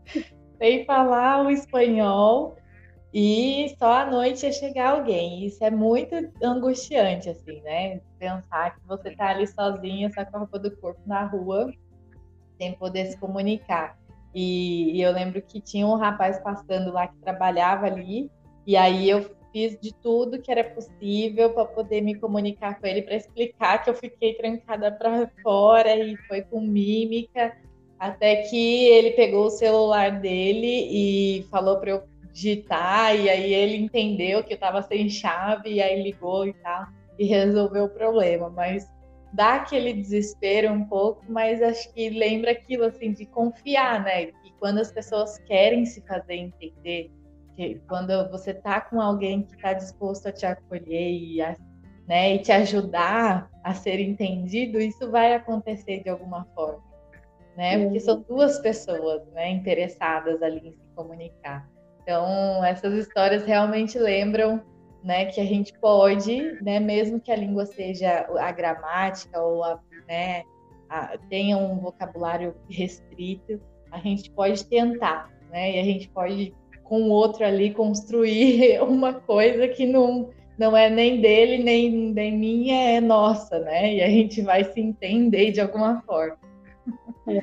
sem 0.58 0.86
falar 0.86 1.46
o 1.46 1.52
espanhol? 1.52 2.56
E 3.14 3.74
só 3.80 4.01
à 4.01 4.05
noite 4.05 4.45
ia 4.45 4.51
chegar 4.51 4.91
alguém. 4.91 5.45
Isso 5.45 5.64
é 5.64 5.72
muito 5.72 6.14
angustiante, 6.43 7.30
assim, 7.30 7.62
né? 7.62 8.01
Pensar 8.20 8.76
que 8.76 8.88
você 8.88 9.16
tá 9.16 9.30
ali 9.30 9.47
sozinha, 9.47 10.12
só 10.12 10.26
com 10.26 10.38
a 10.38 10.39
roupa 10.39 10.60
do 10.60 10.76
corpo 10.78 11.01
na 11.05 11.26
rua, 11.26 11.72
sem 12.58 12.74
poder 12.74 13.05
se 13.08 13.18
comunicar. 13.18 13.97
E, 14.36 14.97
e 14.97 15.01
eu 15.01 15.12
lembro 15.12 15.41
que 15.41 15.62
tinha 15.62 15.88
um 15.88 15.95
rapaz 15.95 16.39
passando 16.39 16.91
lá 16.91 17.08
que 17.08 17.18
trabalhava 17.18 17.88
ali, 17.88 18.30
e 18.66 18.76
aí 18.76 19.10
eu 19.10 19.38
fiz 19.51 19.80
de 19.80 19.93
tudo 19.95 20.41
que 20.41 20.51
era 20.51 20.64
possível 20.64 21.51
para 21.53 21.66
poder 21.66 22.01
me 22.01 22.14
comunicar 22.14 22.80
com 22.80 22.86
ele, 22.86 23.01
para 23.01 23.16
explicar 23.16 23.84
que 23.84 23.89
eu 23.89 23.95
fiquei 23.95 24.36
trancada 24.36 24.91
para 24.91 25.28
fora 25.41 25.95
e 25.95 26.18
foi 26.28 26.41
com 26.41 26.62
mímica, 26.62 27.58
até 27.97 28.43
que 28.43 28.86
ele 28.86 29.12
pegou 29.12 29.45
o 29.45 29.49
celular 29.49 30.20
dele 30.20 30.88
e 30.91 31.43
falou 31.49 31.80
para 31.80 31.91
eu 31.91 32.03
digitar, 32.38 33.16
e 33.16 33.30
aí 33.30 33.52
ele 33.52 33.78
entendeu 33.78 34.44
que 34.44 34.54
eu 34.54 34.56
estava 34.56 34.84
sem 34.84 35.10
chave, 35.10 35.74
e 35.74 35.82
aí 35.82 36.04
ligou 36.04 36.46
e 36.46 36.54
tal, 36.54 36.86
e 37.18 37.26
resolveu 37.26 37.86
o 37.86 37.90
problema. 37.90 38.48
Mas 38.50 38.88
dá 39.34 39.56
aquele 39.56 39.92
desespero 39.92 40.72
um 40.72 40.86
pouco, 40.86 41.26
mas 41.28 41.62
acho 41.64 41.92
que 41.94 42.10
lembra 42.10 42.52
aquilo 42.52 42.86
assim 42.86 43.12
de 43.12 43.26
confiar, 43.26 44.04
né? 44.04 44.28
Que 44.28 44.54
quando 44.60 44.78
as 44.78 44.92
pessoas 44.92 45.40
querem 45.40 45.84
se 45.86 46.00
fazer 46.02 46.36
entender, 46.36 47.12
que 47.56 47.82
quando 47.88 48.30
você 48.30 48.54
tá 48.54 48.82
com 48.82 49.02
alguém 49.02 49.42
que 49.42 49.56
está 49.56 49.74
disposto 49.74 50.28
a 50.28 50.32
te 50.32 50.46
acolher 50.46 51.12
e, 51.12 51.42
a, 51.42 51.56
né, 52.08 52.36
e 52.36 52.40
te 52.40 52.52
ajudar 52.52 53.50
a 53.64 53.74
ser 53.74 54.00
entendido, 54.00 54.80
isso 54.80 55.10
vai 55.10 55.34
acontecer 55.34 56.04
de 56.04 56.10
alguma 56.10 56.46
forma, 56.54 56.84
né? 57.56 57.84
Porque 57.84 58.00
são 58.00 58.22
duas 58.22 58.60
pessoas, 58.60 59.26
né, 59.34 59.50
interessadas 59.50 60.40
ali 60.44 60.68
em 60.68 60.72
se 60.72 60.88
comunicar. 60.96 61.68
Então, 62.08 62.64
essas 62.64 62.93
histórias 62.93 63.43
realmente 63.43 63.99
lembram 63.99 64.62
né, 65.03 65.26
que 65.26 65.41
a 65.41 65.43
gente 65.43 65.78
pode, 65.78 66.58
né, 66.62 66.80
mesmo 66.80 67.20
que 67.20 67.30
a 67.30 67.36
língua 67.36 67.66
seja 67.66 68.26
a 68.39 68.49
gramática 68.49 69.41
ou 69.41 69.62
a, 69.62 69.78
né, 70.08 70.43
a, 70.89 71.18
tenha 71.30 71.58
um 71.58 71.78
vocabulário 71.78 72.55
restrito, 72.70 73.60
a 73.91 73.99
gente 73.99 74.32
pode 74.32 74.66
tentar, 74.68 75.30
né, 75.51 75.76
e 75.76 75.80
a 75.82 75.84
gente 75.84 76.08
pode 76.08 76.55
com 76.82 77.01
o 77.01 77.10
outro 77.10 77.43
ali 77.43 77.74
construir 77.74 78.80
uma 78.82 79.14
coisa 79.14 79.68
que 79.68 79.86
não 79.86 80.30
não 80.58 80.78
é 80.78 80.89
nem 80.89 81.20
dele 81.20 81.62
nem, 81.62 81.91
nem 81.91 82.38
minha, 82.38 82.91
é 82.91 83.01
nossa, 83.01 83.60
né? 83.60 83.95
E 83.95 84.01
a 84.01 84.10
gente 84.10 84.41
vai 84.41 84.64
se 84.64 84.80
entender 84.80 85.51
de 85.51 85.60
alguma 85.60 86.01
forma. 86.03 86.38
É. 87.28 87.41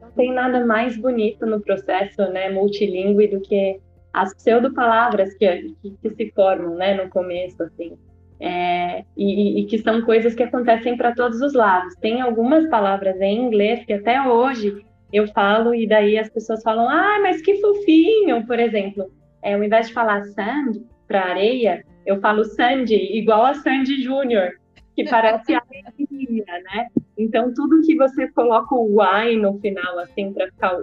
Não 0.00 0.10
tem 0.14 0.30
nada 0.30 0.64
mais 0.64 0.94
bonito 0.96 1.46
no 1.46 1.60
processo, 1.60 2.20
né, 2.30 2.50
multilingüe 2.50 3.26
do 3.28 3.40
que 3.40 3.80
as 4.14 4.32
pseudo-palavras 4.34 5.34
que, 5.34 5.74
que, 5.82 5.90
que, 6.00 6.10
se 6.10 6.32
formam, 6.32 6.76
né, 6.76 6.94
no 6.94 7.10
começo, 7.10 7.60
assim, 7.64 7.98
é, 8.40 9.04
e, 9.16 9.60
e, 9.60 9.66
que 9.66 9.78
são 9.78 10.02
coisas 10.02 10.34
que 10.34 10.42
acontecem 10.42 10.96
para 10.96 11.14
todos 11.14 11.40
os 11.40 11.52
lados. 11.52 11.94
Tem 11.96 12.20
algumas 12.20 12.68
palavras 12.70 13.20
em 13.20 13.46
inglês 13.46 13.84
que 13.84 13.92
até 13.92 14.22
hoje 14.22 14.84
eu 15.12 15.26
falo 15.28 15.74
e 15.74 15.86
daí 15.86 16.16
as 16.16 16.30
pessoas 16.30 16.62
falam, 16.62 16.88
ah, 16.88 17.18
mas 17.22 17.42
que 17.42 17.60
fofinho, 17.60 18.46
por 18.46 18.58
exemplo, 18.58 19.10
é, 19.42 19.54
ao 19.54 19.64
invés 19.64 19.88
de 19.88 19.92
falar 19.92 20.22
sand 20.24 20.80
para 21.08 21.24
areia, 21.24 21.84
eu 22.06 22.20
falo 22.20 22.44
Sandy, 22.44 22.94
igual 23.16 23.44
a 23.44 23.54
Sandy 23.54 24.02
Júnior, 24.02 24.50
que 24.94 25.04
parece 25.08 25.54
areia, 25.54 26.44
né? 26.46 26.88
Então 27.16 27.52
tudo 27.52 27.82
que 27.82 27.96
você 27.96 28.28
coloca 28.32 28.74
o 28.74 29.02
Y 29.02 29.40
no 29.40 29.58
final, 29.60 29.98
assim, 29.98 30.32
para 30.32 30.46
ficar 30.46 30.78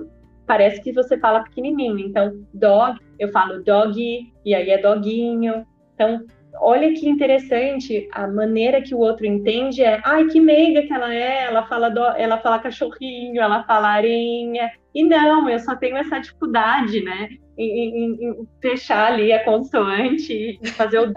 parece 0.52 0.82
que 0.82 0.91
você 0.91 1.18
fala 1.18 1.45
pequenininho. 1.45 1.97
Então, 1.97 2.45
dog, 2.54 2.99
eu 3.18 3.32
falo 3.32 3.64
dog, 3.64 3.97
e 4.43 4.54
aí 4.54 4.70
é 4.70 4.78
doguinho. 4.78 5.66
Então, 5.95 6.26
olha 6.60 6.93
que 6.93 7.08
interessante 7.08 8.10
a 8.12 8.28
maneira 8.28 8.82
que 8.82 8.93
o 8.93 8.99
outro 8.99 9.26
entende 9.26 9.82
é, 9.82 10.02
ai, 10.04 10.26
que 10.26 10.41
meiga 10.41 10.82
que 10.82 10.91
ela 10.91 11.14
é, 11.14 11.45
ela 11.45 11.66
fala, 11.68 11.88
do, 11.88 12.04
ela 12.18 12.38
fala 12.39 12.60
cachorrinho, 12.60 13.41
ela 13.41 13.64
fala 13.64 13.91
arinha. 13.91 14.70
E 14.93 15.06
não, 15.06 15.49
eu 15.49 15.58
só 15.58 15.74
tenho 15.74 15.95
essa 15.95 16.20
dificuldade, 16.20 17.02
né, 17.02 17.30
em, 17.58 17.95
em, 17.95 18.26
em 18.26 18.47
fechar 18.62 19.14
ali 19.14 19.32
a 19.32 19.45
consoante 19.45 20.60
e 20.62 20.68
fazer 20.72 20.99
o 20.99 21.14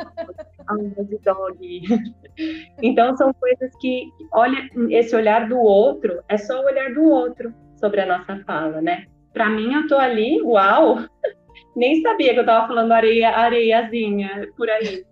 dog. 1.24 1.82
então, 2.80 3.16
são 3.16 3.34
coisas 3.34 3.72
que, 3.80 4.04
olha, 4.32 4.70
esse 4.90 5.16
olhar 5.16 5.48
do 5.48 5.58
outro 5.58 6.22
é 6.28 6.36
só 6.36 6.60
o 6.60 6.66
olhar 6.66 6.94
do 6.94 7.02
outro 7.02 7.52
sobre 7.74 8.00
a 8.00 8.06
nossa 8.06 8.38
fala, 8.44 8.80
né? 8.80 9.06
Para 9.34 9.50
mim, 9.50 9.74
eu 9.74 9.86
tô 9.86 9.96
ali, 9.96 10.40
uau! 10.40 11.00
Nem 11.76 12.00
sabia 12.00 12.32
que 12.32 12.40
eu 12.40 12.46
tava 12.46 12.68
falando 12.68 12.92
areia, 12.92 13.30
areiazinha 13.30 14.48
por 14.56 14.70
aí. 14.70 15.04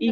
E 0.00 0.10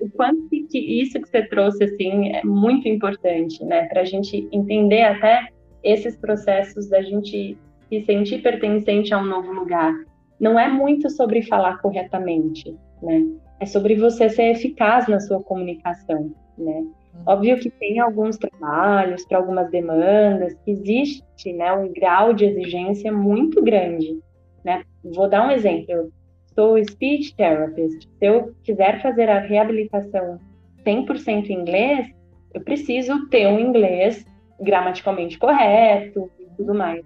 o 0.00 0.10
quanto 0.10 0.48
que 0.70 0.78
isso 0.78 1.18
que 1.20 1.28
você 1.28 1.42
trouxe, 1.48 1.84
assim, 1.84 2.32
é 2.32 2.44
muito 2.44 2.86
importante, 2.86 3.64
né? 3.64 3.86
Para 3.86 4.02
a 4.02 4.04
gente 4.04 4.46
entender 4.52 5.02
até 5.02 5.48
esses 5.82 6.16
processos 6.16 6.88
da 6.88 7.00
gente 7.00 7.56
se 7.88 8.00
sentir 8.02 8.42
pertencente 8.42 9.12
a 9.14 9.18
um 9.18 9.24
novo 9.24 9.52
lugar. 9.52 9.94
Não 10.38 10.58
é 10.58 10.68
muito 10.68 11.08
sobre 11.10 11.42
falar 11.42 11.78
corretamente, 11.78 12.76
né? 13.02 13.24
É 13.60 13.66
sobre 13.66 13.94
você 13.94 14.28
ser 14.28 14.50
eficaz 14.50 15.06
na 15.08 15.20
sua 15.20 15.42
comunicação, 15.42 16.34
né? 16.58 16.84
Uhum. 17.14 17.22
Óbvio 17.26 17.58
que 17.58 17.70
tem 17.70 17.98
alguns 17.98 18.36
trabalhos 18.36 19.24
para 19.26 19.38
algumas 19.38 19.70
demandas, 19.70 20.56
existe 20.66 21.52
né, 21.52 21.72
um 21.72 21.92
grau 21.92 22.32
de 22.32 22.44
exigência 22.44 23.12
muito 23.12 23.62
grande. 23.62 24.18
Né? 24.64 24.82
Vou 25.04 25.28
dar 25.28 25.46
um 25.46 25.50
exemplo. 25.50 25.86
Eu 25.88 26.12
sou 26.54 26.82
speech 26.84 27.34
therapist. 27.36 28.08
Se 28.18 28.26
eu 28.26 28.54
quiser 28.62 29.02
fazer 29.02 29.28
a 29.28 29.40
reabilitação 29.40 30.38
100% 30.84 31.48
em 31.48 31.52
inglês, 31.52 32.08
eu 32.52 32.60
preciso 32.60 33.28
ter 33.28 33.46
um 33.46 33.58
inglês 33.58 34.24
gramaticalmente 34.60 35.38
correto 35.38 36.30
e 36.38 36.46
tudo 36.56 36.74
mais. 36.74 37.04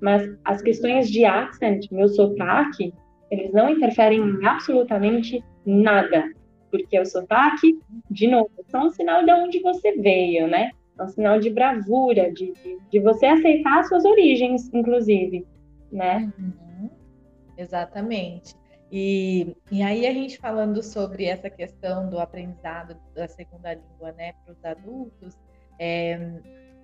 Mas 0.00 0.28
as 0.44 0.62
questões 0.62 1.10
de 1.10 1.24
accent, 1.24 1.90
meu 1.90 2.08
sotaque, 2.08 2.92
eles 3.30 3.52
não 3.52 3.68
interferem 3.68 4.20
em 4.20 4.46
absolutamente 4.46 5.42
nada 5.64 6.30
porque 6.70 6.98
o 6.98 7.06
sotaque, 7.06 7.78
de 8.10 8.26
novo, 8.26 8.50
é 8.72 8.78
um 8.78 8.90
sinal 8.90 9.24
de 9.24 9.32
onde 9.32 9.60
você 9.60 9.92
veio, 9.96 10.46
né? 10.46 10.70
É 10.98 11.02
um 11.02 11.08
sinal 11.08 11.38
de 11.38 11.50
bravura, 11.50 12.32
de, 12.32 12.52
de, 12.52 12.78
de 12.90 13.00
você 13.00 13.26
aceitar 13.26 13.80
as 13.80 13.88
suas 13.88 14.04
origens, 14.04 14.72
inclusive, 14.72 15.46
né? 15.92 16.32
Uhum. 16.38 16.90
Exatamente. 17.56 18.54
E, 18.90 19.56
e 19.70 19.82
aí 19.82 20.06
a 20.06 20.12
gente 20.12 20.38
falando 20.38 20.82
sobre 20.82 21.24
essa 21.24 21.50
questão 21.50 22.08
do 22.08 22.18
aprendizado 22.18 22.96
da 23.14 23.26
segunda 23.26 23.74
língua, 23.74 24.12
né, 24.12 24.32
para 24.44 24.52
os 24.52 24.64
adultos, 24.64 25.36
é, 25.78 26.40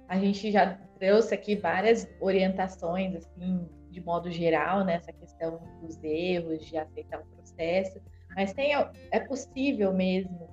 a 0.08 0.18
gente 0.18 0.50
já 0.50 0.78
trouxe 0.98 1.34
aqui 1.34 1.56
várias 1.56 2.08
orientações, 2.20 3.14
assim, 3.14 3.68
de 3.90 4.00
modo 4.00 4.30
geral, 4.30 4.84
nessa 4.84 5.12
questão 5.12 5.60
dos 5.80 6.02
erros, 6.02 6.66
de 6.66 6.76
aceitar 6.76 7.20
o 7.20 7.26
processo, 7.36 8.00
mas 8.34 8.52
tem, 8.52 8.72
é 9.10 9.20
possível 9.20 9.92
mesmo 9.92 10.48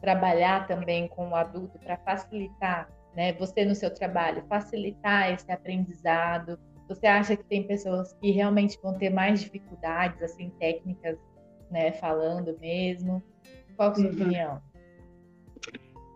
trabalhar 0.00 0.66
também 0.66 1.08
com 1.08 1.28
o 1.28 1.34
adulto 1.34 1.78
para 1.78 1.96
facilitar, 1.98 2.88
né, 3.16 3.32
você 3.32 3.64
no 3.64 3.74
seu 3.74 3.92
trabalho, 3.92 4.44
facilitar 4.48 5.32
esse 5.32 5.50
aprendizado. 5.50 6.58
Você 6.88 7.06
acha 7.06 7.36
que 7.36 7.44
tem 7.44 7.66
pessoas 7.66 8.12
que 8.14 8.30
realmente 8.30 8.78
vão 8.82 8.98
ter 8.98 9.08
mais 9.08 9.40
dificuldades, 9.40 10.22
assim, 10.22 10.50
técnicas, 10.60 11.16
né, 11.70 11.92
falando 11.92 12.58
mesmo? 12.60 13.22
Qual 13.76 13.90
a 13.90 13.94
sua 13.94 14.04
uhum. 14.04 14.12
opinião? 14.12 14.62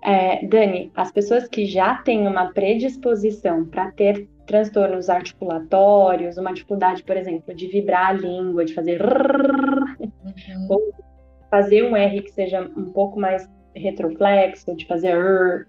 É, 0.05 0.47
Dani, 0.47 0.93
as 0.95 1.11
pessoas 1.11 1.49
que 1.49 1.67
já 1.67 1.97
têm 2.03 2.27
uma 2.27 2.53
predisposição 2.53 3.65
para 3.65 3.91
ter 3.93 4.29
transtornos 4.47 5.11
articulatórios, 5.11 6.39
uma 6.39 6.53
dificuldade, 6.53 7.03
por 7.03 7.17
exemplo, 7.17 7.55
de 7.55 7.69
vibrar 7.69 8.09
a 8.09 8.13
língua, 8.13 8.65
de 8.65 8.75
fazer 8.75 9.01
uhum. 9.03 10.67
ou 10.69 11.08
fazer 11.51 11.83
um 11.83 11.97
R 11.97 12.23
que 12.23 12.31
seja 12.31 12.61
um 12.77 12.93
pouco 12.93 13.19
mais 13.19 13.49
retroflexo, 13.75 14.75
de 14.77 14.87
fazer 14.87 15.17
R, 15.17 15.67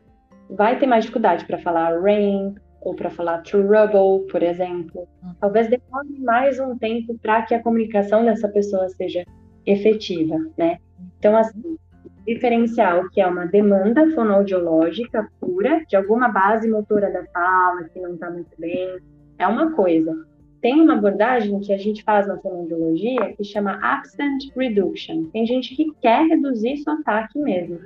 vai 0.49 0.79
ter 0.79 0.87
mais 0.87 1.03
dificuldade 1.03 1.45
para 1.45 1.59
falar 1.59 1.99
rain 2.01 2.55
ou 2.81 2.95
para 2.95 3.09
falar 3.09 3.39
trouble, 3.39 4.25
por 4.31 4.41
exemplo. 4.41 5.07
Uhum. 5.23 5.33
Talvez 5.39 5.67
demore 5.67 6.19
mais 6.19 6.59
um 6.59 6.77
tempo 6.77 7.17
para 7.21 7.41
que 7.43 7.53
a 7.53 7.61
comunicação 7.61 8.23
dessa 8.23 8.47
pessoa 8.47 8.87
seja 8.89 9.25
efetiva, 9.65 10.37
né? 10.57 10.77
Então, 11.17 11.35
assim, 11.35 11.77
diferenciar 12.25 12.99
o 12.99 13.09
que 13.09 13.21
é 13.21 13.27
uma 13.27 13.45
demanda 13.45 14.09
fonoaudiológica 14.13 15.27
pura, 15.39 15.83
de 15.87 15.95
alguma 15.95 16.29
base 16.29 16.69
motora 16.69 17.11
da 17.11 17.25
fala 17.25 17.83
que 17.85 17.99
não 17.99 18.13
está 18.13 18.29
muito 18.29 18.51
bem, 18.57 18.97
é 19.37 19.47
uma 19.47 19.71
coisa. 19.73 20.15
Tem 20.61 20.81
uma 20.81 20.93
abordagem 20.93 21.59
que 21.61 21.71
a 21.71 21.77
gente 21.77 22.03
faz 22.03 22.27
na 22.27 22.37
fonoaudiologia 22.37 23.33
que 23.33 23.43
chama 23.43 23.79
accent 23.81 24.49
reduction. 24.55 25.25
Tem 25.31 25.45
gente 25.45 25.73
que 25.75 25.91
quer 26.01 26.27
reduzir 26.27 26.77
sotaque 26.77 27.39
mesmo, 27.39 27.79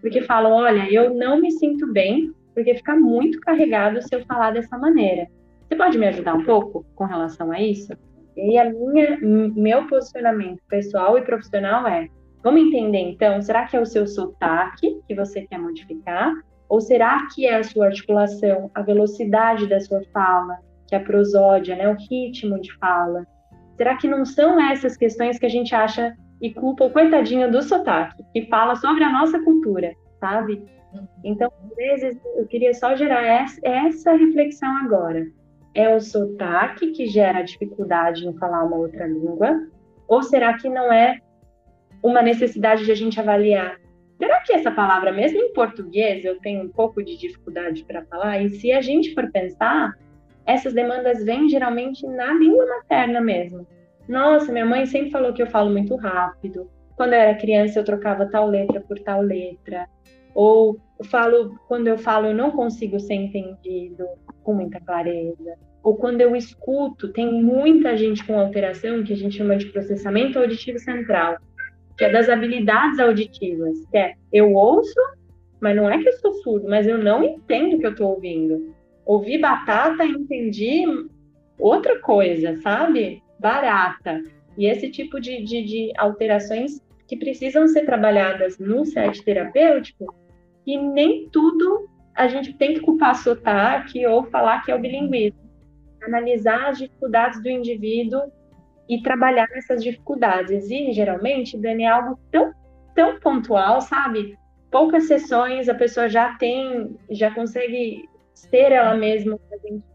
porque 0.00 0.22
falam, 0.22 0.52
olha, 0.52 0.92
eu 0.92 1.14
não 1.14 1.40
me 1.40 1.52
sinto 1.52 1.86
bem 1.92 2.32
porque 2.52 2.74
fica 2.74 2.96
muito 2.96 3.38
carregado 3.40 4.00
se 4.02 4.14
eu 4.14 4.24
falar 4.24 4.52
dessa 4.52 4.76
maneira. 4.78 5.28
Você 5.68 5.76
pode 5.76 5.98
me 5.98 6.06
ajudar 6.06 6.34
um 6.34 6.44
pouco 6.44 6.86
com 6.96 7.04
relação 7.04 7.52
a 7.52 7.60
isso? 7.60 7.92
E 8.36 8.58
a 8.58 8.70
minha, 8.72 9.18
meu 9.20 9.86
posicionamento 9.86 10.62
pessoal 10.68 11.18
e 11.18 11.22
profissional 11.22 11.86
é: 11.86 12.08
vamos 12.42 12.62
entender 12.62 12.98
então, 12.98 13.40
será 13.40 13.66
que 13.66 13.76
é 13.76 13.80
o 13.80 13.86
seu 13.86 14.06
sotaque 14.06 15.00
que 15.06 15.14
você 15.14 15.42
quer 15.42 15.58
modificar? 15.58 16.32
Ou 16.68 16.80
será 16.80 17.26
que 17.32 17.46
é 17.46 17.56
a 17.56 17.62
sua 17.62 17.86
articulação, 17.86 18.70
a 18.74 18.82
velocidade 18.82 19.68
da 19.68 19.78
sua 19.80 20.02
fala, 20.12 20.58
que 20.86 20.94
é 20.94 20.98
a 20.98 21.04
prosódia, 21.04 21.76
né, 21.76 21.88
o 21.88 21.96
ritmo 22.10 22.60
de 22.60 22.72
fala. 22.78 23.26
Será 23.76 23.96
que 23.96 24.08
não 24.08 24.24
são 24.24 24.60
essas 24.60 24.96
questões 24.96 25.38
que 25.38 25.46
a 25.46 25.50
gente 25.50 25.74
acha 25.74 26.14
e 26.40 26.52
culpa 26.52 26.84
o 26.84 26.90
coitadinho 26.90 27.50
do 27.50 27.62
sotaque, 27.62 28.22
que 28.32 28.46
fala 28.46 28.74
sobre 28.76 29.04
a 29.04 29.12
nossa 29.12 29.42
cultura, 29.42 29.92
sabe? 30.20 30.62
Então, 31.24 31.50
às 31.64 31.76
vezes, 31.76 32.18
eu 32.36 32.46
queria 32.46 32.72
só 32.72 32.94
gerar 32.96 33.22
essa 33.24 34.12
reflexão 34.12 34.76
agora. 34.78 35.26
É 35.74 35.94
o 35.94 36.00
sotaque 36.00 36.92
que 36.92 37.06
gera 37.06 37.42
dificuldade 37.42 38.26
em 38.26 38.36
falar 38.38 38.64
uma 38.64 38.76
outra 38.76 39.06
língua? 39.06 39.66
Ou 40.08 40.22
será 40.22 40.56
que 40.56 40.68
não 40.68 40.90
é 40.92 41.18
uma 42.02 42.22
necessidade 42.22 42.84
de 42.84 42.92
a 42.92 42.94
gente 42.94 43.20
avaliar? 43.20 43.76
Será 44.18 44.40
que 44.40 44.54
essa 44.54 44.70
palavra, 44.70 45.12
mesmo 45.12 45.38
em 45.38 45.52
português, 45.52 46.24
eu 46.24 46.38
tenho 46.40 46.64
um 46.64 46.68
pouco 46.68 47.02
de 47.02 47.18
dificuldade 47.18 47.84
para 47.84 48.04
falar? 48.06 48.40
E 48.40 48.48
se 48.50 48.72
a 48.72 48.80
gente 48.80 49.12
for 49.12 49.30
pensar, 49.30 49.92
essas 50.46 50.72
demandas 50.72 51.24
vêm 51.24 51.48
geralmente 51.48 52.06
na 52.06 52.32
língua 52.32 52.64
materna 52.66 53.20
mesmo. 53.20 53.66
Nossa, 54.08 54.52
minha 54.52 54.64
mãe 54.64 54.86
sempre 54.86 55.10
falou 55.10 55.32
que 55.32 55.42
eu 55.42 55.48
falo 55.48 55.70
muito 55.70 55.96
rápido. 55.96 56.70
Quando 56.96 57.12
eu 57.12 57.18
era 57.18 57.38
criança, 57.38 57.78
eu 57.78 57.84
trocava 57.84 58.30
tal 58.30 58.48
letra 58.48 58.80
por 58.80 58.98
tal 59.00 59.20
letra. 59.20 59.88
Ou 60.34 60.78
eu 60.98 61.04
falo, 61.04 61.58
quando 61.66 61.88
eu 61.88 61.98
falo, 61.98 62.28
eu 62.28 62.34
não 62.34 62.50
consigo 62.52 63.00
ser 63.00 63.14
entendido 63.14 64.06
com 64.44 64.54
muita 64.54 64.80
clareza. 64.80 65.56
Ou 65.82 65.96
quando 65.96 66.20
eu 66.20 66.34
escuto, 66.36 67.12
tem 67.12 67.42
muita 67.42 67.96
gente 67.96 68.24
com 68.24 68.38
alteração 68.38 69.02
que 69.02 69.12
a 69.12 69.16
gente 69.16 69.36
chama 69.36 69.56
de 69.56 69.66
processamento 69.66 70.38
auditivo 70.38 70.78
central, 70.78 71.36
que 71.96 72.04
é 72.04 72.10
das 72.10 72.28
habilidades 72.28 72.98
auditivas, 72.98 73.84
que 73.90 73.98
é 73.98 74.14
eu 74.32 74.52
ouço, 74.52 75.00
mas 75.60 75.74
não 75.74 75.88
é 75.88 75.98
que 75.98 76.08
eu 76.08 76.12
sou 76.14 76.34
surdo, 76.34 76.68
mas 76.68 76.86
eu 76.86 76.98
não 76.98 77.22
entendo 77.22 77.76
o 77.76 77.78
que 77.78 77.86
eu 77.86 77.92
estou 77.92 78.10
ouvindo. 78.10 78.74
Ouvi 79.06 79.38
batata 79.38 80.04
e 80.04 80.10
entendi 80.10 80.84
outra 81.58 82.00
coisa, 82.00 82.60
sabe? 82.60 83.22
Barata. 83.38 84.20
E 84.58 84.66
esse 84.66 84.90
tipo 84.90 85.20
de, 85.20 85.44
de, 85.44 85.62
de 85.62 85.92
alterações 85.96 86.82
que 87.06 87.16
precisam 87.16 87.68
ser 87.68 87.86
trabalhadas 87.86 88.58
no 88.58 88.84
set 88.84 89.22
terapêutico, 89.22 90.12
e 90.66 90.76
nem 90.76 91.28
tudo 91.30 91.88
a 92.14 92.26
gente 92.26 92.52
tem 92.54 92.74
que 92.74 92.80
culpar 92.80 93.14
sotaque 93.14 94.04
ou 94.06 94.24
falar 94.24 94.64
que 94.64 94.72
é 94.72 94.74
o 94.74 94.80
bilinguismo. 94.80 95.38
Analisar 96.02 96.70
as 96.70 96.78
dificuldades 96.78 97.40
do 97.42 97.48
indivíduo 97.48 98.22
e 98.88 99.02
trabalhar 99.02 99.46
essas 99.52 99.82
dificuldades. 99.82 100.70
E, 100.70 100.92
geralmente, 100.92 101.58
Dani, 101.58 101.84
é 101.84 101.88
algo 101.88 102.18
tão, 102.30 102.52
tão 102.94 103.20
pontual, 103.20 103.80
sabe? 103.80 104.36
Poucas 104.70 105.06
sessões, 105.06 105.68
a 105.68 105.74
pessoa 105.74 106.08
já 106.08 106.34
tem, 106.36 106.96
já 107.10 107.32
consegue 107.32 108.08
ser 108.36 108.72
ela 108.72 108.94
mesma 108.94 109.38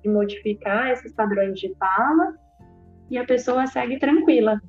de 0.04 0.10
modificar 0.10 0.90
esses 0.92 1.14
padrões 1.14 1.60
de 1.60 1.74
fala 1.76 2.36
e 3.10 3.18
a 3.18 3.26
pessoa 3.26 3.68
segue 3.68 4.00
tranquila. 4.00 4.60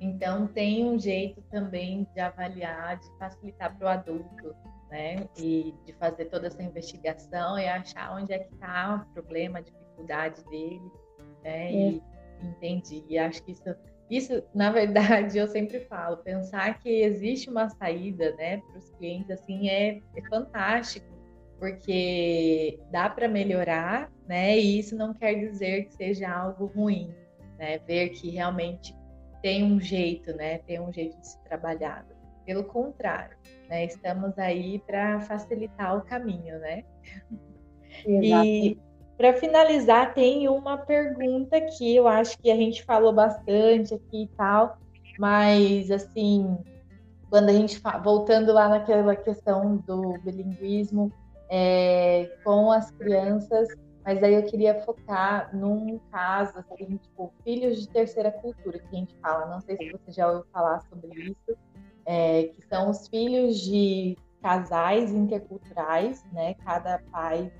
Então 0.00 0.46
tem 0.48 0.84
um 0.84 0.98
jeito 0.98 1.40
também 1.50 2.06
de 2.14 2.20
avaliar, 2.20 2.98
de 2.98 3.18
facilitar 3.18 3.76
para 3.76 3.86
o 3.86 3.88
adulto, 3.88 4.56
né? 4.90 5.28
E 5.38 5.74
de 5.84 5.92
fazer 5.92 6.24
toda 6.24 6.48
essa 6.48 6.62
investigação 6.62 7.58
e 7.58 7.68
achar 7.68 8.16
onde 8.16 8.32
é 8.32 8.38
que 8.40 8.52
está 8.54 9.06
o 9.06 9.12
problema, 9.12 9.58
a 9.58 9.62
dificuldade 9.62 10.42
dele, 10.46 10.90
né? 11.44 11.72
É. 11.72 11.90
E 11.90 12.02
entendi. 12.42 13.04
E 13.08 13.18
acho 13.18 13.44
que 13.44 13.52
isso, 13.52 13.76
isso, 14.10 14.42
na 14.54 14.72
verdade, 14.72 15.38
eu 15.38 15.46
sempre 15.46 15.80
falo, 15.80 16.16
pensar 16.16 16.78
que 16.80 16.88
existe 16.88 17.48
uma 17.48 17.68
saída, 17.68 18.34
né, 18.36 18.56
para 18.58 18.78
os 18.78 18.90
clientes 18.92 19.30
assim 19.30 19.68
é, 19.68 20.00
é 20.16 20.22
fantástico 20.28 21.11
porque 21.62 22.80
dá 22.90 23.08
para 23.08 23.28
melhorar, 23.28 24.10
né? 24.26 24.58
E 24.58 24.80
isso 24.80 24.96
não 24.96 25.14
quer 25.14 25.34
dizer 25.34 25.84
que 25.84 25.94
seja 25.94 26.28
algo 26.28 26.66
ruim, 26.66 27.14
né? 27.56 27.78
Ver 27.86 28.08
que 28.08 28.30
realmente 28.30 28.92
tem 29.40 29.62
um 29.62 29.80
jeito, 29.80 30.34
né? 30.34 30.58
Tem 30.58 30.80
um 30.80 30.92
jeito 30.92 31.16
de 31.20 31.24
se 31.24 31.40
trabalhar. 31.44 32.04
Pelo 32.44 32.64
contrário, 32.64 33.36
né? 33.68 33.84
Estamos 33.84 34.36
aí 34.40 34.80
para 34.80 35.20
facilitar 35.20 35.96
o 35.96 36.02
caminho, 36.02 36.58
né? 36.58 36.82
Exato. 38.04 38.44
E 38.44 38.80
para 39.16 39.34
finalizar, 39.34 40.14
tem 40.14 40.48
uma 40.48 40.76
pergunta 40.76 41.60
que 41.60 41.94
eu 41.94 42.08
acho 42.08 42.36
que 42.38 42.50
a 42.50 42.56
gente 42.56 42.82
falou 42.82 43.12
bastante 43.12 43.94
aqui 43.94 44.24
e 44.24 44.28
tal, 44.36 44.78
mas 45.16 45.92
assim, 45.92 46.58
quando 47.30 47.50
a 47.50 47.52
gente 47.52 47.80
voltando 48.02 48.52
lá 48.52 48.68
naquela 48.68 49.14
questão 49.14 49.76
do 49.76 50.14
bilinguismo, 50.24 51.12
é, 51.54 52.34
com 52.42 52.72
as 52.72 52.90
crianças, 52.92 53.68
mas 54.02 54.22
aí 54.22 54.34
eu 54.34 54.42
queria 54.44 54.80
focar 54.86 55.54
num 55.54 56.00
caso, 56.10 56.54
assim, 56.58 56.96
tipo, 56.96 57.30
filhos 57.44 57.78
de 57.78 57.88
terceira 57.90 58.32
cultura, 58.32 58.78
que 58.78 58.96
a 58.96 58.98
gente 58.98 59.14
fala, 59.18 59.44
não 59.46 59.60
sei 59.60 59.76
se 59.76 59.92
você 59.92 60.12
já 60.12 60.28
ouviu 60.28 60.46
falar 60.50 60.80
sobre 60.88 61.08
isso, 61.20 61.58
é, 62.06 62.44
que 62.44 62.66
são 62.66 62.88
os 62.88 63.06
filhos 63.06 63.60
de 63.60 64.16
casais 64.40 65.12
interculturais, 65.12 66.24
né, 66.32 66.54
cada 66.54 66.98
pai 67.12 67.52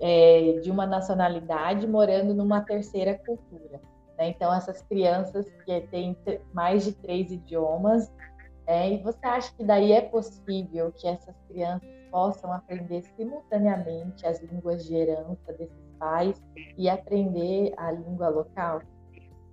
é, 0.00 0.58
de 0.62 0.70
uma 0.70 0.86
nacionalidade 0.86 1.86
morando 1.86 2.32
numa 2.32 2.62
terceira 2.62 3.14
cultura. 3.26 3.78
Né? 4.16 4.30
Então, 4.30 4.54
essas 4.54 4.80
crianças 4.80 5.46
que 5.66 5.82
têm 5.82 6.16
mais 6.54 6.84
de 6.84 6.92
três 6.92 7.30
idiomas, 7.30 8.10
é, 8.66 8.90
e 8.90 9.02
você 9.02 9.26
acha 9.26 9.54
que 9.54 9.62
daí 9.62 9.92
é 9.92 10.00
possível 10.00 10.90
que 10.92 11.06
essas 11.06 11.36
crianças 11.46 12.03
possam 12.14 12.52
aprender 12.52 13.02
simultaneamente 13.16 14.24
as 14.24 14.40
línguas 14.40 14.86
de 14.86 14.94
herança 14.94 15.52
desses 15.58 15.90
pais 15.98 16.40
e 16.78 16.88
aprender 16.88 17.74
a 17.76 17.90
língua 17.90 18.28
local? 18.28 18.82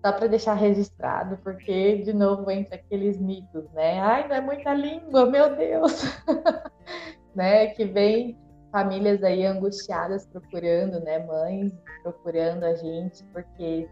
Só 0.06 0.12
para 0.12 0.28
deixar 0.28 0.54
registrado, 0.54 1.38
porque 1.38 2.04
de 2.04 2.14
novo 2.14 2.52
entra 2.52 2.76
aqueles 2.76 3.20
mitos, 3.20 3.68
né? 3.72 4.00
Ai, 4.00 4.28
não 4.28 4.36
é 4.36 4.42
muita 4.42 4.76
língua, 4.76 5.26
meu 5.26 5.56
Deus! 5.56 6.04
né? 7.34 7.66
Que 7.68 7.84
vem 7.86 8.38
famílias 8.72 9.24
aí 9.24 9.44
angustiadas 9.44 10.28
procurando, 10.28 11.00
né? 11.00 11.18
Mães 11.18 11.74
procurando 12.04 12.64
a 12.64 12.76
gente, 12.76 13.24
porque 13.34 13.90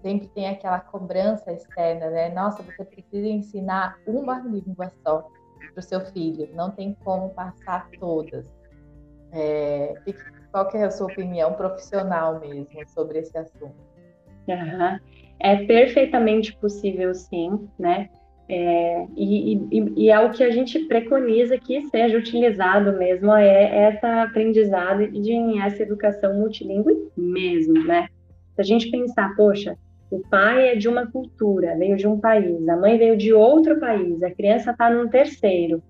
sempre 0.00 0.28
tem 0.28 0.48
aquela 0.48 0.78
cobrança 0.78 1.52
externa, 1.52 2.08
né? 2.08 2.28
Nossa, 2.28 2.62
você 2.62 2.84
precisa 2.84 3.26
ensinar 3.26 3.98
uma 4.06 4.38
língua 4.38 4.92
só 5.04 5.28
para 5.58 5.80
o 5.80 5.82
seu 5.82 6.00
filho, 6.00 6.48
não 6.54 6.70
tem 6.70 6.96
como 7.04 7.30
passar 7.30 7.88
todas. 7.98 8.46
É, 9.32 9.94
qual 10.52 10.68
que 10.68 10.76
é 10.76 10.84
a 10.84 10.90
sua 10.90 11.06
opinião 11.06 11.52
profissional 11.54 12.40
mesmo 12.40 12.66
sobre 12.88 13.18
esse 13.18 13.36
assunto? 13.36 13.74
Uhum. 14.48 14.98
É 15.38 15.64
perfeitamente 15.66 16.56
possível, 16.56 17.14
sim, 17.14 17.68
né? 17.78 18.08
É, 18.48 19.06
e, 19.16 19.54
e, 19.54 19.92
e, 19.96 20.10
é 20.10 20.20
o 20.20 20.30
que 20.30 20.44
a 20.44 20.50
gente 20.50 20.78
preconiza 20.86 21.58
que 21.58 21.82
seja 21.88 22.16
utilizado 22.16 22.96
mesmo, 22.96 23.32
é 23.32 23.88
essa 23.88 24.22
aprendizado 24.22 25.10
de 25.10 25.58
essa 25.58 25.82
educação 25.82 26.32
multilingüe 26.34 27.10
mesmo, 27.16 27.84
né? 27.84 28.08
Se 28.54 28.60
a 28.60 28.64
gente 28.64 28.88
pensar, 28.88 29.34
poxa, 29.34 29.76
o 30.10 30.20
pai 30.20 30.68
é 30.68 30.76
de 30.76 30.88
uma 30.88 31.10
cultura, 31.10 31.76
veio 31.76 31.96
de 31.96 32.06
um 32.06 32.18
país, 32.18 32.68
a 32.68 32.76
mãe 32.76 32.96
veio 32.96 33.16
de 33.16 33.32
outro 33.32 33.78
país, 33.80 34.22
a 34.22 34.30
criança 34.30 34.70
está 34.70 34.88
num 34.88 35.08
terceiro. 35.08 35.82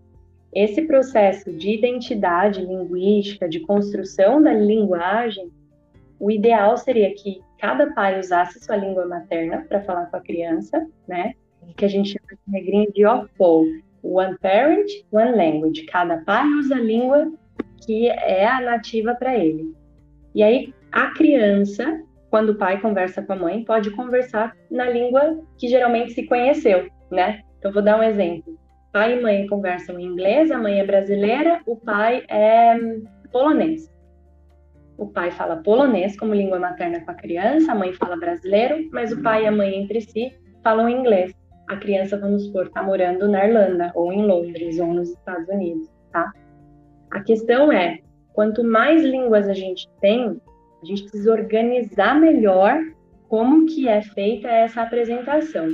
Esse 0.55 0.83
processo 0.83 1.53
de 1.53 1.75
identidade 1.75 2.65
linguística, 2.65 3.49
de 3.49 3.61
construção 3.61 4.43
da 4.43 4.55
linguagem, 4.55 5.51
o 6.19 6.31
ideal 6.31 6.79
seria 6.79 7.15
que 7.15 7.43
cada 7.59 7.93
pai 7.93 8.19
usasse 8.19 8.59
sua 8.65 8.77
língua 8.77 9.07
materna 9.07 9.67
para 9.69 9.83
falar 9.83 10.07
com 10.07 10.17
a 10.17 10.21
criança, 10.21 10.87
né? 11.07 11.35
Que 11.77 11.85
a 11.85 11.89
gente 11.89 12.11
chama 12.11 12.41
de 12.47 12.53
regrinha 12.53 12.91
de 12.91 13.05
OPO, 13.05 13.67
One 14.03 14.39
Parent, 14.39 14.89
One 15.13 15.33
Language. 15.33 15.85
Cada 15.87 16.19
pai 16.19 16.47
usa 16.59 16.77
a 16.77 16.81
língua 16.81 17.31
que 17.85 18.09
é 18.09 18.47
a 18.47 18.61
nativa 18.61 19.15
para 19.15 19.37
ele. 19.37 19.75
E 20.35 20.43
aí 20.43 20.73
a 20.91 21.11
criança 21.11 22.03
quando 22.31 22.51
o 22.51 22.59
pai 22.59 22.81
conversa 22.81 23.23
com 23.23 23.33
a 23.33 23.37
mãe, 23.37 23.65
pode 23.65 23.91
conversar 23.91 24.55
na 24.71 24.89
língua 24.89 25.41
que 25.59 25.69
geralmente 25.69 26.13
se 26.13 26.27
conheceu, 26.27 26.89
né? 27.11 27.41
Então, 27.59 27.73
vou 27.73 27.83
dar 27.83 27.99
um 27.99 28.03
exemplo. 28.03 28.59
Pai 28.93 29.19
e 29.19 29.23
mãe 29.23 29.47
conversam 29.47 29.99
em 29.99 30.07
inglês, 30.07 30.51
a 30.51 30.59
mãe 30.59 30.81
é 30.81 30.85
brasileira, 30.85 31.61
o 31.67 31.77
pai 31.77 32.25
é 32.29 32.79
polonês. 33.31 33.91
O 34.97 35.07
pai 35.07 35.31
fala 35.31 35.57
polonês 35.57 36.19
como 36.19 36.35
língua 36.35 36.59
materna 36.59 37.01
com 37.01 37.11
a 37.11 37.15
criança, 37.15 37.73
a 37.73 37.75
mãe 37.75 37.93
fala 37.93 38.17
brasileiro, 38.17 38.89
mas 38.93 39.13
o 39.13 39.23
pai 39.23 39.45
e 39.45 39.47
a 39.47 39.53
mãe 39.53 39.77
entre 39.77 40.01
si 40.01 40.33
falam 40.63 40.89
inglês. 40.89 41.35
A 41.69 41.77
criança, 41.77 42.17
vamos 42.19 42.45
supor, 42.45 42.67
está 42.67 42.83
morando 42.83 43.29
na 43.29 43.47
Irlanda, 43.47 43.93
ou 43.95 44.13
em 44.13 44.25
Londres, 44.25 44.79
ou 44.79 44.95
nos 44.95 45.11
Estados 45.11 45.49
Unidos, 45.49 45.89
tá? 46.13 46.33
A 47.11 47.21
questão 47.21 47.71
é, 47.71 47.99
quanto 48.33 48.65
mais 48.65 49.03
línguas 49.03 49.49
a 49.49 49.53
gente 49.53 49.89
tem, 50.01 50.41
a 50.87 50.89
gente 50.89 51.03
precisa 51.03 51.33
organizar 51.33 52.19
melhor 52.19 52.81
como 53.29 53.67
que 53.67 53.89
é 53.89 54.01
feita 54.03 54.49
essa 54.49 54.83
apresentação. 54.83 55.67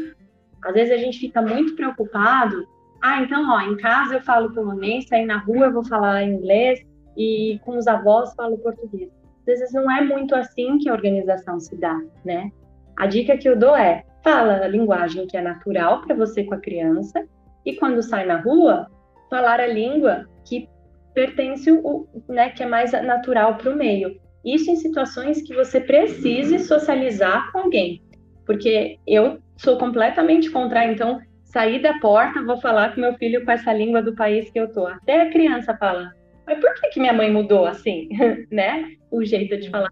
Às 0.64 0.72
vezes 0.72 0.92
a 0.92 0.96
gente 0.96 1.18
fica 1.18 1.42
muito 1.42 1.76
preocupado, 1.76 2.66
ah, 3.02 3.20
então, 3.20 3.50
ó, 3.50 3.60
em 3.60 3.76
casa 3.76 4.14
eu 4.14 4.22
falo 4.22 4.54
polonês, 4.54 5.10
aí 5.12 5.26
na 5.26 5.38
rua 5.38 5.66
eu 5.66 5.72
vou 5.72 5.84
falar 5.84 6.22
inglês 6.22 6.80
e 7.16 7.60
com 7.64 7.76
os 7.76 7.86
avós 7.86 8.32
falo 8.34 8.56
português. 8.58 9.10
Às 9.40 9.44
vezes 9.44 9.72
não 9.72 9.90
é 9.90 10.02
muito 10.02 10.34
assim 10.34 10.78
que 10.78 10.88
a 10.88 10.92
organização 10.92 11.58
se 11.58 11.76
dá, 11.76 12.00
né? 12.24 12.50
A 12.96 13.06
dica 13.06 13.36
que 13.36 13.48
eu 13.48 13.58
dou 13.58 13.76
é: 13.76 14.04
fala 14.22 14.64
a 14.64 14.68
linguagem 14.68 15.26
que 15.26 15.36
é 15.36 15.42
natural 15.42 16.02
para 16.02 16.14
você 16.14 16.44
com 16.44 16.54
a 16.54 16.60
criança 16.60 17.26
e 17.66 17.74
quando 17.74 18.02
sai 18.02 18.24
na 18.24 18.36
rua, 18.36 18.88
falar 19.28 19.58
a 19.58 19.66
língua 19.66 20.28
que 20.44 20.68
pertence 21.12 21.70
o, 21.72 22.06
né, 22.28 22.50
que 22.50 22.62
é 22.62 22.66
mais 22.66 22.92
natural 22.92 23.56
para 23.56 23.72
o 23.72 23.76
meio. 23.76 24.16
Isso 24.44 24.70
em 24.70 24.76
situações 24.76 25.42
que 25.42 25.54
você 25.54 25.80
precise 25.80 26.58
socializar 26.60 27.50
com 27.52 27.60
alguém. 27.60 28.02
Porque 28.44 28.98
eu 29.06 29.38
sou 29.56 29.78
completamente 29.78 30.50
contra. 30.50 30.84
Então, 30.84 31.20
sair 31.44 31.80
da 31.80 31.98
porta, 31.98 32.42
vou 32.42 32.60
falar 32.60 32.94
com 32.94 33.00
meu 33.00 33.14
filho 33.14 33.44
com 33.44 33.50
essa 33.50 33.72
língua 33.72 34.02
do 34.02 34.14
país 34.14 34.50
que 34.50 34.58
eu 34.58 34.72
tô. 34.72 34.86
Até 34.86 35.22
a 35.22 35.30
criança 35.30 35.76
fala, 35.76 36.12
mas 36.46 36.58
por 36.58 36.74
que, 36.74 36.88
que 36.88 37.00
minha 37.00 37.12
mãe 37.12 37.30
mudou 37.30 37.66
assim, 37.66 38.08
né? 38.50 38.92
O 39.10 39.24
jeito 39.24 39.56
de 39.58 39.70
falar. 39.70 39.90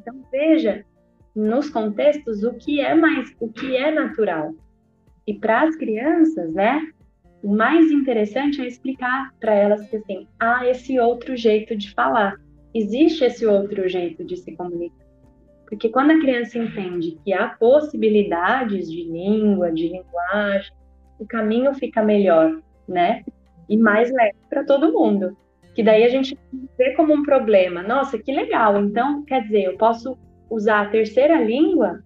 Então, 0.00 0.22
veja 0.30 0.84
nos 1.36 1.68
contextos 1.68 2.42
o 2.42 2.54
que 2.54 2.80
é 2.80 2.94
mais, 2.94 3.34
o 3.38 3.52
que 3.52 3.76
é 3.76 3.90
natural. 3.90 4.54
E 5.26 5.34
para 5.34 5.62
as 5.62 5.76
crianças, 5.76 6.52
né? 6.54 6.80
O 7.42 7.54
mais 7.54 7.90
interessante 7.90 8.62
é 8.62 8.66
explicar 8.66 9.30
para 9.38 9.54
elas 9.54 9.86
que 9.88 9.96
assim, 9.96 10.26
há 10.40 10.66
esse 10.66 10.98
outro 10.98 11.36
jeito 11.36 11.76
de 11.76 11.92
falar, 11.92 12.36
existe 12.78 13.24
esse 13.24 13.46
outro 13.46 13.88
jeito 13.88 14.24
de 14.24 14.36
se 14.36 14.54
comunicar. 14.56 15.06
Porque 15.68 15.88
quando 15.88 16.12
a 16.12 16.20
criança 16.20 16.58
entende 16.58 17.18
que 17.24 17.32
há 17.32 17.48
possibilidades 17.48 18.90
de 18.90 19.02
língua, 19.04 19.72
de 19.72 19.88
linguagem, 19.88 20.72
o 21.18 21.26
caminho 21.26 21.74
fica 21.74 22.02
melhor, 22.02 22.60
né? 22.86 23.24
E 23.68 23.76
mais 23.76 24.12
leve 24.12 24.36
para 24.48 24.64
todo 24.64 24.92
mundo. 24.92 25.36
Que 25.74 25.82
daí 25.82 26.04
a 26.04 26.08
gente 26.08 26.38
vê 26.78 26.92
como 26.92 27.12
um 27.12 27.22
problema. 27.22 27.82
Nossa, 27.82 28.18
que 28.18 28.32
legal. 28.32 28.80
Então, 28.80 29.24
quer 29.24 29.42
dizer, 29.42 29.64
eu 29.64 29.76
posso 29.76 30.16
usar 30.48 30.82
a 30.82 30.88
terceira 30.88 31.42
língua 31.42 32.02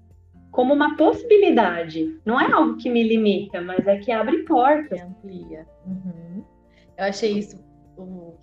como 0.51 0.73
uma 0.73 0.97
possibilidade. 0.97 2.19
Não 2.25 2.41
é 2.41 2.51
algo 2.51 2.77
que 2.77 2.89
me 2.91 3.03
limita, 3.03 3.61
mas 3.61 3.87
é 3.87 3.99
que 3.99 4.11
abre 4.11 4.39
portas. 4.45 5.01
Amplia. 5.01 5.67
Uhum. 5.87 6.43
Eu 6.99 7.05
achei 7.05 7.39
isso, 7.39 7.63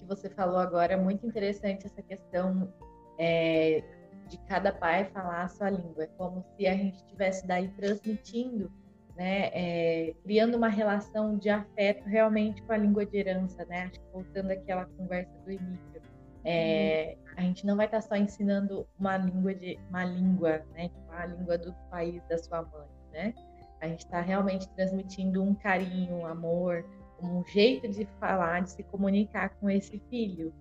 você 0.08 0.30
falou 0.30 0.58
agora, 0.58 0.98
muito 0.98 1.26
interessante, 1.26 1.86
essa 1.86 2.02
questão 2.02 2.72
é, 3.20 3.84
de 4.28 4.38
cada 4.48 4.72
pai 4.72 5.06
falar 5.06 5.44
a 5.44 5.48
sua 5.48 5.70
língua. 5.70 6.04
É 6.04 6.08
como 6.18 6.44
se 6.56 6.68
a 6.68 6.74
gente 6.74 6.98
estivesse 6.98 7.46
daí 7.46 7.68
transmitindo, 7.70 8.72
né, 9.16 9.50
é, 9.52 10.14
criando 10.24 10.56
uma 10.56 10.68
relação 10.68 11.38
de 11.38 11.50
afeto 11.50 12.06
realmente 12.06 12.62
com 12.62 12.74
a 12.74 12.78
língua 12.78 13.06
de 13.06 13.18
herança, 13.18 13.66
né? 13.66 13.84
Acho 13.84 14.00
que 14.00 14.12
voltando 14.14 14.52
àquela 14.52 14.86
conversa 14.86 15.32
do 15.44 15.52
Emílio. 15.52 16.02
É, 16.46 17.18
a 17.36 17.42
gente 17.42 17.66
não 17.66 17.76
vai 17.76 17.88
estar 17.88 18.02
só 18.02 18.16
ensinando 18.16 18.88
uma 19.00 19.18
língua 19.18 19.54
de 19.54 19.78
uma 19.90 20.06
língua, 20.06 20.64
né, 20.74 20.90
tipo 20.90 21.12
a 21.12 21.26
língua 21.26 21.58
do 21.58 21.74
país 21.90 22.24
da 22.30 22.38
sua 22.38 22.62
mãe, 22.62 22.88
né? 23.12 23.34
A 23.82 23.88
gente 23.88 24.06
está 24.06 24.22
realmente 24.22 24.68
transmitindo 24.70 25.44
um 25.44 25.54
carinho, 25.54 26.16
um 26.16 26.26
amor, 26.26 26.86
um 27.22 27.44
jeito 27.46 27.88
de 27.88 28.06
falar, 28.20 28.62
de 28.62 28.72
se 28.72 28.84
comunicar 28.84 29.50
com 29.60 29.70
esse 29.70 30.00
filho, 30.10 30.54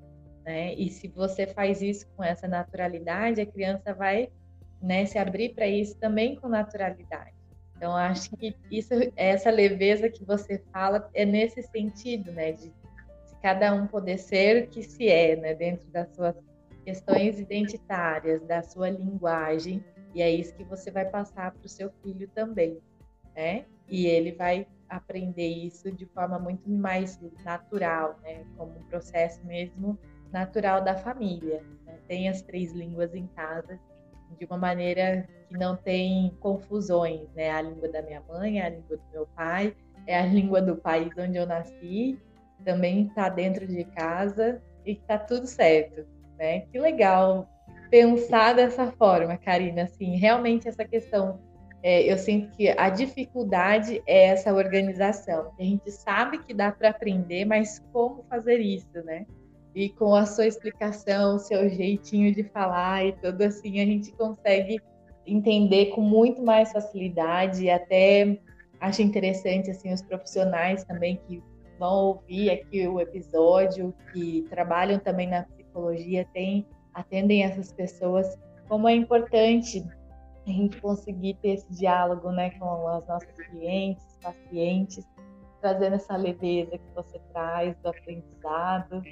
né? 0.45 0.75
E 0.75 0.89
se 0.89 1.09
você 1.09 1.47
faz 1.47 1.83
isso 1.83 2.07
com 2.17 2.23
essa 2.23 2.47
naturalidade, 2.47 3.41
a 3.41 3.47
criança 3.47 3.93
vai 3.93 4.31
né, 4.81 5.05
se 5.07 5.19
abrir 5.19 5.55
para 5.55 5.67
isso 5.67 5.99
também 5.99 6.37
com 6.37 6.49
naturalidade. 6.49 7.35
Então, 7.77 7.95
acho 7.95 8.31
que 8.37 8.55
isso, 8.71 8.95
essa 9.17 9.51
leveza 9.51 10.09
que 10.09 10.25
você 10.25 10.63
fala 10.73 11.11
é 11.13 11.27
nesse 11.27 11.63
sentido, 11.63 12.33
né? 12.33 12.53
De, 12.53 12.69
de 12.69 13.41
cada 13.43 13.75
um 13.75 13.87
poder 13.87 14.19
ser 14.19 14.65
o 14.65 14.69
que 14.69 14.83
se 14.83 15.09
é, 15.09 15.37
né? 15.37 15.55
Dentro 15.55 15.87
das 15.91 16.15
suas 16.15 16.35
questões 16.85 17.39
identitárias, 17.39 18.43
da 18.47 18.63
sua 18.63 18.89
linguagem. 18.89 19.85
E 20.15 20.23
é 20.23 20.31
isso 20.31 20.55
que 20.55 20.65
você 20.65 20.91
vai 20.91 21.05
passar 21.05 21.53
para 21.53 21.67
o 21.67 21.69
seu 21.69 21.91
filho 22.03 22.29
também, 22.29 22.79
né? 23.35 23.67
E 23.89 24.07
ele 24.07 24.33
vai 24.33 24.67
aprender 24.89 25.49
isso 25.49 25.91
de 25.91 26.07
forma 26.07 26.39
muito 26.39 26.69
mais 26.69 27.21
natural, 27.45 28.19
né? 28.23 28.45
Como 28.57 28.73
um 28.79 28.83
processo 28.85 29.45
mesmo 29.45 29.99
natural 30.33 30.83
da 30.83 30.97
família. 30.97 31.63
Né? 31.85 31.99
Tem 32.07 32.29
as 32.29 32.43
três 32.43 32.73
línguas 32.73 33.15
em 33.15 33.27
casa 33.29 33.79
de 34.39 34.45
uma 34.45 34.59
maneira 34.59 35.29
que 35.49 35.57
não 35.57 35.77
tem 35.77 36.37
confusões, 36.41 37.29
né? 37.35 37.51
A 37.51 37.63
língua 37.63 37.89
da 37.89 38.03
minha 38.03 38.23
mãe, 38.29 38.61
a 38.61 38.69
língua 38.69 38.97
do 38.97 39.03
meu 39.13 39.27
pai, 39.35 39.75
é 40.07 40.19
a 40.19 40.27
língua 40.27 40.61
do 40.61 40.77
país 40.77 41.13
onde 41.19 41.37
eu 41.37 41.47
nasci, 41.47 42.19
também 42.65 43.07
está 43.07 43.29
dentro 43.29 43.67
de 43.67 43.85
casa 43.85 44.61
e 44.85 44.93
está 44.93 45.19
tudo 45.19 45.47
certo, 45.47 46.07
né? 46.39 46.61
Que 46.61 46.79
legal 46.79 47.49
pensar 47.91 48.55
dessa 48.55 48.91
forma, 48.93 49.37
Karina. 49.37 49.83
Assim, 49.85 50.17
realmente 50.17 50.69
essa 50.69 50.85
questão, 50.85 51.41
é, 51.83 52.11
eu 52.11 52.19
sinto 52.19 52.51
que 52.57 52.69
a 52.69 52.89
dificuldade 52.91 54.03
é 54.07 54.27
essa 54.27 54.53
organização. 54.53 55.53
A 55.59 55.63
gente 55.63 55.91
sabe 55.91 56.39
que 56.39 56.53
dá 56.53 56.73
para 56.73 56.91
aprender, 56.91 57.45
mas 57.45 57.79
como 57.93 58.25
fazer 58.29 58.59
isso, 58.59 59.03
né? 59.05 59.27
e 59.77 59.91
com 59.91 60.15
a 60.15 60.25
sua 60.25 60.47
explicação, 60.47 61.37
o 61.37 61.39
seu 61.39 61.69
jeitinho 61.69 62.35
de 62.35 62.43
falar 62.45 63.05
e 63.05 63.13
tudo 63.13 63.43
assim, 63.43 63.79
a 63.79 63.85
gente 63.85 64.11
consegue 64.13 64.81
entender 65.27 65.91
com 65.91 66.01
muito 66.01 66.43
mais 66.43 66.73
facilidade 66.73 67.65
e 67.65 67.71
até 67.71 68.39
acho 68.81 69.03
interessante 69.03 69.71
assim 69.71 69.93
os 69.93 70.01
profissionais 70.01 70.83
também 70.85 71.21
que 71.29 71.43
vão 71.79 72.07
ouvir 72.07 72.53
aqui 72.53 72.89
o 72.89 72.99
episódio, 72.99 73.93
que 74.15 74.47
trabalham 74.49 74.99
também 74.99 75.29
na 75.29 75.43
psicologia, 75.43 76.27
tem, 76.33 76.67
atendem 76.95 77.43
essas 77.43 77.71
pessoas, 77.71 78.27
como 78.67 78.89
é 78.89 78.95
importante 78.95 79.85
a 80.47 80.51
gente 80.51 80.81
conseguir 80.81 81.35
ter 81.43 81.51
esse 81.51 81.73
diálogo 81.73 82.31
né, 82.31 82.51
com 82.51 82.89
as 82.89 83.07
nossas 83.07 83.33
clientes, 83.51 84.05
pacientes, 84.23 85.05
trazendo 85.61 85.97
essa 85.97 86.17
leveza 86.17 86.79
que 86.79 86.95
você 86.95 87.19
traz 87.33 87.77
do 87.83 87.89
aprendizado 87.89 89.03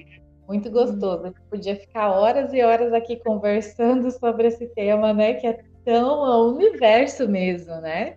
muito 0.47 0.71
gostoso. 0.71 1.35
podia 1.49 1.77
ficar 1.77 2.11
horas 2.11 2.53
e 2.53 2.63
horas 2.63 2.93
aqui 2.93 3.17
conversando 3.17 4.11
sobre 4.11 4.49
esse 4.49 4.67
tema, 4.69 5.13
né? 5.13 5.35
Que 5.35 5.47
é 5.47 5.61
tão 5.85 6.55
universo 6.55 7.29
mesmo, 7.29 7.75
né? 7.81 8.17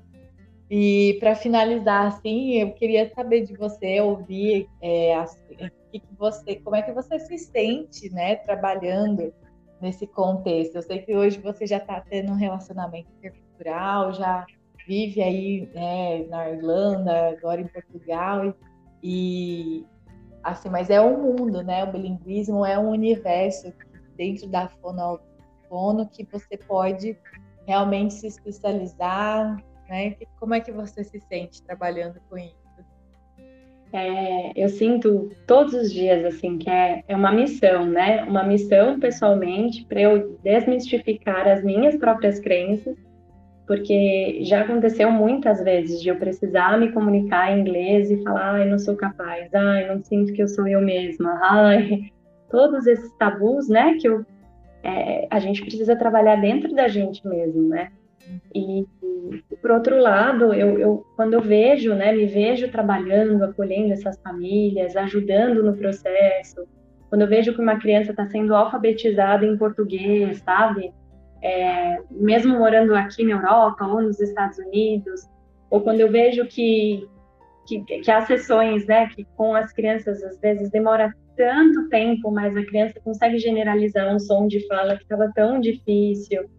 E 0.69 1.17
para 1.19 1.35
finalizar, 1.35 2.07
assim, 2.07 2.55
eu 2.55 2.73
queria 2.73 3.09
saber 3.13 3.45
de 3.45 3.55
você, 3.55 4.01
ouvir 4.01 4.67
é, 4.81 5.15
que 5.91 5.99
que 5.99 6.15
você, 6.17 6.57
como 6.57 6.75
é 6.75 6.81
que 6.81 6.91
você 6.91 7.17
se 7.19 7.37
sente, 7.37 8.09
né, 8.09 8.35
trabalhando 8.35 9.33
nesse 9.81 10.07
contexto. 10.07 10.75
Eu 10.75 10.81
sei 10.81 10.99
que 10.99 11.15
hoje 11.15 11.39
você 11.39 11.65
já 11.65 11.77
está 11.77 12.01
tendo 12.01 12.31
um 12.31 12.35
relacionamento 12.35 13.09
intercultural, 13.17 14.13
já 14.13 14.45
vive 14.87 15.21
aí 15.21 15.69
né, 15.73 16.25
na 16.29 16.49
Irlanda, 16.49 17.29
agora 17.29 17.61
em 17.61 17.67
Portugal, 17.67 18.53
e, 19.03 19.85
assim, 20.43 20.69
mas 20.69 20.89
é 20.89 21.01
um 21.01 21.21
mundo, 21.21 21.61
né? 21.61 21.83
O 21.83 21.91
bilinguismo 21.91 22.65
é 22.65 22.79
um 22.79 22.89
universo 22.89 23.73
dentro 24.15 24.47
da 24.47 24.69
fono, 24.69 26.07
que 26.09 26.23
você 26.23 26.57
pode 26.57 27.17
realmente 27.67 28.13
se 28.13 28.27
especializar, 28.27 29.57
né? 29.89 30.15
Como 30.39 30.53
é 30.53 30.61
que 30.61 30.71
você 30.71 31.03
se 31.03 31.19
sente 31.19 31.61
trabalhando 31.63 32.19
com 32.29 32.37
isso? 32.37 32.66
É, 33.93 34.51
eu 34.55 34.67
sinto 34.67 35.31
todos 35.47 35.73
os 35.73 35.93
dias 35.93 36.25
assim 36.25 36.57
que 36.57 36.69
é, 36.69 37.03
é 37.07 37.15
uma 37.15 37.31
missão, 37.31 37.85
né? 37.85 38.23
Uma 38.23 38.43
missão 38.43 38.99
pessoalmente 38.99 39.85
para 39.85 40.01
eu 40.01 40.37
desmistificar 40.43 41.47
as 41.47 41.63
minhas 41.63 41.95
próprias 41.95 42.39
crenças 42.39 42.97
porque 43.67 44.39
já 44.43 44.61
aconteceu 44.61 45.11
muitas 45.11 45.61
vezes 45.61 46.01
de 46.01 46.07
eu 46.07 46.15
precisar 46.15 46.79
me 46.79 46.91
comunicar 46.93 47.51
em 47.51 47.59
inglês 47.59 48.09
e 48.09 48.23
falar, 48.23 48.55
ai, 48.55 48.65
não 48.69 48.79
sou 48.79 48.95
capaz, 48.95 49.53
ai, 49.53 49.85
não 49.85 50.01
sinto 50.01 50.31
que 50.31 50.41
eu 50.41 50.47
sou 50.47 50.65
eu 50.65 50.79
mesma, 50.79 51.37
ai, 51.43 52.09
todos 52.49 52.87
esses 52.87 53.11
tabus, 53.17 53.67
né, 53.67 53.95
que 53.99 54.07
eu, 54.07 54.25
é, 54.81 55.27
a 55.29 55.37
gente 55.39 55.61
precisa 55.61 55.97
trabalhar 55.97 56.37
dentro 56.37 56.73
da 56.73 56.87
gente 56.87 57.27
mesmo, 57.27 57.67
né, 57.67 57.91
e, 58.55 58.85
por 59.61 59.71
outro 59.71 59.97
lado, 59.99 60.53
eu, 60.53 60.79
eu, 60.79 61.05
quando 61.15 61.33
eu 61.33 61.41
vejo, 61.41 61.93
né, 61.93 62.11
me 62.11 62.25
vejo 62.25 62.71
trabalhando, 62.71 63.43
acolhendo 63.43 63.93
essas 63.93 64.19
famílias, 64.21 64.95
ajudando 64.95 65.63
no 65.63 65.75
processo, 65.75 66.67
quando 67.09 67.21
eu 67.21 67.27
vejo 67.27 67.53
que 67.53 67.61
uma 67.61 67.79
criança 67.79 68.11
está 68.11 68.25
sendo 68.27 68.53
alfabetizada 68.55 69.45
em 69.45 69.57
português, 69.57 70.39
sabe, 70.39 70.93
é, 71.41 71.99
mesmo 72.11 72.57
morando 72.57 72.95
aqui 72.95 73.23
na 73.23 73.35
Europa 73.35 73.85
ou 73.85 74.01
nos 74.01 74.19
Estados 74.19 74.57
Unidos, 74.57 75.21
ou 75.69 75.81
quando 75.81 75.99
eu 75.99 76.11
vejo 76.11 76.45
que, 76.45 77.07
que, 77.65 77.81
que 77.81 78.11
as 78.11 78.25
sessões, 78.25 78.85
né, 78.85 79.07
que 79.07 79.25
com 79.35 79.55
as 79.55 79.71
crianças 79.71 80.23
às 80.23 80.39
vezes 80.39 80.69
demora 80.69 81.13
tanto 81.35 81.87
tempo, 81.89 82.31
mas 82.31 82.57
a 82.57 82.65
criança 82.65 82.99
consegue 83.03 83.37
generalizar 83.37 84.13
um 84.13 84.19
som 84.19 84.47
de 84.47 84.65
fala 84.67 84.97
que 84.97 85.03
estava 85.03 85.31
tão 85.33 85.59
difícil. 85.59 86.49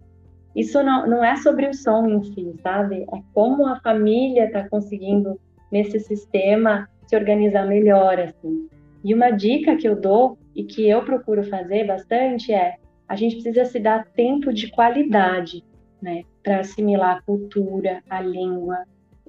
Isso 0.59 0.83
não, 0.83 1.07
não 1.07 1.25
é 1.25 1.37
sobre 1.37 1.69
o 1.69 1.73
som 1.73 2.05
em 2.09 2.21
si, 2.21 2.53
sabe? 2.65 3.07
É 3.15 3.23
como 3.33 3.65
a 3.65 3.79
família 3.79 4.47
está 4.47 4.69
conseguindo, 4.69 5.41
nesse 5.71 6.01
sistema, 6.01 6.89
se 7.07 7.15
organizar 7.15 7.65
melhor, 7.65 8.19
assim. 8.19 8.69
E 9.05 9.15
uma 9.15 9.31
dica 9.31 9.77
que 9.77 9.87
eu 9.87 9.95
dou 9.95 10.37
e 10.57 10.65
que 10.65 10.89
eu 10.89 11.05
procuro 11.05 11.45
fazer 11.45 11.87
bastante 11.87 12.53
é 12.53 12.75
a 13.07 13.15
gente 13.15 13.37
precisa 13.37 13.65
se 13.67 13.79
dar 13.79 14.05
tempo 14.09 14.53
de 14.53 14.69
qualidade, 14.73 15.65
né, 16.03 16.25
para 16.43 16.59
assimilar 16.59 17.19
a 17.19 17.23
cultura, 17.23 18.03
a 18.11 18.21
língua. 18.21 18.79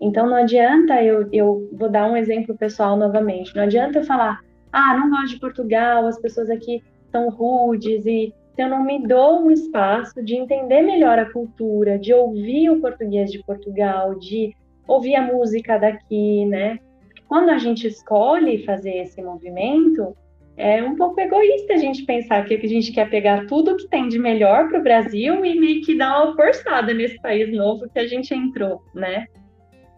Então 0.01 0.27
não 0.27 0.35
adianta 0.35 1.03
eu, 1.03 1.29
eu 1.31 1.69
vou 1.73 1.89
dar 1.89 2.09
um 2.09 2.17
exemplo 2.17 2.57
pessoal 2.57 2.97
novamente. 2.97 3.55
Não 3.55 3.63
adianta 3.63 3.99
eu 3.99 4.03
falar, 4.03 4.39
ah, 4.73 4.97
não 4.97 5.11
gosto 5.11 5.35
de 5.35 5.39
Portugal, 5.39 6.07
as 6.07 6.19
pessoas 6.19 6.49
aqui 6.49 6.83
são 7.11 7.29
rudes 7.29 8.03
e 8.07 8.33
se 8.55 8.61
eu 8.61 8.69
não 8.69 8.83
me 8.83 9.05
dou 9.07 9.41
um 9.41 9.51
espaço 9.51 10.23
de 10.23 10.35
entender 10.35 10.81
melhor 10.81 11.17
a 11.17 11.31
cultura, 11.31 11.97
de 11.97 12.13
ouvir 12.13 12.69
o 12.69 12.81
português 12.81 13.31
de 13.31 13.43
Portugal, 13.43 14.15
de 14.15 14.53
ouvir 14.87 15.15
a 15.15 15.21
música 15.21 15.77
daqui, 15.77 16.45
né? 16.45 16.79
Quando 17.27 17.49
a 17.49 17.57
gente 17.57 17.87
escolhe 17.87 18.65
fazer 18.65 18.97
esse 18.97 19.21
movimento, 19.21 20.15
é 20.57 20.83
um 20.83 20.95
pouco 20.95 21.21
egoísta 21.21 21.73
a 21.73 21.77
gente 21.77 22.03
pensar 22.03 22.43
que 22.43 22.53
a 22.55 22.67
gente 22.67 22.91
quer 22.91 23.09
pegar 23.09 23.45
tudo 23.45 23.77
que 23.77 23.87
tem 23.87 24.09
de 24.09 24.19
melhor 24.19 24.67
para 24.67 24.79
o 24.79 24.83
Brasil 24.83 25.45
e 25.45 25.57
meio 25.57 25.81
que 25.83 25.95
dar 25.95 26.21
uma 26.21 26.35
forçada 26.35 26.93
nesse 26.93 27.21
país 27.21 27.49
novo 27.55 27.87
que 27.89 27.99
a 27.99 28.07
gente 28.07 28.33
entrou, 28.33 28.81
né? 28.93 29.25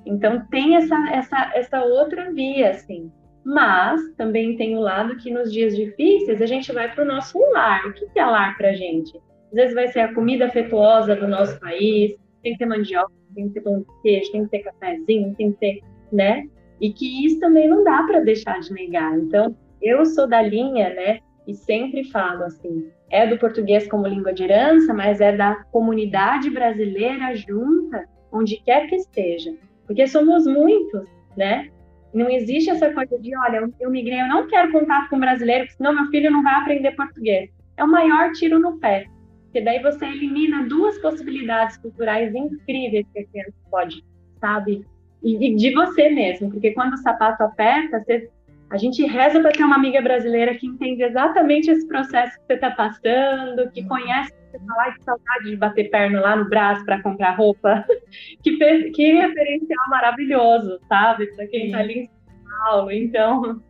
Então 0.05 0.45
tem 0.51 0.75
essa, 0.75 0.95
essa, 1.11 1.51
essa 1.55 1.83
outra 1.83 2.31
via, 2.31 2.71
assim. 2.71 3.11
Mas 3.43 4.01
também 4.17 4.55
tem 4.55 4.77
o 4.77 4.81
lado 4.81 5.17
que 5.17 5.31
nos 5.31 5.51
dias 5.51 5.75
difíceis 5.75 6.41
a 6.41 6.45
gente 6.45 6.71
vai 6.71 6.93
para 6.93 7.03
o 7.03 7.07
nosso 7.07 7.39
lar. 7.51 7.85
O 7.87 7.93
que 7.93 8.07
é 8.19 8.25
lar 8.25 8.55
para 8.57 8.69
a 8.69 8.73
gente? 8.73 9.17
Às 9.49 9.53
vezes 9.53 9.73
vai 9.73 9.87
ser 9.87 10.01
a 10.01 10.13
comida 10.13 10.45
afetuosa 10.45 11.15
do 11.15 11.27
nosso 11.27 11.59
país, 11.59 12.15
tem 12.43 12.53
que 12.53 12.59
ter 12.59 12.65
mandioca, 12.65 13.11
tem 13.35 13.47
que 13.47 13.55
ter 13.55 13.61
pão 13.61 13.79
de 13.79 14.01
queijo, 14.01 14.31
tem 14.31 14.43
que 14.45 14.51
ter 14.51 14.59
cafezinho, 14.59 15.35
tem 15.35 15.51
que 15.51 15.59
ter, 15.59 15.81
né? 16.11 16.47
E 16.79 16.91
que 16.93 17.25
isso 17.25 17.39
também 17.39 17.67
não 17.67 17.83
dá 17.83 18.03
para 18.03 18.21
deixar 18.21 18.59
de 18.59 18.71
negar. 18.73 19.17
Então, 19.17 19.55
eu 19.81 20.05
sou 20.05 20.27
da 20.27 20.41
linha, 20.41 20.93
né? 20.93 21.19
E 21.47 21.53
sempre 21.53 22.03
falo 22.05 22.43
assim, 22.43 22.89
é 23.09 23.27
do 23.27 23.37
português 23.37 23.87
como 23.87 24.07
língua 24.07 24.33
de 24.33 24.43
herança, 24.43 24.93
mas 24.93 25.19
é 25.19 25.35
da 25.35 25.55
comunidade 25.71 26.49
brasileira 26.49 27.35
junta, 27.35 28.07
onde 28.31 28.57
quer 28.63 28.87
que 28.87 28.95
esteja. 28.95 29.53
Porque 29.85 30.07
somos 30.07 30.45
muitos, 30.45 31.09
né? 31.35 31.69
Não 32.13 32.29
existe 32.29 32.69
essa 32.69 32.91
coisa 32.91 33.17
de, 33.19 33.35
olha, 33.37 33.69
eu 33.79 33.89
migrei, 33.89 34.21
eu 34.21 34.27
não 34.27 34.47
quero 34.47 34.71
contato 34.71 35.09
com 35.09 35.19
brasileiro, 35.19 35.67
senão 35.71 35.93
meu 35.93 36.07
filho 36.07 36.31
não 36.31 36.43
vai 36.43 36.55
aprender 36.55 36.91
português. 36.91 37.49
É 37.77 37.83
o 37.83 37.87
maior 37.87 38.31
tiro 38.33 38.59
no 38.59 38.77
pé. 38.79 39.05
Porque 39.45 39.61
daí 39.61 39.81
você 39.81 40.05
elimina 40.05 40.63
duas 40.67 40.97
possibilidades 40.99 41.77
culturais 41.77 42.33
incríveis 42.33 43.05
que 43.13 43.19
a 43.19 43.25
criança 43.25 43.53
pode, 43.69 44.03
sabe? 44.39 44.85
E, 45.23 45.47
e 45.47 45.55
de 45.55 45.73
você 45.73 46.09
mesmo, 46.09 46.49
porque 46.51 46.71
quando 46.71 46.93
o 46.93 46.97
sapato 46.97 47.43
aperta, 47.43 47.99
você 47.99 48.29
a 48.71 48.77
gente 48.77 49.05
reza 49.05 49.41
para 49.41 49.51
ter 49.51 49.65
uma 49.65 49.75
amiga 49.75 50.01
brasileira 50.01 50.55
que 50.55 50.65
entende 50.65 51.03
exatamente 51.03 51.69
esse 51.69 51.85
processo 51.85 52.37
que 52.39 52.45
você 52.47 52.53
está 52.53 52.71
passando, 52.71 53.69
que 53.71 53.81
uhum. 53.81 53.87
conhece 53.89 54.31
você 54.51 54.59
fala, 54.59 54.83
ai, 54.83 54.93
que 54.93 55.03
saudade 55.03 55.49
de 55.49 55.55
bater 55.55 55.89
perna 55.89 56.21
lá 56.21 56.35
no 56.35 56.49
braço 56.49 56.85
para 56.85 57.01
comprar 57.01 57.31
roupa. 57.31 57.85
que, 58.43 58.57
que 58.91 59.13
referencial 59.13 59.89
maravilhoso, 59.89 60.79
sabe? 60.87 61.27
Para 61.35 61.47
quem 61.47 61.67
está 61.67 61.79
ali 61.79 61.99
em 61.99 62.07
São 62.07 62.59
Paulo. 62.65 62.91
Então. 62.91 63.63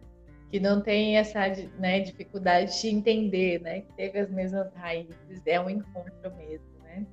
Que 0.49 0.59
não 0.59 0.81
tem 0.81 1.17
essa 1.17 1.47
né, 1.79 2.01
dificuldade 2.01 2.81
de 2.81 2.87
entender, 2.89 3.61
né? 3.61 3.81
Que 3.81 3.93
teve 3.93 4.19
as 4.19 4.29
mesmas 4.29 4.73
raízes. 4.75 5.41
É 5.45 5.59
um 5.59 5.69
encontro 5.69 6.35
mesmo, 6.35 6.67
né? 6.83 7.05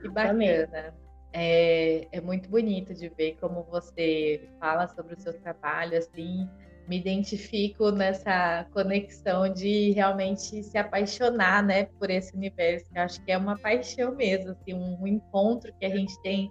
Que 0.00 0.08
bacana. 0.10 0.92
É, 1.32 2.06
é 2.12 2.20
muito 2.20 2.48
bonito 2.48 2.94
de 2.94 3.08
ver 3.08 3.36
como 3.40 3.64
você 3.64 4.48
fala 4.60 4.86
sobre 4.86 5.14
o 5.14 5.18
seu 5.18 5.32
trabalho, 5.40 5.98
assim, 5.98 6.48
me 6.88 6.98
identifico 6.98 7.90
nessa 7.90 8.66
conexão 8.72 9.52
de 9.52 9.92
realmente 9.92 10.62
se 10.62 10.76
apaixonar, 10.76 11.62
né, 11.62 11.84
por 11.98 12.10
esse 12.10 12.34
universo. 12.36 12.86
Eu 12.94 13.02
acho 13.02 13.24
que 13.24 13.32
é 13.32 13.38
uma 13.38 13.58
paixão 13.58 14.14
mesmo, 14.14 14.50
assim, 14.52 14.74
um 14.74 15.06
encontro 15.06 15.72
que 15.78 15.86
a 15.86 15.90
gente 15.90 16.20
tem 16.22 16.50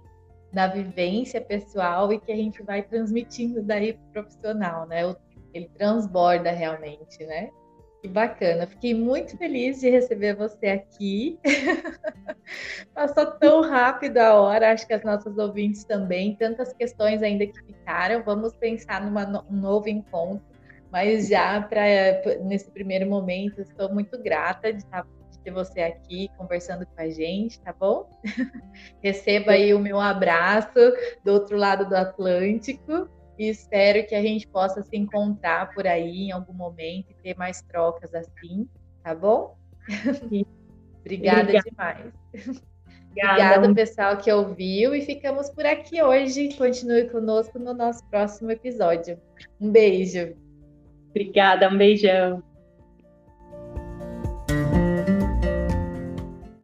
na 0.52 0.66
vivência 0.66 1.40
pessoal 1.40 2.12
e 2.12 2.20
que 2.20 2.30
a 2.30 2.36
gente 2.36 2.62
vai 2.62 2.82
transmitindo 2.82 3.62
daí 3.62 3.92
pro 3.92 4.22
profissional, 4.22 4.86
né? 4.86 5.02
Ele 5.52 5.68
transborda 5.76 6.50
realmente, 6.50 7.24
né? 7.26 7.50
Que 8.04 8.08
bacana. 8.08 8.66
Fiquei 8.66 8.92
muito 8.92 9.34
feliz 9.38 9.80
de 9.80 9.88
receber 9.88 10.36
você 10.36 10.66
aqui. 10.66 11.38
Passou 12.92 13.24
tão 13.24 13.62
rápido 13.62 14.18
a 14.18 14.34
hora, 14.34 14.72
acho 14.72 14.86
que 14.86 14.92
as 14.92 15.02
nossas 15.02 15.38
ouvintes 15.38 15.84
também. 15.84 16.36
Tantas 16.36 16.74
questões 16.74 17.22
ainda 17.22 17.46
que 17.46 17.58
ficaram. 17.62 18.22
Vamos 18.22 18.54
pensar 18.56 19.00
num 19.00 19.38
um 19.50 19.58
novo 19.58 19.88
encontro. 19.88 20.44
Mas 20.92 21.28
já 21.28 21.62
para 21.62 21.80
nesse 22.42 22.70
primeiro 22.70 23.08
momento, 23.08 23.62
estou 23.62 23.90
muito 23.90 24.22
grata 24.22 24.70
de, 24.70 24.80
estar, 24.80 25.06
de 25.30 25.38
ter 25.38 25.50
você 25.50 25.80
aqui 25.80 26.28
conversando 26.36 26.84
com 26.84 27.00
a 27.00 27.08
gente, 27.08 27.58
tá 27.62 27.72
bom? 27.72 28.06
Receba 29.02 29.52
aí 29.52 29.72
o 29.72 29.78
meu 29.78 29.98
abraço 29.98 30.92
do 31.24 31.32
outro 31.32 31.56
lado 31.56 31.88
do 31.88 31.96
Atlântico 31.96 33.08
e 33.38 33.48
espero 33.48 34.06
que 34.06 34.14
a 34.14 34.22
gente 34.22 34.46
possa 34.46 34.82
se 34.82 34.96
encontrar 34.96 35.72
por 35.74 35.86
aí 35.86 36.28
em 36.28 36.32
algum 36.32 36.52
momento 36.52 37.10
e 37.10 37.14
ter 37.14 37.36
mais 37.36 37.62
trocas 37.62 38.14
assim, 38.14 38.68
tá 39.02 39.14
bom? 39.14 39.56
Obrigada, 41.00 41.42
Obrigada, 41.42 41.70
demais. 41.70 42.12
Obrigada. 42.32 42.64
Obrigada, 43.14 43.74
pessoal 43.74 44.16
que 44.16 44.32
ouviu 44.32 44.94
e 44.94 45.02
ficamos 45.02 45.50
por 45.50 45.66
aqui 45.66 46.02
hoje. 46.02 46.54
Continue 46.56 47.08
conosco 47.10 47.58
no 47.58 47.74
nosso 47.74 48.04
próximo 48.08 48.50
episódio. 48.50 49.20
Um 49.60 49.70
beijo. 49.70 50.34
Obrigada, 51.10 51.68
um 51.68 51.78
beijão. 51.78 52.42